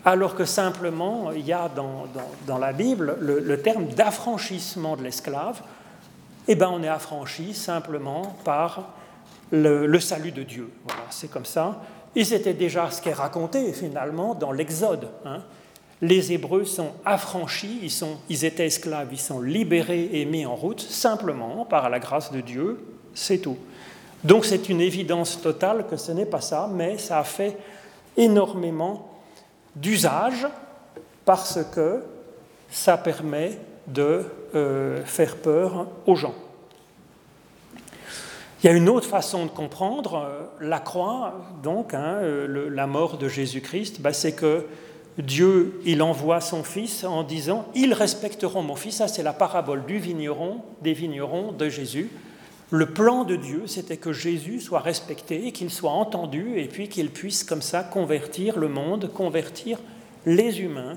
alors 0.02 0.34
que 0.34 0.46
simplement, 0.46 1.30
il 1.30 1.44
y 1.44 1.52
a 1.52 1.68
dans, 1.68 2.58
la 2.58 2.72
Bible 2.72 3.18
le, 3.20 3.61
terme 3.61 3.84
d'affranchissement 3.88 4.96
de 4.96 5.02
l'esclave. 5.02 5.61
Eh 6.48 6.54
bien, 6.54 6.70
on 6.70 6.82
est 6.82 6.88
affranchi 6.88 7.52
simplement 7.52 8.34
par 8.44 8.94
le, 9.50 10.00
salut 10.00 10.32
de 10.32 10.42
Dieu. 10.42 10.70
Voilà, 10.86 11.02
c'est 11.11 11.30
comme 11.30 11.44
ça. 11.44 11.82
Et 12.16 12.24
c'était 12.24 12.54
déjà 12.54 12.90
ce 12.90 13.02
qui 13.02 13.11
est 13.11 13.12
raconté 13.12 13.74
finalement 13.74 14.34
dans 14.34 14.52
l'Exode. 14.52 15.11
Hein. 15.26 15.42
Les 16.00 16.32
Hébreux 16.32 16.64
sont 16.64 16.92
affranchis, 17.04 17.80
ils, 17.82 17.90
sont, 17.90 18.16
ils 18.30 18.46
étaient 18.46 18.64
esclaves, 18.64 19.08
ils 19.12 19.20
sont 19.20 19.42
libérés 19.42 20.08
et 20.14 20.24
mis 20.24 20.46
en 20.46 20.56
route 20.56 20.80
simplement 20.80 21.66
par 21.66 21.90
la 21.90 21.98
grâce 21.98 22.32
de 22.32 22.40
Dieu, 22.40 22.78
c'est 23.14 23.38
tout. 23.38 23.56
Donc 24.22 24.44
c'est 24.44 24.68
une 24.68 24.80
évidence 24.80 25.40
totale 25.40 25.86
que 25.88 25.96
ce 25.96 26.12
n'est 26.12 26.26
pas 26.26 26.40
ça, 26.40 26.68
mais 26.72 26.98
ça 26.98 27.18
a 27.18 27.24
fait 27.24 27.56
énormément 28.16 29.08
d'usage 29.74 30.46
parce 31.24 31.58
que 31.72 32.02
ça 32.70 32.96
permet 32.96 33.58
de 33.86 34.24
euh, 34.54 35.04
faire 35.04 35.36
peur 35.36 35.86
aux 36.06 36.16
gens. 36.16 36.34
Il 38.62 38.66
y 38.66 38.68
a 38.68 38.72
une 38.72 38.90
autre 38.90 39.08
façon 39.08 39.46
de 39.46 39.50
comprendre 39.50 40.16
euh, 40.16 40.42
la 40.61 40.80
croix, 40.80 41.34
donc, 41.62 41.94
hein, 41.94 42.18
euh, 42.20 42.68
la 42.70 42.86
mort 42.86 43.16
de 43.16 43.26
Jésus-Christ, 43.26 44.02
bah, 44.02 44.12
c'est 44.12 44.32
que 44.32 44.66
Dieu, 45.18 45.80
il 45.84 46.02
envoie 46.02 46.40
son 46.40 46.62
Fils 46.62 47.04
en 47.04 47.22
disant 47.22 47.66
Ils 47.74 47.94
respecteront 47.94 48.62
mon 48.62 48.76
Fils. 48.76 48.96
Ça, 48.96 49.08
c'est 49.08 49.22
la 49.22 49.32
parabole 49.32 49.84
du 49.86 49.98
vigneron, 49.98 50.61
des 50.82 50.92
vignerons 50.92 51.52
de 51.52 51.68
Jésus. 51.68 52.11
Le 52.70 52.86
plan 52.86 53.24
de 53.24 53.36
Dieu, 53.36 53.66
c'était 53.66 53.96
que 53.96 54.12
Jésus 54.12 54.60
soit 54.60 54.80
respecté, 54.80 55.50
qu'il 55.52 55.70
soit 55.70 55.90
entendu, 55.90 56.58
et 56.58 56.68
puis 56.68 56.88
qu'il 56.88 57.10
puisse 57.10 57.42
comme 57.42 57.62
ça 57.62 57.82
convertir 57.82 58.58
le 58.58 58.68
monde, 58.68 59.12
convertir 59.12 59.78
les 60.24 60.60
humains 60.60 60.96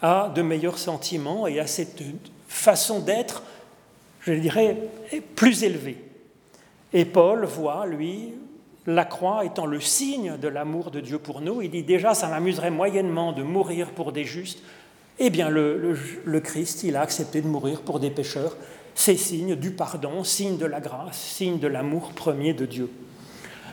à 0.00 0.32
de 0.34 0.42
meilleurs 0.42 0.78
sentiments 0.78 1.46
et 1.46 1.60
à 1.60 1.66
cette 1.66 2.02
façon 2.48 3.00
d'être, 3.00 3.42
je 4.20 4.32
dirais, 4.32 4.76
plus 5.36 5.64
élevée. 5.64 5.98
Et 6.92 7.04
Paul 7.04 7.44
voit, 7.44 7.86
lui, 7.86 8.32
la 8.86 9.04
croix 9.04 9.44
étant 9.44 9.66
le 9.66 9.80
signe 9.80 10.36
de 10.36 10.48
l'amour 10.48 10.90
de 10.90 11.00
Dieu 11.00 11.18
pour 11.18 11.40
nous. 11.40 11.62
Il 11.62 11.70
dit 11.70 11.82
déjà, 11.82 12.14
ça 12.14 12.28
m'amuserait 12.28 12.70
moyennement 12.70 13.32
de 13.32 13.42
mourir 13.42 13.90
pour 13.90 14.12
des 14.12 14.24
justes. 14.24 14.60
Eh 15.18 15.30
bien, 15.30 15.48
le, 15.48 16.40
Christ, 16.40 16.82
il 16.82 16.96
a 16.96 17.00
accepté 17.00 17.40
de 17.42 17.46
mourir 17.46 17.82
pour 17.82 18.00
des 18.00 18.10
pécheurs. 18.10 18.56
C'est 18.94 19.16
signe 19.16 19.56
du 19.56 19.70
pardon, 19.70 20.24
signe 20.24 20.58
de 20.58 20.66
la 20.66 20.80
grâce, 20.80 21.18
signe 21.18 21.58
de 21.58 21.66
l'amour 21.66 22.12
premier 22.14 22.52
de 22.52 22.66
Dieu. 22.66 22.90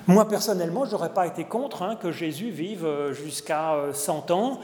Moi, 0.08 0.28
personnellement, 0.28 0.86
je 0.86 0.92
n'aurais 0.92 1.14
pas 1.14 1.28
été 1.28 1.44
contre 1.44 1.84
hein, 1.84 1.96
que 1.96 2.12
Jésus 2.12 2.50
vive 2.50 2.84
euh, 2.84 3.14
jusqu'à 3.14 3.76
100 3.94 4.32
euh, 4.32 4.34
ans 4.34 4.60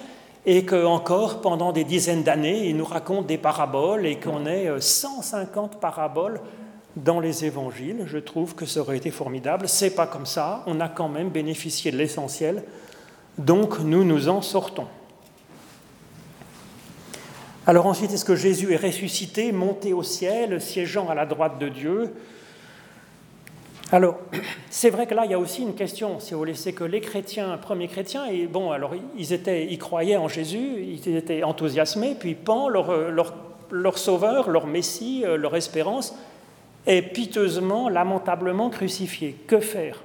et 0.45 0.65
qu'encore 0.65 1.41
pendant 1.41 1.71
des 1.71 1.83
dizaines 1.83 2.23
d'années, 2.23 2.67
il 2.67 2.77
nous 2.77 2.85
raconte 2.85 3.27
des 3.27 3.37
paraboles 3.37 4.05
et 4.07 4.19
qu'on 4.19 4.45
ait 4.45 4.69
150 4.79 5.75
euh, 5.75 5.77
paraboles 5.77 6.41
dans 6.95 7.19
les 7.19 7.45
évangiles. 7.45 8.05
Je 8.07 8.17
trouve 8.17 8.55
que 8.55 8.65
ça 8.65 8.79
aurait 8.79 8.97
été 8.97 9.11
formidable. 9.11 9.67
C'est 9.67 9.91
pas 9.91 10.07
comme 10.07 10.25
ça. 10.25 10.63
On 10.65 10.79
a 10.79 10.87
quand 10.87 11.09
même 11.09 11.29
bénéficié 11.29 11.91
de 11.91 11.97
l'essentiel. 11.97 12.63
Donc 13.37 13.79
nous 13.79 14.03
nous 14.03 14.29
en 14.29 14.41
sortons. 14.41 14.87
Alors 17.67 17.87
ensuite, 17.87 18.13
est-ce 18.13 18.25
que 18.25 18.35
Jésus 18.35 18.73
est 18.73 18.77
ressuscité, 18.77 19.51
monté 19.51 19.91
au 19.91 20.03
ciel, 20.03 20.61
siégeant 20.61 21.09
à 21.09 21.15
la 21.15 21.25
droite 21.25 21.57
de 21.57 21.67
Dieu? 21.67 22.13
Alors, 23.91 24.19
c'est 24.69 24.91
vrai 24.91 25.07
que 25.07 25.15
là, 25.15 25.25
il 25.25 25.31
y 25.31 25.33
a 25.33 25.39
aussi 25.39 25.63
une 25.63 25.73
question, 25.73 26.19
si 26.19 26.33
vous 26.33 26.39
voulez, 26.39 26.53
c'est 26.53 26.73
que 26.73 26.83
les 26.83 27.01
chrétiens, 27.01 27.57
premiers 27.57 27.87
chrétiens, 27.87 28.25
et 28.25 28.45
bon, 28.45 28.71
alors 28.71 28.93
ils, 29.17 29.33
étaient, 29.33 29.65
ils 29.65 29.79
croyaient 29.79 30.17
en 30.17 30.27
Jésus, 30.27 30.83
ils 30.83 31.15
étaient 31.15 31.43
enthousiasmés, 31.43 32.15
puis 32.19 32.35
Pan, 32.35 32.69
leur, 32.69 33.09
leur, 33.09 33.33
leur 33.71 33.97
sauveur, 33.97 34.49
leur 34.49 34.67
messie, 34.67 35.23
euh, 35.25 35.37
leur 35.37 35.55
espérance, 35.55 36.15
est 36.85 37.01
piteusement, 37.01 37.89
lamentablement 37.89 38.69
crucifié. 38.69 39.35
Que 39.47 39.59
faire? 39.59 40.03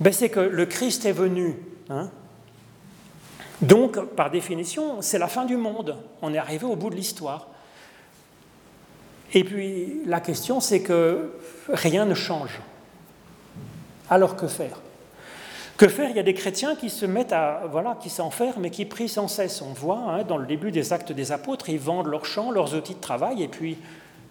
Ben, 0.00 0.12
C'est 0.12 0.28
que 0.28 0.40
le 0.40 0.66
Christ 0.66 1.06
est 1.06 1.12
venu. 1.12 1.54
Hein. 1.88 2.10
Donc, 3.62 3.98
par 4.14 4.30
définition, 4.30 5.00
c'est 5.00 5.18
la 5.18 5.28
fin 5.28 5.44
du 5.44 5.56
monde. 5.56 5.96
On 6.22 6.34
est 6.34 6.38
arrivé 6.38 6.66
au 6.66 6.76
bout 6.76 6.90
de 6.90 6.96
l'histoire. 6.96 7.48
Et 9.32 9.44
puis, 9.44 10.02
la 10.06 10.20
question, 10.20 10.60
c'est 10.60 10.80
que 10.80 11.32
rien 11.68 12.04
ne 12.04 12.14
change. 12.14 12.60
Alors 14.08 14.36
que 14.36 14.46
faire? 14.46 14.80
Que 15.76 15.88
faire? 15.88 16.10
Il 16.10 16.16
y 16.16 16.20
a 16.20 16.22
des 16.22 16.34
chrétiens 16.34 16.76
qui 16.76 16.90
se 16.90 17.06
mettent 17.06 17.32
à, 17.32 17.62
voilà, 17.70 17.98
qui 18.00 18.08
s'enferment 18.08 18.64
et 18.64 18.70
qui 18.70 18.84
prient 18.84 19.08
sans 19.08 19.28
cesse. 19.28 19.62
On 19.62 19.72
voit 19.72 19.98
hein, 20.08 20.22
dans 20.22 20.38
le 20.38 20.46
début 20.46 20.70
des 20.70 20.92
actes 20.92 21.12
des 21.12 21.32
apôtres, 21.32 21.68
ils 21.68 21.78
vendent 21.78 22.06
leurs 22.06 22.24
champs, 22.24 22.50
leurs 22.50 22.74
outils 22.74 22.94
de 22.94 23.00
travail, 23.00 23.42
et 23.42 23.48
puis 23.48 23.76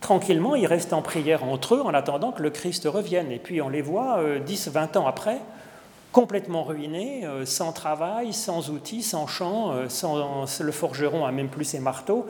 tranquillement, 0.02 0.56
ils 0.56 0.66
restent 0.66 0.94
en 0.94 1.02
prière 1.02 1.44
entre 1.44 1.76
eux 1.76 1.82
en 1.82 1.94
attendant 1.94 2.32
que 2.32 2.42
le 2.42 2.50
Christ 2.50 2.86
revienne. 2.86 3.32
Et 3.32 3.40
puis 3.40 3.62
on 3.62 3.70
les 3.70 3.82
voit 3.82 4.20
10, 4.46 4.68
euh, 4.68 4.72
20 4.72 4.98
ans 4.98 5.08
après, 5.08 5.40
complètement 6.16 6.64
ruinés, 6.64 7.26
euh, 7.26 7.46
sans 7.46 7.74
travail, 7.74 8.32
sans 8.32 8.70
outils, 8.70 9.04
sans 9.04 9.28
champ, 9.28 9.74
euh, 9.74 9.90
sans, 9.90 10.46
le 10.62 10.72
forgeron 10.72 11.26
a 11.26 11.32
même 11.34 11.50
plus 11.50 11.66
ses 11.66 11.82
marteaux. 11.82 12.26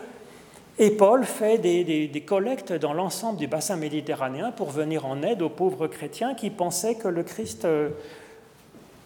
Et 0.80 0.90
Paul 0.90 1.24
fait 1.24 1.60
des, 1.60 2.24
collectes 2.26 2.74
dans 2.74 2.94
l'ensemble 2.94 3.38
du 3.38 3.46
bassin 3.46 3.76
méditerranéen 3.76 4.52
pour 4.52 4.72
venir 4.72 5.06
en 5.06 5.22
aide 5.22 5.44
aux 5.44 5.50
pauvres 5.50 5.86
chrétiens 5.86 6.34
qui 6.34 6.50
pensaient 6.50 6.96
que 6.96 7.08
le 7.08 7.22
Christ 7.22 7.66
euh, 7.66 7.90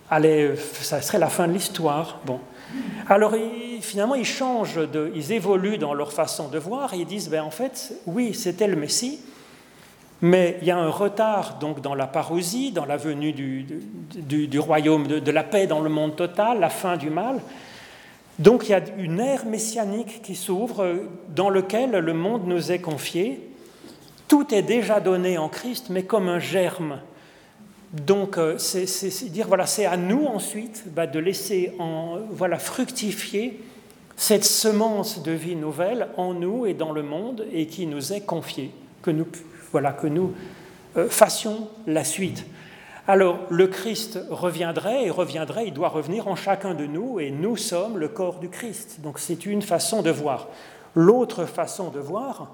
allait, 0.10 0.56
ça 0.56 1.02
serait 1.02 1.20
la 1.20 1.28
fin 1.28 1.50
de 1.50 1.52
l'histoire. 1.52 2.22
Bon. 2.26 2.40
Alors 3.10 3.34
finalement, 3.82 4.16
ils 4.16 4.24
changent, 4.24 4.90
de, 4.90 5.12
ils 5.14 5.34
évoluent 5.34 5.78
dans 5.78 5.94
leur 5.94 6.14
façon 6.14 6.48
de 6.48 6.58
voir 6.58 6.94
et 6.94 7.00
ils 7.00 7.06
disent, 7.06 7.30
ben, 7.30 7.44
en 7.44 7.52
fait, 7.52 7.96
oui, 8.06 8.34
c'était 8.34 8.68
le 8.68 8.78
Messie, 8.78 9.20
mais 10.22 10.58
il 10.62 10.68
y 10.68 10.72
a 10.72 10.78
un 10.78 10.90
retard 10.90 11.60
donc 11.60 11.82
dans 11.82 11.96
la 11.96 12.08
parousie, 12.08 12.72
dans 12.72 12.86
la 12.86 12.98
venue 12.98 13.32
du, 13.32 13.66
du, 14.16 14.60
royaume 14.60 15.08
de, 15.08 15.32
la 15.32 15.44
paix 15.44 15.66
dans 15.66 15.80
le 15.80 15.90
monde 15.90 16.16
total, 16.16 16.60
la 16.60 16.70
fin 16.70 16.98
du 16.98 17.10
mal. 17.10 17.40
Donc 18.38 18.68
il 18.68 18.72
y 18.72 18.74
a 18.76 18.82
une 18.98 19.20
ère 19.20 19.46
messianique 19.46 20.22
qui 20.22 20.36
s'ouvre 20.36 20.96
dans 21.36 21.50
laquelle 21.50 21.92
le 21.92 22.14
monde 22.14 22.48
nous 22.48 22.72
est 22.72 22.80
confié. 22.80 23.48
Tout 24.28 24.54
est 24.54 24.62
déjà 24.62 25.00
donné 25.00 25.38
en 25.38 25.50
Christ, 25.50 25.88
mais 25.90 26.04
comme 26.04 26.28
un 26.28 26.40
germe. 26.40 27.00
Donc 27.92 28.38
euh, 28.38 28.58
c'est 28.58 29.30
dire 29.30 29.48
voilà, 29.48 29.66
c'est 29.66 29.86
à 29.86 29.98
nous 29.98 30.26
ensuite 30.26 30.84
bah, 30.94 31.08
de 31.08 31.18
laisser 31.18 31.74
en, 31.80 32.20
voilà 32.30 32.60
fructifier 32.60 33.60
cette 34.16 34.44
semence 34.44 35.24
de 35.24 35.32
vie 35.32 35.56
nouvelle 35.56 36.10
en 36.18 36.34
nous 36.34 36.66
et 36.66 36.74
dans 36.74 36.92
le 36.92 37.02
monde 37.02 37.48
et 37.54 37.68
qui 37.68 37.88
nous 37.88 38.14
est 38.14 38.22
confiée, 38.22 38.72
que 39.02 39.12
nous 39.12 39.26
voilà, 39.72 39.92
que 39.92 40.08
nous 40.08 40.34
euh, 40.98 41.10
fassions 41.10 41.70
la 41.88 42.04
suite. 42.04 42.46
Alors 43.08 43.40
le 43.50 43.68
Christ 43.68 44.20
reviendrait 44.30 45.06
et 45.06 45.10
reviendrait, 45.10 45.68
il 45.68 45.74
doit 45.74 45.90
revenir 45.90 46.28
en 46.28 46.36
chacun 46.36 46.76
de 46.76 46.86
nous 46.86 47.20
et 47.20 47.32
nous 47.32 47.58
sommes 47.58 47.98
le 47.98 48.08
corps 48.08 48.40
du 48.40 48.50
Christ. 48.50 49.00
Donc 49.02 49.18
c'est 49.18 49.46
une 49.46 49.62
façon 49.62 50.02
de 50.02 50.12
voir. 50.12 50.48
L'autre 50.96 51.46
façon 51.46 51.90
de 51.90 52.00
voir, 52.00 52.52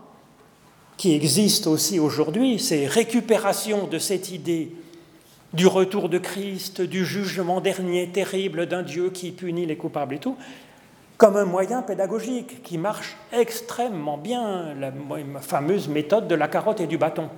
qui 0.97 1.13
existe 1.13 1.67
aussi 1.67 1.99
aujourd'hui, 1.99 2.59
c'est 2.59 2.85
récupération 2.85 3.87
de 3.87 3.99
cette 3.99 4.31
idée 4.31 4.71
du 5.53 5.67
retour 5.67 6.09
de 6.09 6.17
Christ, 6.17 6.81
du 6.81 7.05
jugement 7.05 7.61
dernier 7.61 8.09
terrible 8.09 8.65
d'un 8.65 8.83
Dieu 8.83 9.09
qui 9.09 9.31
punit 9.31 9.65
les 9.65 9.77
coupables 9.77 10.15
et 10.15 10.19
tout, 10.19 10.37
comme 11.17 11.37
un 11.37 11.45
moyen 11.45 11.81
pédagogique 11.81 12.61
qui 12.63 12.77
marche 12.77 13.15
extrêmement 13.31 14.17
bien, 14.17 14.73
la 14.79 14.91
fameuse 15.41 15.87
méthode 15.87 16.27
de 16.27 16.35
la 16.35 16.47
carotte 16.47 16.81
et 16.81 16.87
du 16.87 16.97
bâton. 16.97 17.29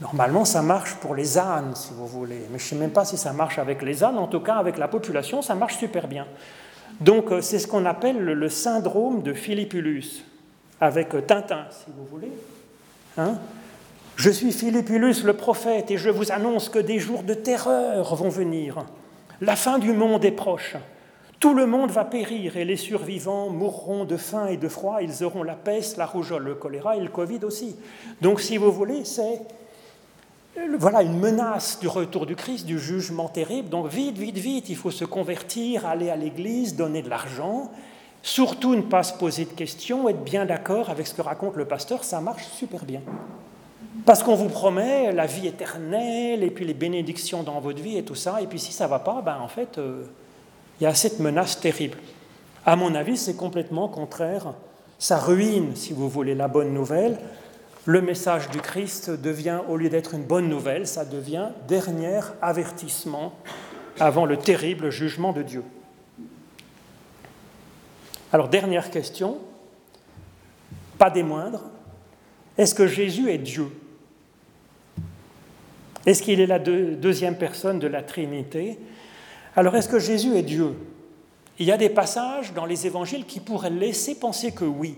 Normalement, 0.00 0.44
ça 0.44 0.62
marche 0.62 0.94
pour 0.94 1.14
les 1.14 1.38
ânes, 1.38 1.74
si 1.74 1.92
vous 1.92 2.06
voulez, 2.06 2.46
mais 2.50 2.58
je 2.58 2.64
ne 2.64 2.68
sais 2.68 2.76
même 2.76 2.90
pas 2.90 3.04
si 3.04 3.16
ça 3.16 3.32
marche 3.32 3.58
avec 3.58 3.82
les 3.82 4.04
ânes, 4.04 4.16
en 4.16 4.28
tout 4.28 4.40
cas 4.40 4.54
avec 4.54 4.78
la 4.78 4.88
population, 4.88 5.42
ça 5.42 5.54
marche 5.54 5.76
super 5.76 6.06
bien. 6.06 6.26
Donc 7.00 7.32
euh, 7.32 7.40
c'est 7.40 7.58
ce 7.58 7.66
qu'on 7.66 7.84
appelle 7.84 8.22
le 8.22 8.48
syndrome 8.48 9.22
de 9.22 9.34
Philippulus, 9.34 10.24
avec 10.80 11.14
euh, 11.14 11.20
Tintin, 11.20 11.66
si 11.70 11.90
vous 11.96 12.04
voulez. 12.06 12.32
Hein 13.16 13.34
je 14.18 14.30
suis 14.30 14.52
Philippulus 14.52 15.22
le 15.24 15.32
prophète, 15.32 15.90
et 15.90 15.96
je 15.96 16.10
vous 16.10 16.32
annonce 16.32 16.68
que 16.68 16.78
des 16.78 16.98
jours 16.98 17.22
de 17.22 17.34
terreur 17.34 18.14
vont 18.14 18.28
venir. 18.28 18.84
La 19.40 19.54
fin 19.54 19.78
du 19.78 19.92
monde 19.92 20.24
est 20.24 20.32
proche. 20.32 20.76
Tout 21.40 21.54
le 21.54 21.66
monde 21.66 21.90
va 21.90 22.04
périr 22.04 22.56
et 22.56 22.64
les 22.64 22.76
survivants 22.76 23.48
mourront 23.50 24.04
de 24.04 24.16
faim 24.16 24.46
et 24.46 24.56
de 24.56 24.68
froid. 24.68 25.02
Ils 25.02 25.22
auront 25.22 25.44
la 25.44 25.54
peste, 25.54 25.96
la 25.96 26.06
rougeole, 26.06 26.42
le 26.42 26.54
choléra 26.56 26.96
et 26.96 27.00
le 27.00 27.08
Covid 27.08 27.44
aussi. 27.44 27.76
Donc, 28.20 28.40
si 28.40 28.56
vous 28.56 28.72
voulez, 28.72 29.04
c'est 29.04 29.42
voilà 30.78 31.02
une 31.02 31.20
menace 31.20 31.78
du 31.78 31.86
retour 31.86 32.26
du 32.26 32.34
Christ, 32.34 32.66
du 32.66 32.80
jugement 32.80 33.28
terrible. 33.28 33.68
Donc, 33.68 33.86
vite, 33.86 34.18
vite, 34.18 34.38
vite, 34.38 34.68
il 34.68 34.76
faut 34.76 34.90
se 34.90 35.04
convertir, 35.04 35.86
aller 35.86 36.10
à 36.10 36.16
l'église, 36.16 36.74
donner 36.74 37.02
de 37.02 37.08
l'argent. 37.08 37.70
Surtout 38.22 38.74
ne 38.74 38.82
pas 38.82 39.04
se 39.04 39.12
poser 39.12 39.44
de 39.44 39.50
questions, 39.50 40.08
être 40.08 40.24
bien 40.24 40.44
d'accord 40.44 40.90
avec 40.90 41.06
ce 41.06 41.14
que 41.14 41.22
raconte 41.22 41.54
le 41.54 41.66
pasteur, 41.66 42.02
ça 42.02 42.20
marche 42.20 42.46
super 42.48 42.84
bien. 42.84 43.00
Parce 44.04 44.24
qu'on 44.24 44.34
vous 44.34 44.48
promet 44.48 45.12
la 45.12 45.26
vie 45.26 45.46
éternelle 45.46 46.42
et 46.42 46.50
puis 46.50 46.64
les 46.64 46.74
bénédictions 46.74 47.44
dans 47.44 47.60
votre 47.60 47.80
vie 47.80 47.96
et 47.96 48.02
tout 48.02 48.14
ça. 48.16 48.42
Et 48.42 48.46
puis 48.46 48.58
si 48.58 48.72
ça 48.72 48.88
va 48.88 48.98
pas, 48.98 49.22
ben 49.22 49.38
en 49.40 49.48
fait, 49.48 49.78
euh, 49.78 50.04
il 50.80 50.84
y 50.84 50.86
a 50.86 50.94
cette 50.94 51.18
menace 51.18 51.60
terrible. 51.60 51.98
À 52.64 52.76
mon 52.76 52.94
avis, 52.94 53.16
c'est 53.16 53.36
complètement 53.36 53.88
contraire. 53.88 54.54
Ça 54.98 55.18
ruine, 55.18 55.74
si 55.74 55.92
vous 55.92 56.08
voulez, 56.08 56.34
la 56.34 56.48
bonne 56.48 56.72
nouvelle. 56.72 57.18
Le 57.84 58.02
message 58.02 58.50
du 58.50 58.60
Christ 58.60 59.10
devient, 59.10 59.60
au 59.68 59.76
lieu 59.76 59.88
d'être 59.88 60.14
une 60.14 60.24
bonne 60.24 60.48
nouvelle, 60.48 60.86
ça 60.86 61.04
devient 61.04 61.48
dernier 61.66 62.20
avertissement 62.42 63.32
avant 63.98 64.26
le 64.26 64.36
terrible 64.36 64.90
jugement 64.90 65.32
de 65.32 65.42
Dieu. 65.42 65.64
Alors, 68.32 68.48
dernière 68.48 68.90
question, 68.90 69.38
pas 70.98 71.10
des 71.10 71.22
moindres. 71.22 71.64
Est-ce 72.58 72.74
que 72.74 72.86
Jésus 72.86 73.30
est 73.30 73.38
Dieu? 73.38 73.68
Est-ce 76.04 76.22
qu'il 76.22 76.40
est 76.40 76.46
la 76.46 76.58
deuxième 76.58 77.36
personne 77.36 77.78
de 77.78 77.86
la 77.86 78.02
Trinité? 78.02 78.78
Alors 79.56 79.76
est-ce 79.76 79.88
que 79.88 79.98
Jésus 79.98 80.36
est 80.36 80.42
Dieu? 80.42 80.74
Il 81.58 81.66
y 81.66 81.72
a 81.72 81.76
des 81.76 81.88
passages 81.88 82.52
dans 82.52 82.66
les 82.66 82.86
évangiles 82.86 83.26
qui 83.26 83.40
pourraient 83.40 83.70
laisser 83.70 84.14
penser 84.14 84.52
que 84.52 84.64
oui. 84.64 84.96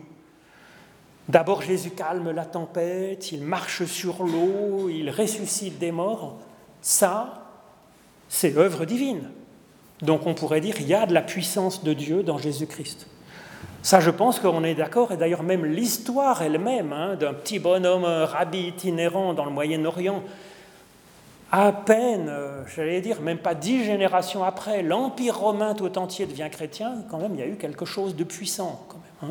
D'abord 1.29 1.63
Jésus 1.63 1.91
calme 1.91 2.31
la 2.31 2.45
tempête, 2.45 3.33
il 3.33 3.43
marche 3.43 3.85
sur 3.85 4.25
l'eau, 4.25 4.89
il 4.91 5.11
ressuscite 5.11 5.79
des 5.79 5.93
morts. 5.93 6.39
Ça, 6.83 7.47
c'est 8.29 8.57
œuvre 8.57 8.85
divine. 8.85 9.31
Donc 10.03 10.27
on 10.27 10.35
pourrait 10.35 10.61
dire 10.61 10.75
qu'il 10.75 10.89
y 10.89 10.95
a 10.95 11.07
de 11.07 11.15
la 11.15 11.23
puissance 11.23 11.85
de 11.85 11.93
Dieu 11.93 12.23
dans 12.23 12.39
Jésus-Christ. 12.39 13.07
Ça, 13.83 14.01
je 14.01 14.11
pense 14.11 14.39
qu'on 14.41 14.63
est 14.65 14.75
d'accord, 14.75 15.13
et 15.13 15.17
d'ailleurs 15.17 15.43
même 15.43 15.65
l'histoire 15.65 16.43
elle-même 16.43 16.93
hein, 16.93 17.17
d'un 17.17 17.33
petit 17.33 17.59
bonhomme 17.59 18.05
rabbi 18.05 18.69
itinérant 18.69 19.33
dans 19.33 19.47
le 19.47 19.51
Moyen-Orient 19.51 20.23
à 21.53 21.73
peine, 21.73 22.29
euh, 22.29 22.63
j'allais 22.75 23.01
dire, 23.01 23.21
même 23.21 23.39
pas 23.39 23.55
dix 23.55 23.85
générations 23.85 24.45
après, 24.45 24.83
l'Empire 24.83 25.39
romain 25.39 25.75
tout 25.75 25.99
entier 25.99 26.27
devient 26.27 26.49
chrétien, 26.51 27.05
quand 27.11 27.19
même, 27.19 27.35
il 27.35 27.41
y 27.41 27.43
a 27.43 27.47
eu 27.47 27.57
quelque 27.57 27.85
chose 27.85 28.15
de 28.15 28.25
puissant. 28.25 28.87
Hein. 29.23 29.29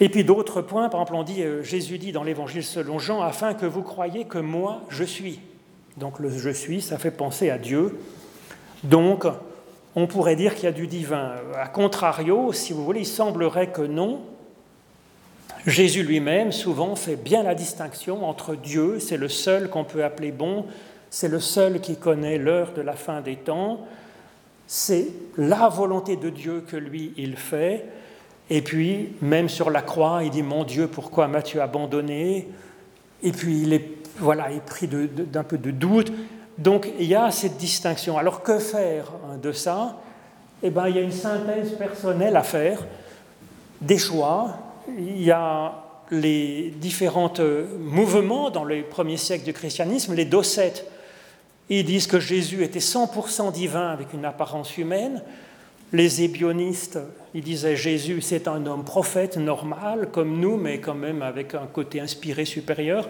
Et 0.00 0.08
puis 0.08 0.24
d'autres 0.24 0.62
points, 0.62 0.88
par 0.88 1.02
exemple, 1.02 1.14
on 1.14 1.22
dit, 1.22 1.42
euh, 1.42 1.62
Jésus 1.62 1.98
dit 1.98 2.12
dans 2.12 2.24
l'Évangile 2.24 2.64
selon 2.64 2.98
Jean, 2.98 3.20
afin 3.20 3.52
que 3.52 3.66
vous 3.66 3.82
croyiez 3.82 4.24
que 4.24 4.38
moi, 4.38 4.80
je 4.88 5.04
suis. 5.04 5.40
Donc 5.98 6.18
le 6.20 6.30
je 6.30 6.50
suis, 6.50 6.80
ça 6.80 6.96
fait 6.96 7.10
penser 7.10 7.50
à 7.50 7.58
Dieu. 7.58 8.00
Donc, 8.82 9.26
on 9.94 10.06
pourrait 10.06 10.36
dire 10.36 10.54
qu'il 10.54 10.64
y 10.64 10.68
a 10.68 10.72
du 10.72 10.86
divin. 10.86 11.32
A 11.54 11.68
contrario, 11.68 12.52
si 12.54 12.72
vous 12.72 12.82
voulez, 12.82 13.00
il 13.00 13.06
semblerait 13.06 13.72
que 13.72 13.82
non, 13.82 14.22
Jésus 15.66 16.02
lui-même 16.02 16.52
souvent 16.52 16.96
fait 16.96 17.16
bien 17.16 17.42
la 17.42 17.54
distinction 17.54 18.26
entre 18.26 18.54
Dieu, 18.54 18.98
c'est 18.98 19.16
le 19.16 19.28
seul 19.28 19.68
qu'on 19.68 19.84
peut 19.84 20.04
appeler 20.04 20.32
bon, 20.32 20.64
c'est 21.10 21.28
le 21.28 21.40
seul 21.40 21.80
qui 21.80 21.96
connaît 21.96 22.38
l'heure 22.38 22.72
de 22.72 22.80
la 22.80 22.94
fin 22.94 23.20
des 23.20 23.36
temps, 23.36 23.80
c'est 24.66 25.08
la 25.36 25.68
volonté 25.68 26.16
de 26.16 26.30
Dieu 26.30 26.64
que 26.66 26.76
lui, 26.76 27.12
il 27.16 27.36
fait, 27.36 27.84
et 28.48 28.62
puis 28.62 29.12
même 29.20 29.48
sur 29.48 29.70
la 29.70 29.82
croix, 29.82 30.20
il 30.24 30.30
dit, 30.30 30.42
mon 30.42 30.64
Dieu, 30.64 30.88
pourquoi 30.88 31.28
m'as-tu 31.28 31.60
abandonné? 31.60 32.48
Et 33.22 33.32
puis 33.32 33.62
il 33.62 33.72
est, 33.72 33.88
voilà, 34.18 34.48
pris 34.66 34.88
d'un 34.88 35.44
peu 35.44 35.58
de 35.58 35.70
doute. 35.70 36.12
Donc 36.58 36.90
il 36.98 37.06
y 37.06 37.14
a 37.14 37.30
cette 37.30 37.56
distinction. 37.58 38.18
Alors 38.18 38.42
que 38.42 38.58
faire 38.58 39.12
hein, 39.24 39.36
de 39.40 39.52
ça? 39.52 40.00
Eh 40.62 40.70
bien, 40.70 40.88
il 40.88 40.96
y 40.96 40.98
a 40.98 41.02
une 41.02 41.12
synthèse 41.12 41.72
personnelle 41.78 42.36
à 42.36 42.42
faire, 42.42 42.86
des 43.80 43.98
choix, 43.98 44.58
il 44.98 45.22
y 45.22 45.30
a 45.30 45.84
les 46.10 46.72
différents 46.76 47.32
mouvements 47.78 48.50
dans 48.50 48.64
les 48.64 48.82
premiers 48.82 49.16
siècles 49.16 49.44
du 49.44 49.52
christianisme, 49.52 50.14
les 50.14 50.24
docettes, 50.24 50.86
ils 51.68 51.84
disent 51.84 52.08
que 52.08 52.18
Jésus 52.18 52.64
était 52.64 52.80
100% 52.80 53.52
divin 53.52 53.90
avec 53.90 54.12
une 54.12 54.24
apparence 54.24 54.76
humaine. 54.76 55.22
Les 55.92 56.22
ébionistes, 56.22 56.98
ils 57.32 57.42
disaient 57.42 57.76
Jésus, 57.76 58.20
c'est 58.20 58.48
un 58.48 58.66
homme 58.66 58.84
prophète 58.84 59.36
normal, 59.36 60.08
comme 60.10 60.40
nous, 60.40 60.56
mais 60.56 60.78
quand 60.78 60.94
même 60.94 61.22
avec 61.22 61.54
un 61.54 61.66
côté 61.66 62.00
inspiré 62.00 62.44
supérieur. 62.44 63.08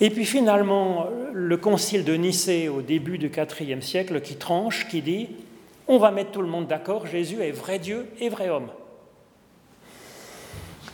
Et 0.00 0.10
puis 0.10 0.24
finalement, 0.24 1.06
le 1.32 1.56
concile 1.56 2.04
de 2.04 2.14
Nicée 2.14 2.68
au 2.68 2.80
début 2.80 3.18
du 3.18 3.30
IVe 3.60 3.82
siècle 3.82 4.20
qui 4.20 4.36
tranche, 4.36 4.88
qui 4.88 5.02
dit 5.02 5.28
on 5.88 5.98
va 5.98 6.12
mettre 6.12 6.30
tout 6.30 6.42
le 6.42 6.48
monde 6.48 6.68
d'accord, 6.68 7.08
Jésus 7.08 7.42
est 7.42 7.50
vrai 7.50 7.80
Dieu 7.80 8.06
et 8.20 8.28
vrai 8.28 8.48
homme. 8.48 8.68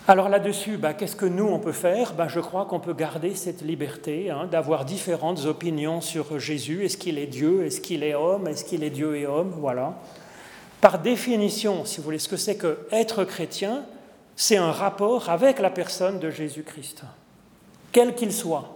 Alors 0.09 0.29
là-dessus, 0.29 0.77
bah, 0.77 0.95
qu'est-ce 0.95 1.17
que 1.17 1.27
nous, 1.27 1.49
on 1.49 1.59
peut 1.59 1.73
faire? 1.73 2.15
Bah, 2.15 2.29
Je 2.29 2.39
crois 2.39 2.65
qu'on 2.67 2.79
peut 2.79 2.95
garder 2.95 3.35
cette 3.35 3.61
liberté 3.63 4.31
hein, 4.31 4.47
d'avoir 4.49 4.85
différentes 4.85 5.47
opinions 5.47 6.01
sur 6.01 6.39
Jésus. 6.39 6.85
Est-ce 6.85 6.97
qu'il 6.97 7.19
est 7.19 7.27
Dieu? 7.27 7.67
Est-ce 7.67 7.81
qu'il 7.81 8.05
est 8.05 8.15
homme? 8.15 8.47
Est-ce 8.47 8.65
qu'il 8.65 8.85
est 8.85 8.91
Dieu 8.91 9.17
et 9.17 9.27
homme? 9.27 9.53
Voilà. 9.59 9.95
Par 10.81 11.01
définition, 11.01 11.85
si 11.85 11.97
vous 11.97 12.05
voulez, 12.05 12.21
ce 12.21 12.29
que 12.29 12.37
c'est 12.37 12.57
que 12.57 12.87
être 12.93 13.25
chrétien, 13.25 13.83
c'est 14.37 14.57
un 14.57 14.71
rapport 14.71 15.29
avec 15.29 15.59
la 15.59 15.71
personne 15.71 16.21
de 16.21 16.31
Jésus-Christ, 16.31 17.03
quel 17.91 18.15
qu'il 18.15 18.33
soit, 18.33 18.71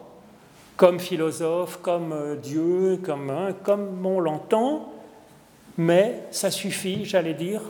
comme 0.76 0.98
philosophe, 0.98 1.78
comme 1.80 2.12
euh, 2.12 2.34
Dieu, 2.34 2.98
comme, 3.04 3.32
comme 3.62 4.04
on 4.04 4.18
l'entend, 4.18 4.92
mais 5.78 6.24
ça 6.32 6.50
suffit, 6.50 7.04
j'allais 7.04 7.34
dire, 7.34 7.60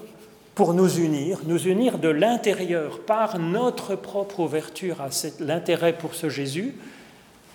pour 0.61 0.75
nous 0.75 0.99
unir, 0.99 1.39
nous 1.47 1.69
unir 1.69 1.97
de 1.97 2.11
l'intérieur 2.11 3.01
par 3.01 3.39
notre 3.39 3.97
propre 3.97 4.41
ouverture 4.41 5.01
à 5.01 5.09
l'intérêt 5.39 5.95
pour 5.97 6.15
ce 6.15 6.29
Jésus, 6.29 6.75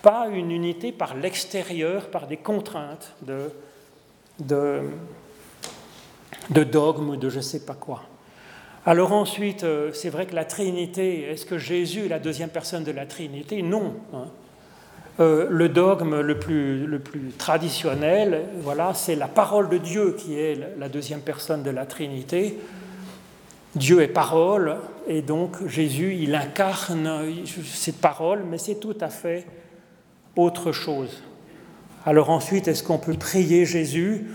pas 0.01 0.27
une 0.27 0.49
unité 0.49 0.91
par 0.91 1.13
l'extérieur, 1.13 2.07
par 2.07 2.25
des 2.25 2.37
contraintes 2.37 3.13
de, 3.21 3.51
de, 4.39 4.79
de 6.49 6.63
dogmes 6.63 7.11
ou 7.11 7.15
de 7.15 7.29
je 7.29 7.37
ne 7.37 7.41
sais 7.43 7.63
pas 7.63 7.75
quoi. 7.75 8.01
Alors 8.87 9.13
ensuite, 9.13 9.63
euh, 9.63 9.91
c'est 9.93 10.09
vrai 10.09 10.25
que 10.25 10.33
la 10.33 10.45
Trinité, 10.45 11.29
est-ce 11.29 11.45
que 11.45 11.59
Jésus 11.59 12.05
est 12.05 12.09
la 12.09 12.17
deuxième 12.17 12.49
personne 12.49 12.83
de 12.83 12.91
la 12.91 13.05
Trinité? 13.05 13.61
Non. 13.61 13.93
Hein. 14.15 14.25
Euh, 15.19 15.45
le 15.51 15.69
dogme 15.69 16.21
le 16.21 16.39
plus, 16.39 16.87
le 16.87 16.97
plus 16.97 17.33
traditionnel, 17.37 18.45
voilà, 18.61 18.95
c'est 18.95 19.15
la 19.15 19.27
parole 19.27 19.69
de 19.69 19.77
Dieu 19.77 20.15
qui 20.17 20.39
est 20.39 20.57
la 20.79 20.89
deuxième 20.89 21.21
personne 21.21 21.61
de 21.61 21.69
la 21.69 21.85
Trinité. 21.85 22.57
Dieu 23.75 24.01
est 24.01 24.07
parole, 24.07 24.77
et 25.07 25.21
donc 25.21 25.67
Jésus, 25.67 26.15
il 26.15 26.33
incarne 26.33 27.27
cette 27.65 27.99
parole, 27.99 28.43
mais 28.49 28.57
c'est 28.57 28.79
tout 28.79 28.97
à 29.01 29.09
fait 29.09 29.45
autre 30.37 30.71
chose. 30.71 31.21
Alors 32.05 32.29
ensuite, 32.29 32.67
est-ce 32.67 32.83
qu'on 32.83 32.97
peut 32.97 33.15
prier 33.15 33.65
Jésus? 33.65 34.27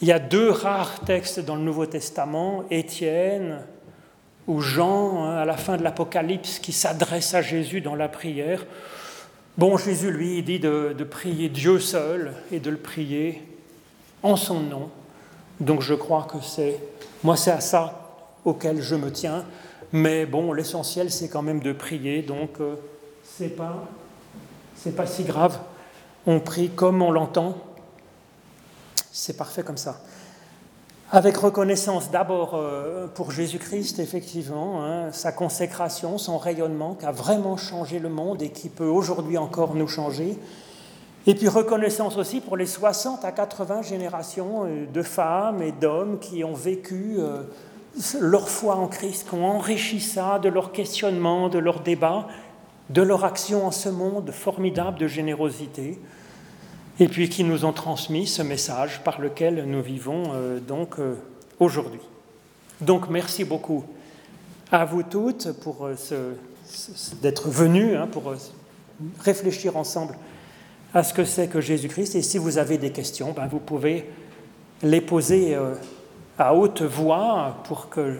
Il 0.00 0.08
y 0.08 0.12
a 0.12 0.18
deux 0.18 0.50
rares 0.50 1.00
textes 1.00 1.38
dans 1.38 1.54
le 1.54 1.62
Nouveau 1.62 1.86
Testament, 1.86 2.64
Étienne 2.70 3.60
ou 4.48 4.60
Jean, 4.60 5.24
hein, 5.24 5.36
à 5.36 5.44
la 5.44 5.56
fin 5.56 5.76
de 5.76 5.84
l'Apocalypse, 5.84 6.58
qui 6.58 6.72
s'adresse 6.72 7.34
à 7.34 7.42
Jésus 7.42 7.80
dans 7.80 7.94
la 7.94 8.08
prière. 8.08 8.66
Bon, 9.56 9.76
Jésus, 9.76 10.10
lui, 10.10 10.38
il 10.38 10.44
dit 10.44 10.58
de, 10.58 10.92
de, 10.98 11.04
prier 11.04 11.48
Dieu 11.48 11.78
seul 11.78 12.32
et 12.50 12.58
de 12.58 12.70
le 12.70 12.78
prier 12.78 13.42
en 14.24 14.34
son 14.34 14.58
nom. 14.58 14.90
Donc 15.60 15.82
je 15.82 15.94
crois 15.94 16.26
que 16.28 16.38
c'est, 16.42 16.80
moi 17.22 17.36
c'est 17.36 17.52
à 17.52 17.60
ça 17.60 18.01
auquel 18.44 18.80
je 18.80 18.94
me 18.94 19.10
tiens. 19.10 19.44
Mais 19.92 20.26
bon, 20.26 20.52
l'essentiel 20.52 21.10
c'est 21.10 21.28
quand 21.28 21.42
même 21.42 21.60
de 21.60 21.72
prier, 21.72 22.22
donc 22.22 22.60
euh, 22.60 22.76
c'est 23.24 23.56
pas, 23.56 23.84
c'est 24.76 24.96
pas 24.96 25.06
si 25.06 25.24
grave. 25.24 25.58
On 26.26 26.40
prie 26.40 26.70
comme 26.70 27.02
on 27.02 27.10
l'entend. 27.10 27.56
C'est 29.10 29.36
parfait 29.36 29.62
comme 29.62 29.76
ça. 29.76 30.00
Avec 31.14 31.36
reconnaissance 31.36 32.10
d'abord 32.10 32.54
euh, 32.54 33.06
pour 33.06 33.32
Jésus-Christ, 33.32 33.98
effectivement, 33.98 34.82
hein, 34.82 35.12
sa 35.12 35.30
consécration, 35.30 36.16
son 36.16 36.38
rayonnement 36.38 36.94
qui 36.94 37.04
a 37.04 37.12
vraiment 37.12 37.58
changé 37.58 37.98
le 37.98 38.08
monde 38.08 38.40
et 38.40 38.48
qui 38.48 38.70
peut 38.70 38.86
aujourd'hui 38.86 39.36
encore 39.36 39.74
nous 39.74 39.88
changer. 39.88 40.38
Et 41.26 41.34
puis 41.34 41.48
reconnaissance 41.48 42.16
aussi 42.16 42.40
pour 42.40 42.56
les 42.56 42.64
60 42.64 43.26
à 43.26 43.30
80 43.30 43.82
générations 43.82 44.64
euh, 44.64 44.86
de 44.86 45.02
femmes 45.02 45.62
et 45.62 45.72
d'hommes 45.72 46.18
qui 46.18 46.44
ont 46.44 46.54
vécu 46.54 47.16
euh, 47.18 47.42
leur 48.20 48.48
foi 48.48 48.76
en 48.76 48.88
Christ, 48.88 49.28
qui 49.28 49.34
ont 49.34 49.44
enrichi 49.44 50.00
ça 50.00 50.38
de 50.38 50.48
leur 50.48 50.72
questionnement, 50.72 51.48
de 51.48 51.58
leur 51.58 51.80
débat, 51.80 52.26
de 52.90 53.02
leur 53.02 53.24
action 53.24 53.66
en 53.66 53.70
ce 53.70 53.88
monde 53.88 54.30
formidable 54.30 54.98
de 54.98 55.06
générosité 55.06 55.98
et 57.00 57.08
puis 57.08 57.28
qui 57.28 57.44
nous 57.44 57.64
ont 57.64 57.72
transmis 57.72 58.26
ce 58.26 58.42
message 58.42 59.02
par 59.02 59.20
lequel 59.20 59.64
nous 59.66 59.82
vivons 59.82 60.32
euh, 60.34 60.60
donc 60.60 60.98
euh, 60.98 61.14
aujourd'hui. 61.58 62.00
Donc 62.80 63.08
merci 63.08 63.44
beaucoup 63.44 63.84
à 64.70 64.84
vous 64.84 65.02
toutes 65.02 65.52
pour 65.60 65.86
euh, 65.86 65.94
d'être 67.22 67.48
venues, 67.48 67.96
hein, 67.96 68.08
pour 68.10 68.34
réfléchir 69.20 69.76
ensemble 69.76 70.16
à 70.94 71.02
ce 71.02 71.14
que 71.14 71.24
c'est 71.24 71.48
que 71.48 71.60
Jésus-Christ. 71.60 72.14
Et 72.14 72.22
si 72.22 72.38
vous 72.38 72.58
avez 72.58 72.78
des 72.78 72.92
questions, 72.92 73.32
ben, 73.32 73.46
vous 73.46 73.58
pouvez 73.58 74.10
les 74.82 75.00
poser 75.00 75.56
à 76.42 76.54
haute 76.54 76.82
voix 76.82 77.62
pour 77.64 77.88
que 77.88 78.18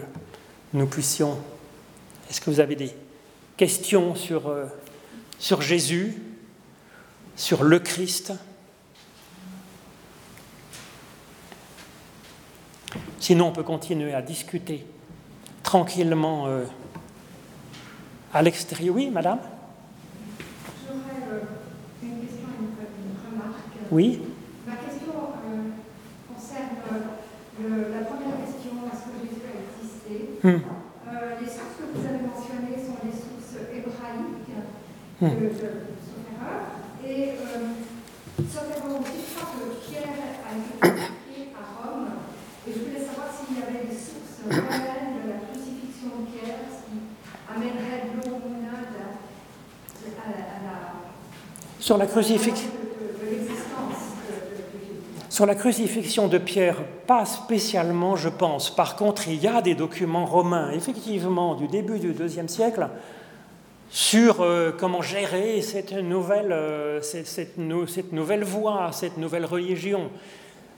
nous 0.73 0.87
puissions. 0.87 1.37
Est-ce 2.29 2.41
que 2.41 2.49
vous 2.49 2.59
avez 2.59 2.75
des 2.75 2.91
questions 3.57 4.15
sur, 4.15 4.51
sur 5.37 5.61
Jésus, 5.61 6.15
sur 7.35 7.63
le 7.63 7.79
Christ? 7.79 8.33
Sinon, 13.23 13.47
on 13.47 13.51
peut 13.53 13.63
continuer 13.63 14.13
à 14.13 14.21
discuter 14.21 14.85
tranquillement 15.63 16.47
euh, 16.47 16.65
à 18.33 18.41
l'extérieur. 18.41 18.93
Oui, 18.93 19.09
madame? 19.09 19.39
J'aurais 20.85 21.31
euh, 21.31 21.39
une 22.03 22.19
question 22.19 22.49
et 22.49 23.31
une, 23.31 23.39
remarque. 23.39 23.61
Oui. 23.91 24.21
Ma 24.67 24.75
question 24.75 25.13
euh, 25.13 26.33
concerne 26.35 26.67
la 27.61 28.01
première 28.05 28.37
question 28.41 28.71
est-ce 28.89 29.05
que 29.05 29.17
Jésus 29.21 29.45
a 29.45 29.55
existé 29.61 30.15
hmm. 30.41 30.61
Les 31.39 31.47
sources 31.47 31.77
que 31.77 31.85
vous 31.93 32.05
avez 32.07 32.25
mentionnées 32.25 32.79
sont 32.81 32.97
les 33.05 33.13
sources 33.13 33.61
hébraïques, 33.69 34.57
hmm. 35.21 35.27
de, 35.27 35.53
sauf 35.53 36.23
erreur. 36.33 36.81
Et 37.05 37.37
sauf 38.49 38.65
erreur 38.73 39.01
aussi, 39.01 39.21
je 39.21 39.35
crois 39.37 39.53
que 39.53 39.63
Pierre 39.85 40.17
a 40.41 40.57
été 40.57 41.03
et 42.65 42.71
je 42.71 42.79
voulais 42.79 43.05
savoir 43.05 43.27
s'il 43.27 43.59
y 43.59 43.61
avait 43.61 43.85
des 43.85 43.93
sources 43.93 44.39
réelles 44.47 45.19
de 45.19 45.29
la 45.29 45.39
crucifixion 45.51 46.07
de 46.15 46.31
Pierre 46.31 46.63
qui 46.87 46.95
amèneraient 47.53 48.07
de 48.07 48.29
l'eau 48.29 48.39
à, 50.15 50.31
la. 50.63 50.93
Sur 51.79 51.97
la 51.97 52.05
crucifixion. 52.05 52.82
Sur 55.33 55.47
la 55.47 55.55
crucifixion 55.55 56.27
de 56.27 56.37
Pierre, 56.37 56.83
pas 57.07 57.25
spécialement, 57.25 58.15
je 58.15 58.29
pense. 58.29 58.69
Par 58.69 58.95
contre, 58.95 59.27
il 59.27 59.41
y 59.41 59.47
a 59.47 59.63
des 59.63 59.73
documents 59.73 60.27
romains, 60.27 60.69
effectivement, 60.69 61.55
du 61.55 61.67
début 61.67 61.97
du 61.97 62.11
IIe 62.11 62.47
siècle, 62.47 62.87
sur 63.89 64.41
euh, 64.41 64.71
comment 64.77 65.01
gérer 65.01 65.63
cette 65.63 65.91
nouvelle, 65.91 66.51
euh, 66.51 67.01
cette, 67.01 67.57
nouvelle 67.57 68.43
voie, 68.43 68.91
cette 68.91 69.17
nouvelle 69.17 69.45
religion 69.45 70.11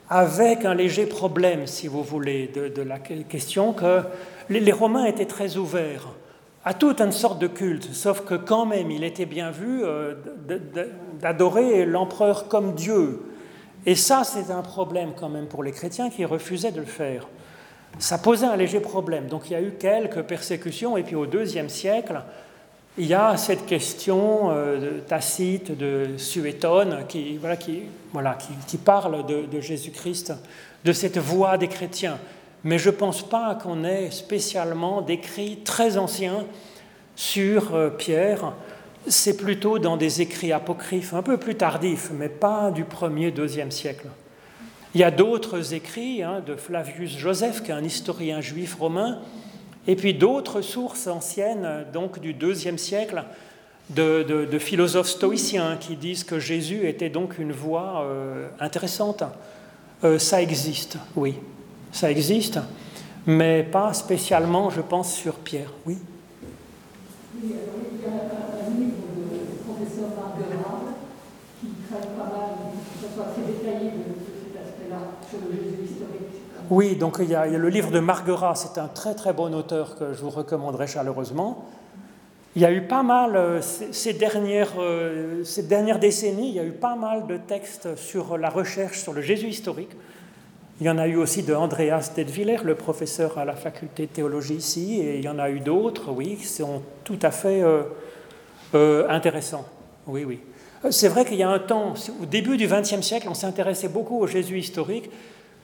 avec 0.08 0.64
un 0.64 0.72
léger 0.72 1.04
problème, 1.04 1.66
si 1.66 1.86
vous 1.86 2.02
voulez, 2.02 2.46
de, 2.46 2.80
la 2.80 2.98
question 2.98 3.74
que 3.74 4.04
les, 4.48 4.72
Romains 4.72 5.04
étaient 5.04 5.26
très 5.26 5.58
ouverts 5.58 6.08
à 6.64 6.72
toute 6.72 7.02
une 7.02 7.12
sorte 7.12 7.38
de 7.40 7.46
culte, 7.46 7.92
sauf 7.92 8.22
que 8.22 8.36
quand 8.36 8.64
même, 8.64 8.90
il 8.90 9.04
était 9.04 9.26
bien 9.26 9.50
vu 9.50 9.84
euh, 9.84 10.14
d'adorer 11.20 11.84
l'empereur 11.84 12.48
comme 12.48 12.72
Dieu. 12.72 13.20
Et 13.86 13.94
ça, 13.94 14.24
c'est 14.24 14.50
un 14.50 14.62
problème 14.62 15.12
quand 15.16 15.28
même 15.28 15.46
pour 15.46 15.62
les 15.62 15.70
chrétiens 15.70 16.10
qui 16.10 16.24
refusaient 16.24 16.72
de 16.72 16.80
le 16.80 16.86
faire. 16.86 17.28
Ça 17.98 18.18
posait 18.18 18.46
un 18.46 18.56
léger 18.56 18.80
problème. 18.80 19.28
Donc 19.28 19.48
il 19.48 19.52
y 19.52 19.56
a 19.56 19.62
eu 19.62 19.74
quelques 19.78 20.22
persécutions, 20.22 20.96
et 20.96 21.04
puis 21.04 21.14
au 21.14 21.26
deuxième 21.26 21.68
siècle, 21.68 22.20
il 22.98 23.06
y 23.06 23.14
a 23.14 23.36
cette 23.36 23.66
question 23.66 24.50
euh, 24.50 25.00
tacite 25.06 25.76
de 25.76 26.16
Suétone 26.16 27.04
qui, 27.08 27.36
voilà, 27.36 27.56
qui, 27.56 27.82
voilà, 28.12 28.38
qui, 28.66 28.78
parle 28.78 29.24
de, 29.26 29.60
Jésus-Christ, 29.60 30.32
de 30.84 30.92
cette 30.92 31.18
voix 31.18 31.58
des 31.58 31.68
chrétiens. 31.68 32.18
Mais 32.64 32.78
je 32.78 32.90
ne 32.90 32.94
pense 32.94 33.22
pas 33.22 33.54
qu'on 33.54 33.84
ait 33.84 34.10
spécialement 34.10 35.02
d'écrits 35.02 35.58
très 35.62 35.98
anciens 35.98 36.44
sur 37.16 37.74
euh, 37.74 37.90
Pierre. 37.90 38.52
C'est 39.08 39.36
plutôt 39.36 39.78
dans 39.78 39.96
des 39.96 40.20
écrits 40.20 40.52
apocryphes, 40.52 41.14
un 41.14 41.22
peu 41.22 41.36
plus 41.36 41.54
tardifs, 41.54 42.10
mais 42.12 42.28
pas 42.28 42.70
du 42.70 42.84
1er, 42.84 43.32
2e 43.32 43.70
siècle. 43.70 44.08
Il 44.94 45.00
y 45.00 45.04
a 45.04 45.10
d'autres 45.10 45.74
écrits 45.74 46.22
hein, 46.22 46.42
de 46.44 46.56
Flavius 46.56 47.16
Joseph, 47.16 47.62
qui 47.62 47.70
est 47.70 47.74
un 47.74 47.84
historien 47.84 48.40
juif 48.40 48.74
romain, 48.74 49.18
et 49.86 49.94
puis 49.94 50.14
d'autres 50.14 50.60
sources 50.60 51.06
anciennes, 51.06 51.86
donc 51.92 52.18
du 52.18 52.32
IIe 52.32 52.78
siècle, 52.78 53.24
de, 53.90 54.58
philosophes 54.58 55.08
stoïciens 55.08 55.76
qui 55.78 55.94
disent 55.94 56.24
que 56.24 56.40
Jésus 56.40 56.88
était 56.88 57.10
donc 57.10 57.38
une 57.38 57.52
voix 57.52 58.02
euh, 58.02 58.48
intéressante. 58.58 59.22
Euh, 60.02 60.18
ça 60.18 60.42
existe, 60.42 60.98
oui, 61.14 61.36
ça 61.92 62.10
existe, 62.10 62.58
mais 63.26 63.62
pas 63.62 63.92
spécialement, 63.92 64.70
je 64.70 64.80
pense, 64.80 65.14
sur 65.14 65.34
Pierre. 65.34 65.70
Oui 65.86 65.98
il 67.42 67.50
y 67.50 67.54
a 67.54 68.66
un 68.66 68.70
livre 68.78 68.96
du 69.16 69.58
professeur 69.64 70.10
Marguerite 70.16 70.96
qui 71.60 71.68
traite 71.88 72.10
pas 72.16 72.24
mal, 72.24 72.50
que 72.72 73.06
ce 73.06 73.14
soit 73.14 73.28
assez 73.32 73.44
détaillé 73.44 73.90
de, 73.90 74.14
cet 74.24 74.56
aspect-là, 74.56 75.20
sur 75.28 75.38
le 75.44 75.52
Jésus 75.52 75.92
historique. 75.92 76.32
Oui, 76.68 76.96
donc 76.96 77.18
il 77.20 77.30
y, 77.30 77.34
a, 77.36 77.46
le 77.46 77.68
livre 77.68 77.92
de 77.92 78.00
Marguerat, 78.00 78.56
c'est 78.56 78.78
un 78.78 78.88
très 78.88 79.14
très 79.14 79.32
bon 79.32 79.54
auteur 79.54 79.94
que 79.96 80.12
je 80.12 80.20
vous 80.20 80.30
recommanderais 80.30 80.88
chaleureusement. 80.88 81.64
Il 82.56 82.62
y 82.62 82.64
a 82.64 82.72
eu 82.72 82.82
pas 82.82 83.04
mal, 83.04 83.36
euh, 83.36 83.60
ces 83.60 84.14
dernières, 84.14 84.72
euh, 84.80 85.44
ces 85.44 85.62
dernières 85.62 86.00
décennies, 86.00 86.48
il 86.48 86.54
y 86.54 86.58
a 86.58 86.64
eu 86.64 86.72
pas 86.72 86.96
mal 86.96 87.28
de 87.28 87.36
textes 87.36 87.94
sur 87.94 88.36
la 88.36 88.50
recherche 88.50 88.98
sur 88.98 89.12
le 89.12 89.20
Jésus 89.20 89.46
historique. 89.46 89.92
Il 90.80 90.86
y 90.86 90.90
en 90.90 90.98
a 90.98 91.06
eu 91.06 91.14
aussi 91.14 91.44
de 91.44 91.54
Andreas 91.54 92.10
Detwiller, 92.16 92.58
le 92.64 92.74
professeur 92.74 93.38
à 93.38 93.44
la 93.44 93.54
faculté 93.54 94.06
de 94.06 94.10
théologie 94.10 94.54
ici, 94.54 95.00
et 95.00 95.18
il 95.18 95.24
y 95.24 95.28
en 95.28 95.38
a 95.38 95.50
eu 95.50 95.60
d'autres, 95.60 96.10
oui, 96.10 96.36
qui 96.36 96.46
sont 96.46 96.82
tout 97.04 97.18
à 97.22 97.30
fait 97.30 97.62
euh, 98.74 99.08
intéressants. 99.08 99.66
Oui, 100.08 100.24
oui. 100.24 100.40
C'est 100.90 101.08
vrai 101.08 101.24
qu'il 101.24 101.36
y 101.36 101.44
a 101.44 101.48
un 101.48 101.60
temps, 101.60 101.94
au 102.20 102.26
début 102.26 102.56
du 102.56 102.66
XXe 102.66 103.02
siècle, 103.02 103.28
on 103.30 103.34
s'intéressait 103.34 103.88
beaucoup 103.88 104.18
au 104.18 104.26
Jésus 104.26 104.58
historique, 104.58 105.10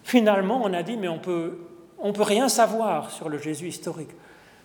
Finalement, 0.05 0.61
on 0.65 0.73
a 0.73 0.83
dit, 0.83 0.97
mais 0.97 1.09
on 1.09 1.19
peut, 1.19 1.59
On 2.05 2.13
peut 2.13 2.23
rien 2.23 2.49
savoir 2.49 3.11
sur 3.13 3.29
le 3.29 3.39
Jésus 3.39 3.69
historique. 3.69 4.11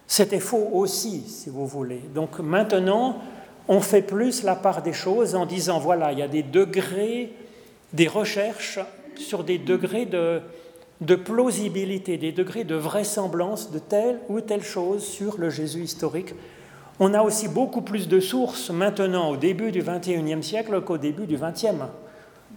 C'était 0.08 0.40
faux 0.40 0.70
aussi, 0.74 1.22
si 1.28 1.52
vous 1.52 1.68
voulez. 1.68 2.02
Donc 2.16 2.40
maintenant, 2.40 3.22
on 3.68 3.80
fait 3.80 4.02
plus 4.02 4.44
la 4.44 4.56
part 4.56 4.82
des 4.82 4.94
choses 4.94 5.36
en 5.36 5.46
disant, 5.46 5.80
voilà, 5.80 6.14
il 6.14 6.20
y 6.20 6.24
a 6.24 6.28
des 6.28 6.42
degrés, 6.42 7.32
des 7.94 8.08
recherches 8.08 8.80
sur 9.16 9.44
des 9.44 9.60
degrés 9.60 10.06
de, 10.06 10.42
de 11.02 11.16
plausibilité, 11.16 12.18
des 12.18 12.32
degrés 12.32 12.64
de 12.64 12.76
vraisemblance 12.76 13.72
de 13.72 13.80
telle 13.80 14.20
ou 14.30 14.42
telle 14.42 14.64
chose 14.64 15.06
sur 15.06 15.38
le 15.38 15.50
Jésus 15.50 15.84
historique. 15.84 16.34
On 17.00 17.14
a 17.14 17.22
aussi 17.22 17.48
beaucoup 17.48 17.82
plus 17.82 18.08
de 18.08 18.20
sources 18.20 18.72
maintenant 18.72 19.30
au 19.30 19.38
début 19.38 19.72
du 19.72 19.84
XXIe 19.84 20.42
siècle 20.42 20.82
qu'au 20.82 20.98
début 20.98 21.28
du 21.28 21.38
XXe, 21.38 21.86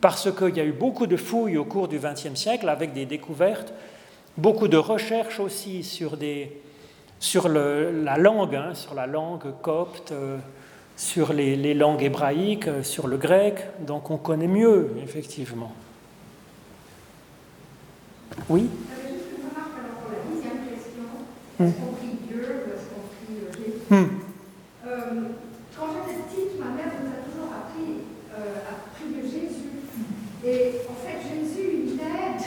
parce 0.00 0.30
qu'il 0.32 0.56
y 0.56 0.60
a 0.60 0.64
eu 0.64 0.72
beaucoup 0.72 1.06
de 1.06 1.16
fouilles 1.16 1.56
au 1.56 1.64
cours 1.64 1.88
du 1.88 1.98
XXe 1.98 2.34
siècle 2.34 2.68
avec 2.68 2.92
des 2.92 3.06
découvertes, 3.06 3.72
beaucoup 4.36 4.68
de 4.68 4.76
recherches 4.76 5.40
aussi 5.40 5.82
sur, 5.82 6.16
des, 6.16 6.60
sur 7.18 7.48
le, 7.48 8.02
la 8.02 8.16
langue, 8.16 8.54
hein, 8.54 8.74
sur 8.74 8.94
la 8.94 9.06
langue 9.06 9.52
copte, 9.62 10.12
euh, 10.12 10.38
sur 10.96 11.32
les, 11.32 11.56
les 11.56 11.74
langues 11.74 12.02
hébraïques, 12.02 12.68
euh, 12.68 12.82
sur 12.82 13.06
le 13.06 13.16
grec, 13.16 13.66
donc 13.86 14.10
on 14.10 14.16
connaît 14.16 14.46
mieux, 14.48 14.90
effectivement. 15.02 15.72
Oui? 18.48 18.68
J'avais 18.88 19.14
juste 19.14 19.26
une 19.36 19.48
remarque 19.48 19.74
alors 19.78 20.00
pour 20.00 20.12
la 20.12 20.22
dixième 20.32 20.60
question. 20.68 21.08
Hmm. 21.58 21.64
Est-ce 21.64 21.76
qu'on 21.76 21.92
prie 21.92 22.16
Dieu 22.28 22.40
ou 22.40 22.70
est-ce 22.72 22.86
qu'on 22.88 23.04
prie 23.10 23.36
euh, 23.36 23.52
Jésus 23.52 23.80
Hmm. 23.90 24.20
Euh, 24.86 24.90
Quand 25.76 25.86
j'étais 25.92 26.20
petite, 26.22 26.58
ma 26.58 26.70
mère 26.76 26.92
nous 27.02 27.10
a 27.10 27.20
toujours 27.26 27.52
appris 27.52 28.06
euh, 28.32 28.70
à 28.70 28.94
prier 28.94 29.22
Jésus. 29.22 29.70
Et 30.44 30.72
en 30.88 30.96
fait, 31.04 31.18
Jésus, 31.20 31.68
il 31.86 32.00
aide 32.00 32.42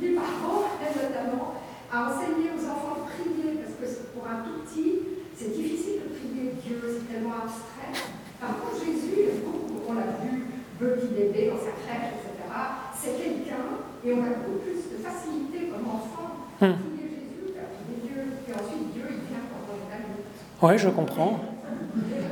les 0.00 0.14
parents, 0.14 0.64
notamment, 0.80 1.54
à 1.92 2.08
enseigner 2.08 2.50
aux 2.56 2.64
enfants 2.64 3.04
de 3.04 3.10
prier. 3.12 3.60
Parce 3.60 3.74
que 3.92 4.00
pour 4.16 4.24
un 4.26 4.42
tout 4.44 4.64
petit, 4.64 4.92
c'est 5.36 5.52
difficile 5.52 6.00
de 6.04 6.08
prier 6.16 6.52
Dieu, 6.64 6.80
c'est 6.80 7.12
tellement 7.12 7.34
abstrait. 7.44 7.92
Par 8.40 8.56
contre, 8.60 8.80
Jésus, 8.84 9.44
on 9.88 9.92
l'a 9.92 10.16
vu, 10.24 10.46
petit 10.78 11.08
bébé 11.12 11.50
dans 11.52 11.58
sa 11.60 11.72
crèche, 11.76 12.16
etc. 12.16 12.48
C'est 12.96 13.16
quelqu'un, 13.20 13.84
et 14.04 14.12
on 14.14 14.22
a 14.24 14.32
beaucoup 14.40 14.60
plus 14.64 14.80
de 14.96 15.02
facilité 15.04 15.68
comme 15.68 15.86
enfant 15.86 16.48
à 16.60 16.66
Hmm. 16.66 16.76
prier 16.76 17.08
Jésus 17.12 17.52
qu'à 17.54 17.68
prier 17.68 18.00
Dieu. 18.04 18.22
Et 18.48 18.52
ensuite, 18.52 18.92
Dieu, 18.94 19.04
il 19.10 19.28
vient 19.28 19.44
quand 19.52 19.68
on 19.68 19.76
est 19.84 19.94
adulte. 19.94 20.24
Oui, 20.62 20.78
je 20.78 20.88
comprends. 20.88 21.40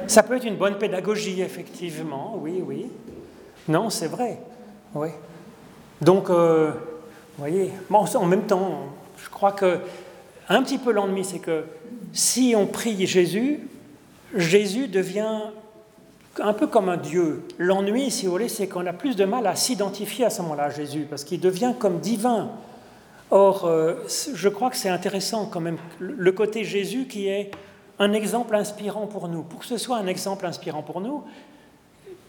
Ça 0.06 0.22
peut 0.22 0.36
être 0.36 0.46
une 0.46 0.56
bonne 0.56 0.78
pédagogie, 0.78 1.42
effectivement, 1.42 2.38
oui, 2.40 2.62
oui. 2.66 2.86
Non, 3.68 3.90
c'est 3.90 4.08
vrai. 4.08 4.40
Oui. 4.94 5.08
Donc, 6.00 6.30
euh, 6.30 6.70
vous 6.70 7.38
voyez, 7.38 7.70
bon, 7.90 8.04
en 8.04 8.26
même 8.26 8.46
temps, 8.46 8.86
je 9.22 9.28
crois 9.28 9.52
que 9.52 9.78
un 10.48 10.62
petit 10.62 10.78
peu 10.78 10.92
l'ennui, 10.92 11.24
c'est 11.24 11.38
que 11.38 11.64
si 12.12 12.54
on 12.56 12.66
prie 12.66 13.06
Jésus, 13.06 13.60
Jésus 14.34 14.88
devient 14.88 15.42
un 16.40 16.52
peu 16.52 16.66
comme 16.66 16.88
un 16.88 16.96
Dieu. 16.96 17.44
L'ennui, 17.58 18.10
si 18.10 18.26
vous 18.26 18.32
voulez, 18.32 18.48
c'est 18.48 18.66
qu'on 18.66 18.86
a 18.86 18.92
plus 18.92 19.16
de 19.16 19.24
mal 19.24 19.46
à 19.46 19.54
s'identifier 19.54 20.24
à 20.24 20.30
ce 20.30 20.40
moment-là 20.42 20.64
à 20.64 20.70
Jésus, 20.70 21.06
parce 21.08 21.24
qu'il 21.24 21.40
devient 21.40 21.74
comme 21.78 21.98
divin. 21.98 22.50
Or, 23.30 23.66
euh, 23.66 23.94
je 24.32 24.48
crois 24.48 24.70
que 24.70 24.76
c'est 24.76 24.88
intéressant 24.88 25.46
quand 25.46 25.60
même, 25.60 25.76
le 25.98 26.32
côté 26.32 26.64
Jésus 26.64 27.06
qui 27.06 27.28
est 27.28 27.50
un 27.98 28.12
exemple 28.14 28.54
inspirant 28.54 29.06
pour 29.06 29.28
nous. 29.28 29.42
Pour 29.42 29.60
que 29.60 29.66
ce 29.66 29.76
soit 29.76 29.98
un 29.98 30.06
exemple 30.06 30.46
inspirant 30.46 30.82
pour 30.82 31.00
nous, 31.00 31.24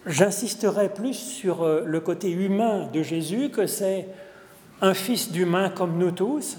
j'insisterai 0.10 0.90
plus 0.90 1.14
sur 1.14 1.64
euh, 1.64 1.84
le 1.86 2.00
côté 2.00 2.30
humain 2.32 2.90
de 2.94 3.02
Jésus, 3.04 3.50
que 3.50 3.68
c'est 3.68 4.08
un 4.82 4.94
fils 4.94 5.32
d'humain 5.32 5.70
comme 5.70 5.98
nous 5.98 6.12
tous, 6.12 6.58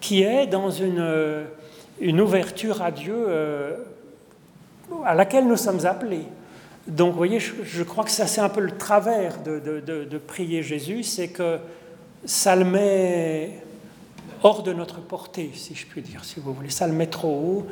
qui 0.00 0.22
est 0.22 0.46
dans 0.46 0.70
une, 0.70 0.98
euh, 1.00 1.44
une 2.00 2.20
ouverture 2.20 2.80
à 2.82 2.90
Dieu 2.90 3.14
euh, 3.16 3.76
à 5.04 5.14
laquelle 5.14 5.46
nous 5.46 5.56
sommes 5.56 5.84
appelés. 5.86 6.24
Donc, 6.86 7.12
vous 7.12 7.16
voyez, 7.18 7.38
je, 7.40 7.82
crois 7.82 8.04
que 8.04 8.10
ça, 8.10 8.26
c'est 8.26 8.40
un 8.40 8.48
peu 8.48 8.60
le 8.60 8.76
travers 8.76 9.42
de- 9.42 9.60
de- 9.60 10.04
de 10.04 10.18
prier 10.18 10.62
Jésus, 10.62 11.02
c'est 11.02 11.28
que 11.28 11.58
ça 12.24 12.56
le 12.56 12.64
met 12.64 13.58
hors 14.42 14.62
de 14.62 14.72
notre 14.72 15.00
portée, 15.00 15.50
si 15.54 15.74
je 15.74 15.86
puis 15.86 16.00
dire, 16.02 16.24
si 16.24 16.40
vous 16.40 16.52
voulez. 16.54 16.70
Ça 16.70 16.86
le 16.86 16.94
met 16.94 17.06
trop 17.06 17.28
haut. 17.28 17.66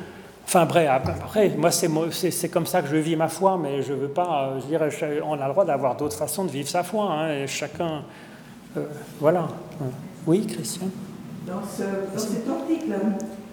Enfin 0.49 0.64
bref, 0.64 0.88
après, 1.07 1.51
moi, 1.59 1.70
c'est 1.70 2.49
comme 2.49 2.64
ça 2.64 2.80
que 2.80 2.88
je 2.88 2.96
vis 2.96 3.16
ma 3.16 3.28
foi, 3.28 3.59
mais 3.62 3.82
je 3.82 3.92
veux 3.92 4.09
pas, 4.09 4.55
euh, 4.55 4.61
je 4.62 4.66
dirais, 4.66 4.88
on 5.22 5.34
a 5.34 5.46
le 5.46 5.53
droit 5.53 5.66
d'avoir 5.66 5.94
d'autres 5.94 6.16
façons 6.16 6.46
de 6.46 6.51
vivre 6.51 6.70
sa 6.70 6.82
foi, 6.82 7.05
hein, 7.05 7.34
et 7.34 7.46
chacun, 7.46 8.03
euh, 8.74 8.86
voilà. 9.20 9.46
Oui, 10.26 10.46
Christian 10.46 10.86
Dans, 11.46 11.61
ce, 11.62 11.82
dans 11.82 12.18
cet 12.18 12.49
article, 12.49 12.94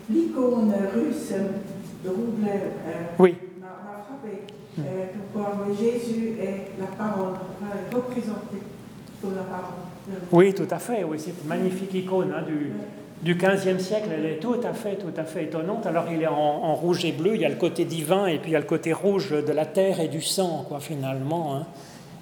l'icône 0.09 0.73
russe 0.93 1.33
de 2.01 2.09
Roubler 2.09 2.61
euh, 2.87 2.93
Oui, 3.19 3.35
m'a 3.59 4.05
frappé. 4.07 4.43
Euh, 4.79 5.05
pourquoi 5.33 5.65
Jésus 5.77 6.37
est 6.39 6.79
la 6.79 6.87
parole, 6.95 7.33
enfin, 7.33 7.75
représenté 7.93 8.55
comme 9.21 9.35
la 9.35 9.43
parole. 9.43 10.21
oui, 10.31 10.53
tout 10.53 10.67
à 10.71 10.79
fait. 10.79 11.03
Oui, 11.03 11.17
c'est 11.19 11.31
une 11.43 11.49
magnifique 11.49 11.93
icône 11.93 12.33
hein, 12.33 12.43
du, 12.43 12.71
du 13.21 13.35
15e 13.35 13.79
siècle. 13.79 14.09
Elle 14.15 14.25
est 14.25 14.39
tout 14.39 14.59
à 14.63 14.73
fait, 14.73 14.95
tout 14.95 15.13
à 15.17 15.23
fait 15.23 15.43
étonnante. 15.43 15.85
Alors, 15.85 16.05
il 16.11 16.21
est 16.21 16.27
en, 16.27 16.75
rouge 16.75 17.05
et 17.05 17.11
bleu. 17.11 17.35
Il 17.35 17.41
y 17.41 17.45
a 17.45 17.49
le 17.49 17.55
côté 17.55 17.85
divin 17.85 18.27
et 18.27 18.37
puis 18.37 18.51
il 18.51 18.53
y 18.53 18.57
a 18.57 18.59
le 18.59 18.65
côté 18.65 18.93
rouge 18.93 19.31
de 19.31 19.51
la 19.51 19.65
terre 19.65 19.99
et 19.99 20.07
du 20.07 20.21
sang, 20.21 20.65
quoi, 20.67 20.79
finalement. 20.79 21.55
hein. 21.55 21.65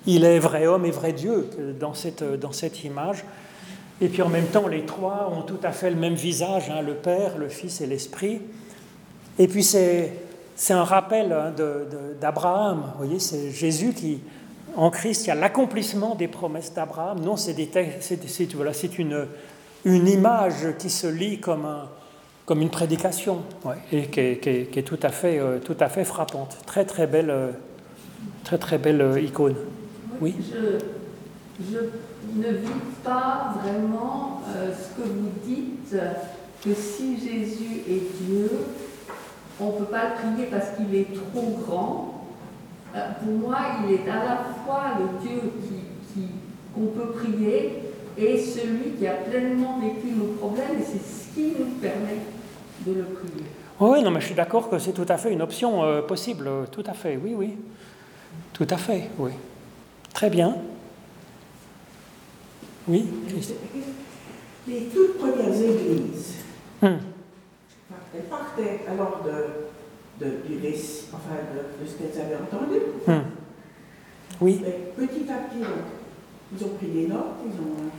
Il 0.05 0.25
est 0.25 0.39
vrai 0.39 0.67
homme 0.67 0.85
et 0.85 0.91
vrai 0.91 1.13
Dieu 1.13 1.49
euh, 1.59 1.73
dans 1.73 1.93
cette, 1.93 2.23
dans 2.23 2.51
cette 2.51 2.83
image. 2.83 3.23
Et 4.01 4.09
puis 4.09 4.21
en 4.21 4.27
même 4.27 4.47
temps, 4.47 4.67
les 4.67 4.85
trois 4.85 5.31
ont 5.33 5.43
tout 5.43 5.59
à 5.63 5.71
fait 5.71 5.89
le 5.89 5.95
même 5.95 6.15
visage, 6.15 6.69
hein, 6.69 6.81
le 6.81 6.95
Père, 6.95 7.37
le 7.37 7.47
Fils 7.47 7.79
et 7.79 7.85
l'Esprit. 7.85 8.41
Et 9.39 9.47
puis 9.47 9.63
c'est, 9.63 10.11
un 10.69 10.83
rappel 10.83 11.31
hein, 11.31 11.53
d'Abraham. 12.19 12.83
Vous 12.93 13.05
voyez, 13.05 13.19
c'est 13.19 13.51
Jésus 13.51 13.93
qui, 13.93 14.19
en 14.75 14.89
Christ, 14.89 15.25
il 15.25 15.27
y 15.29 15.31
a 15.31 15.35
l'accomplissement 15.35 16.15
des 16.15 16.27
promesses 16.27 16.73
d'Abraham. 16.73 17.19
Non, 17.21 17.37
c'est, 17.37 17.53
des 17.53 17.69
c'est, 18.01 18.19
c'est 18.27 18.99
une, 18.99 19.27
une 19.85 20.07
image 20.07 20.77
qui 20.79 20.89
se 20.89 21.07
lit 21.07 21.39
comme, 21.39 21.65
un- 21.65 21.89
comme 22.45 22.61
une 22.61 22.69
prédication 22.69 23.41
et 23.91 24.07
qui 24.07 24.19
est, 24.19 24.39
qui 24.71 24.79
est- 24.79 24.83
tout, 24.83 24.99
à 25.03 25.09
fait, 25.09 25.39
euh, 25.39 25.59
tout 25.59 25.75
à 25.79 25.89
fait 25.89 26.03
frappante. 26.05 26.57
Très 26.65 26.85
très 26.85 27.07
belle, 27.07 27.29
euh, 27.29 27.51
très, 28.43 28.57
très 28.57 28.77
belle 28.77 29.01
euh, 29.01 29.19
icône. 29.19 29.55
Oui. 30.21 30.35
Je, 31.61 31.77
ne 32.35 32.49
vis 32.51 32.67
pas 33.03 33.53
vraiment 33.63 34.41
ce 34.47 34.95
que 35.01 35.07
vous 35.07 35.29
dites, 35.45 35.95
que 36.63 36.73
si 36.73 37.17
Jésus 37.19 37.81
est 37.87 38.23
Dieu, 38.23 38.49
on 39.59 39.67
ne 39.67 39.71
peut 39.73 39.85
pas 39.85 40.03
le 40.09 40.33
prier 40.33 40.49
parce 40.49 40.69
qu'il 40.75 40.95
est 40.95 41.07
trop 41.13 41.59
grand. 41.67 42.25
Pour 42.93 43.33
moi, 43.49 43.57
il 43.87 43.93
est 43.95 44.09
à 44.09 44.15
la 44.23 44.37
fois 44.65 44.83
le 44.99 45.19
Dieu 45.27 45.41
qui- 45.61 46.13
qui- 46.13 46.29
qu'on 46.73 46.87
peut 46.87 47.11
prier 47.11 47.79
et 48.17 48.37
celui 48.39 48.91
qui 48.97 49.07
a 49.07 49.13
pleinement 49.13 49.79
vécu 49.79 50.13
nos 50.15 50.33
problèmes, 50.33 50.79
et 50.79 50.83
c'est 50.83 50.99
ce 50.99 51.33
qui 51.33 51.53
nous 51.59 51.65
permet 51.81 52.19
de 52.85 52.93
le 52.93 53.03
prier. 53.03 53.43
Oui, 53.79 54.03
non, 54.03 54.11
mais 54.11 54.21
je 54.21 54.27
suis 54.27 54.35
d'accord 54.35 54.69
que 54.69 54.77
c'est 54.79 54.93
tout 54.93 55.05
à 55.09 55.17
fait 55.17 55.31
une 55.33 55.41
option 55.41 55.83
euh, 55.83 56.01
possible, 56.01 56.49
tout 56.71 56.83
à 56.85 56.93
fait, 56.93 57.19
oui, 57.21 57.33
oui. 57.35 57.57
Tout 58.53 58.67
à 58.69 58.77
fait, 58.77 59.09
oui. 59.17 59.31
Très 60.13 60.29
bien. 60.29 60.55
Oui, 62.87 63.05
Christ- 63.27 63.53
Les 64.67 64.81
toutes 64.93 65.17
premières 65.17 65.53
églises, 65.53 66.35
Hum, 66.81 66.97
elles 68.13 68.23
partaient 68.23 68.81
alors 68.89 69.21
de, 69.25 70.23
de- 70.25 70.37
du 70.47 70.61
récit, 70.61 71.05
enfin 71.13 71.35
de, 71.53 71.83
de 71.83 71.89
ce 71.89 71.95
qu'elles 71.97 72.21
avaient 72.21 72.35
entendu. 72.35 72.77
hum. 73.07 73.23
Oui, 74.41 74.61
Mais 74.63 74.91
petit 75.07 75.23
à 75.29 75.35
petit, 75.47 75.59
donc, 75.59 75.69
ils 76.57 76.63
ont 76.65 76.69
pris 76.77 76.87
des 76.87 77.07
notes, 77.07 77.37
ils 77.45 77.51
ont. 77.61 77.89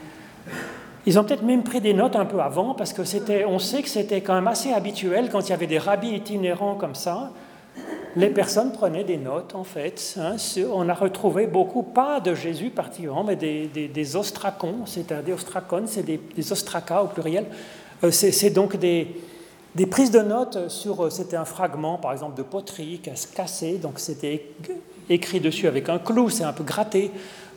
Ils 1.07 1.19
ont 1.19 1.25
peut-être 1.25 1.43
même 1.43 1.63
pris 1.63 1.81
des 1.81 1.93
notes 1.93 2.17
un 2.17 2.25
peu 2.25 2.41
avant, 2.41 2.75
parce 2.75 2.93
que 2.93 3.05
c'était, 3.05 3.45
on 3.45 3.59
sait 3.59 3.83
que 3.83 3.89
c'était 3.89 4.21
quand 4.23 4.35
même 4.35 4.49
assez 4.49 4.73
habituel 4.73 5.29
quand 5.31 5.41
il 5.41 5.51
y 5.51 5.53
avait 5.53 5.67
des 5.67 5.79
rabbis 5.79 6.15
itinérants 6.15 6.77
comme 6.77 6.95
ça. 6.95 7.31
Les 8.17 8.29
personnes 8.29 8.71
prenaient 8.73 9.03
des 9.03 9.17
notes, 9.17 9.57
en 9.57 9.65
fait. 9.65 10.15
hein, 10.19 10.37
on 10.73 10.89
a 10.89 10.95
retrouvé 10.95 11.49
beaucoup, 11.49 11.83
pas 11.83 12.21
de 12.21 12.35
Jésus 12.35 12.71
particulièrement, 12.71 13.25
mais 13.25 13.35
des, 13.37 13.67
des, 13.67 13.89
des 13.89 14.17
ostracons, 14.17 14.87
c'est-à-dire 14.87 15.25
des 15.25 15.33
ostracones, 15.33 15.87
c'est 15.89 16.05
des, 16.05 16.21
des 16.35 16.53
ostracas 16.53 17.03
au 17.03 17.09
pluriel. 17.09 17.47
Euh, 18.05 18.13
c'est, 18.13 18.51
donc 18.51 18.77
des, 18.77 19.09
des 19.75 19.87
prises 19.87 20.13
de 20.13 20.21
notes 20.21 20.69
sur. 20.69 21.05
euh, 21.05 21.11
C'était 21.11 21.37
un 21.37 21.45
fragment, 21.45 21.99
par 21.99 22.13
exemple, 22.13 22.37
de 22.37 22.45
poterie 22.45 23.01
qui 23.03 23.11
a 23.11 23.17
se 23.17 23.27
cassé, 23.27 23.79
donc 23.79 23.99
c'était 23.99 24.47
écrit 25.11 25.41
dessus 25.41 25.67
avec 25.67 25.89
un 25.89 25.99
clou, 25.99 26.31
c'est 26.31 26.45
un 26.45 26.53
peu 26.53 26.65
gratté. 26.65 27.11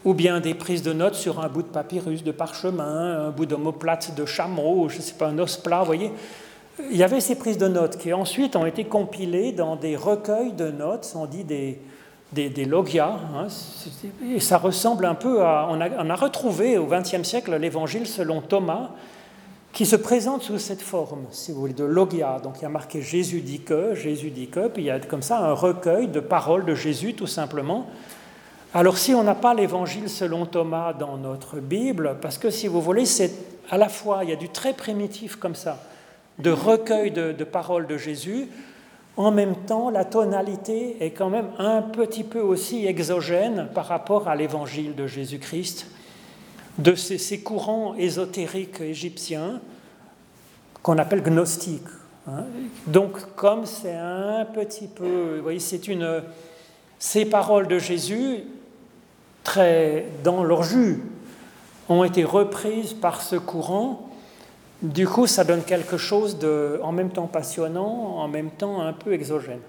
Ou 0.07 0.13
bien 0.13 0.39
des 0.39 0.53
prises 0.53 0.83
de 0.83 0.93
notes 0.93 1.15
sur 1.15 1.41
un 1.41 1.49
bout 1.49 1.63
de 1.63 1.67
papyrus, 1.67 2.23
de 2.23 2.31
parchemin, 2.31 3.27
un 3.27 3.29
bout 3.29 3.45
d'omoplate 3.45 4.15
de 4.15 4.25
chameau, 4.25 4.87
je 4.87 4.99
ne 4.99 5.01
sais 5.01 5.15
pas, 5.15 5.27
un 5.27 5.37
os 5.37 5.57
plat, 5.57 5.79
vous 5.79 5.85
voyez. 5.85 6.13
Il 6.89 6.95
y 6.95 7.03
avait 7.03 7.19
ces 7.19 7.35
prises 7.35 7.57
de 7.57 7.67
notes 7.67 7.97
qui 7.97 8.13
ensuite 8.13 8.55
ont 8.55 8.65
été 8.65 8.85
compilées 8.85 9.51
dans 9.51 9.75
des 9.75 9.97
recueils 9.97 10.53
de 10.53 10.71
notes, 10.71 11.11
on 11.13 11.25
dit 11.25 11.43
des, 11.43 11.81
des, 12.31 12.63
logias, 12.63 13.17
hein, 13.35 13.47
et 14.33 14.39
ça 14.39 14.57
ressemble 14.57 15.05
un 15.05 15.13
peu 15.15 15.41
à. 15.41 15.67
On 15.69 15.81
a, 15.81 15.89
on 16.01 16.09
a 16.09 16.15
retrouvé 16.15 16.77
au 16.77 16.85
XXe 16.85 17.23
siècle 17.23 17.57
l'évangile 17.57 18.07
selon 18.07 18.39
Thomas, 18.39 18.91
qui 19.73 19.85
se 19.85 19.97
présente 19.97 20.41
sous 20.41 20.57
cette 20.57 20.81
forme, 20.81 21.25
si 21.31 21.51
vous 21.51 21.59
voulez, 21.59 21.73
de 21.73 21.83
logia. 21.83 22.39
Donc 22.41 22.59
il 22.59 22.61
y 22.61 22.65
a 22.65 22.69
marqué 22.69 23.01
Jésus 23.01 23.41
dit 23.41 23.59
que, 23.59 23.93
Jésus 23.93 24.29
dit 24.29 24.47
que, 24.47 24.69
puis 24.69 24.83
il 24.83 24.85
y 24.85 24.89
a 24.89 25.01
comme 25.01 25.21
ça 25.21 25.39
un 25.39 25.51
recueil 25.51 26.07
de 26.07 26.21
paroles 26.21 26.63
de 26.63 26.75
Jésus, 26.75 27.13
tout 27.13 27.27
simplement. 27.27 27.87
Alors 28.77 28.99
si 28.99 29.15
on 29.15 29.23
n'a 29.23 29.33
pas 29.33 29.55
l'évangile 29.55 30.07
selon 30.07 30.45
Thomas 30.45 30.93
dans 30.93 31.17
notre 31.17 31.59
Bible, 31.59 32.17
parce 32.21 32.37
que 32.37 32.51
si 32.51 32.67
vous 32.67 32.79
voulez, 32.79 33.07
c'est 33.07 33.31
à 33.71 33.77
la 33.79 33.89
fois, 33.89 34.19
il 34.21 34.29
y 34.29 34.33
a 34.33 34.35
du 34.35 34.49
très 34.49 34.73
primitif 34.73 35.35
comme 35.35 35.55
ça, 35.55 35.81
de 36.37 36.51
recueil 36.51 37.09
de, 37.09 37.43
paroles 37.43 37.87
de 37.87 37.97
Jésus, 37.97 38.47
en 39.15 39.31
même 39.31 39.55
temps, 39.65 39.89
la 39.89 40.05
tonalité 40.05 40.97
est 41.03 41.09
quand 41.09 41.31
même 41.31 41.47
un 41.57 41.81
petit 41.81 42.23
peu 42.23 42.39
aussi 42.39 42.85
exogène 42.85 43.67
par 43.73 43.87
rapport 43.87 44.27
à 44.27 44.35
l'évangile 44.35 44.93
de 44.93 45.07
Jésus-Christ, 45.07 45.87
de 46.77 46.93
ces, 46.93 47.39
courants 47.39 47.95
ésotériques 47.95 48.81
égyptiens 48.81 49.59
qu'on 50.83 50.99
appelle 50.99 51.23
gnostiques. 51.23 51.81
Hein. 52.27 52.43
Donc, 52.85 53.33
comme 53.35 53.65
c'est 53.65 53.95
un 53.95 54.45
petit 54.45 54.87
peu, 54.87 55.37
vous 55.37 55.41
voyez, 55.41 55.59
c'est 55.59 55.87
une, 55.87 56.21
ces 56.99 57.25
paroles 57.25 57.67
de 57.67 57.79
Jésus, 57.79 58.43
très 59.47 60.05
dans 60.23 60.43
leur 60.43 60.63
jus, 60.63 61.01
ont 61.87 62.03
été 62.03 62.25
reprises 62.25 62.93
par 62.93 63.21
ce 63.21 63.37
courant 63.37 64.07
du 64.81 65.07
coup, 65.07 65.25
ça 65.25 65.43
donne 65.43 65.63
quelque 65.63 65.97
chose 65.97 66.37
de 66.37 66.79
en 66.83 66.91
même 66.91 67.09
temps 67.09 67.25
passionnant, 67.25 68.19
en 68.19 68.27
même 68.27 68.51
temps 68.51 68.81
un 68.81 68.93
peu 68.93 69.13
exogène. 69.13 69.61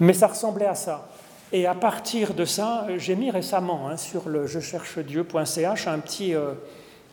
Mais 0.00 0.12
ça 0.12 0.26
ressemblait 0.26 0.66
à 0.66 0.74
ça. 0.74 1.08
Et 1.52 1.66
à 1.66 1.74
partir 1.74 2.34
de 2.34 2.44
ça, 2.44 2.88
j'ai 2.96 3.14
mis 3.14 3.30
récemment 3.30 3.88
hein, 3.88 3.96
sur 3.96 4.28
le 4.28 4.48
je 4.48 4.58
cherche 4.58 4.98
Dieu.ch 4.98 5.86
un 5.86 5.98
petit 6.00 6.34
euh, 6.34 6.54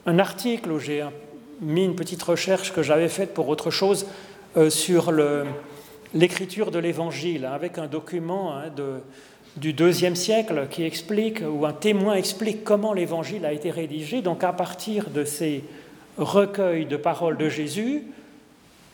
un 0.07 0.17
article 0.17 0.71
où 0.71 0.79
j'ai 0.79 1.03
mis 1.61 1.85
une 1.85 1.95
petite 1.95 2.23
recherche 2.23 2.73
que 2.73 2.81
j'avais 2.81 3.09
faite 3.09 3.35
pour 3.35 3.47
autre 3.47 3.69
chose 3.69 4.07
euh, 4.57 4.71
sur 4.71 5.11
l'écriture 6.15 6.71
de 6.71 6.79
l'Évangile, 6.79 7.45
hein, 7.45 7.53
avec 7.53 7.77
un 7.77 7.85
document 7.85 8.55
hein, 8.55 8.71
de, 8.75 9.01
du 9.57 9.73
deuxième 9.73 10.15
siècle 10.15 10.67
qui 10.69 10.83
explique, 10.83 11.41
où 11.41 11.65
un 11.65 11.73
témoin 11.73 12.15
explique 12.15 12.63
comment 12.63 12.93
l'Évangile 12.93 13.45
a 13.45 13.53
été 13.53 13.71
rédigé. 13.71 14.21
Donc 14.21 14.43
à 14.43 14.53
partir 14.53 15.09
de 15.09 15.23
ces 15.23 15.63
recueil 16.17 16.85
de 16.85 16.97
paroles 16.97 17.37
de 17.37 17.49
Jésus 17.49 18.03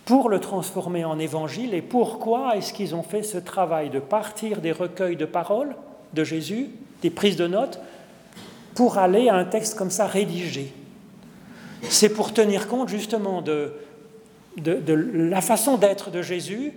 pour 0.06 0.30
le 0.30 0.40
transformer 0.40 1.06
en 1.06 1.20
évangile 1.20 1.74
et 1.74 1.82
pourquoi 1.82 2.56
est-ce 2.58 2.74
qu'ils 2.74 2.96
ont 2.96 3.04
fait 3.04 3.24
ce 3.24 3.38
travail 3.38 3.90
de 3.90 4.00
partir 4.00 4.62
des 4.62 4.72
recueils 4.72 5.16
de 5.16 5.26
paroles 5.26 5.76
de 6.14 6.24
Jésus, 6.24 6.70
des 7.02 7.10
prises 7.10 7.36
de 7.36 7.48
notes, 7.48 7.80
pour 8.74 8.98
aller 8.98 9.30
à 9.30 9.36
un 9.36 9.46
texte 9.46 9.78
comme 9.78 9.92
ça 9.92 10.08
rédigé? 10.08 10.74
C'est 11.84 12.10
pour 12.10 12.34
tenir 12.34 12.68
compte 12.68 12.90
justement 12.90 13.42
de, 13.42 13.74
de, 14.58 14.94
la 14.94 15.42
façon 15.42 15.78
d'être 15.78 16.10
de 16.10 16.22
Jésus 16.22 16.74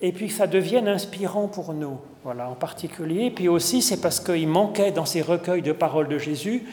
et 0.00 0.12
puis 0.12 0.26
que 0.26 0.34
ça 0.34 0.46
devienne 0.46 0.88
inspirant 0.88 1.48
pour 1.48 1.72
nous, 1.74 1.98
voilà, 2.24 2.48
en 2.48 2.54
particulier. 2.54 3.30
Puis 3.30 3.48
aussi, 3.48 3.82
c'est 3.82 4.00
parce 4.00 4.20
qu'il 4.20 4.48
manquait 4.48 4.92
dans 4.92 5.06
ces 5.06 5.22
recueils 5.22 5.62
de 5.62 5.72
paroles 5.72 6.08
de 6.08 6.18
Jésus 6.18 6.64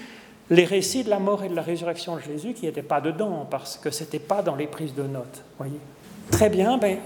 les 0.50 0.66
récits 0.66 1.04
de 1.04 1.10
la 1.10 1.20
mort 1.20 1.44
et 1.44 1.50
de 1.50 1.56
la 1.56 1.62
résurrection 1.62 2.16
de 2.16 2.22
Jésus 2.22 2.54
qui 2.54 2.66
n'étaient 2.66 2.82
pas 2.82 3.02
dedans, 3.02 3.48
parce 3.50 3.78
que 3.78 3.92
ce 3.92 4.04
n'était 4.04 4.20
pas 4.20 4.42
dans 4.42 4.56
les 4.56 4.68
prises 4.68 4.96
de 4.96 5.04
notes. 5.04 5.44
Voyez. 5.58 5.80
Très 6.32 6.50
bien, 6.50 6.78
ben, 6.78 6.98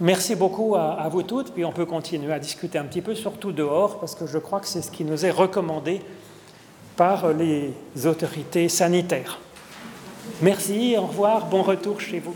merci 0.00 0.34
beaucoup 0.34 0.74
à, 0.74 0.94
à, 0.94 1.08
vous 1.08 1.22
toutes, 1.22 1.52
puis 1.52 1.64
on 1.64 1.72
peut 1.72 1.86
continuer 1.86 2.32
à 2.32 2.38
discuter 2.38 2.78
un 2.78 2.84
petit 2.84 3.02
peu, 3.02 3.14
surtout 3.14 3.52
dehors, 3.52 4.00
parce 4.00 4.14
que 4.14 4.26
je 4.26 4.38
crois 4.38 4.60
que 4.60 4.66
c'est 4.66 4.82
ce 4.82 4.90
qui 4.90 5.04
nous 5.04 5.24
est 5.24 5.30
recommandé 5.30 6.00
par 6.96 7.32
les 7.32 7.72
autorités 8.06 8.68
sanitaires. 8.68 9.38
Merci, 10.42 10.96
au 10.98 11.06
revoir, 11.06 11.46
bon 11.46 11.62
retour 11.62 12.00
chez 12.00 12.18
vous. 12.18 12.34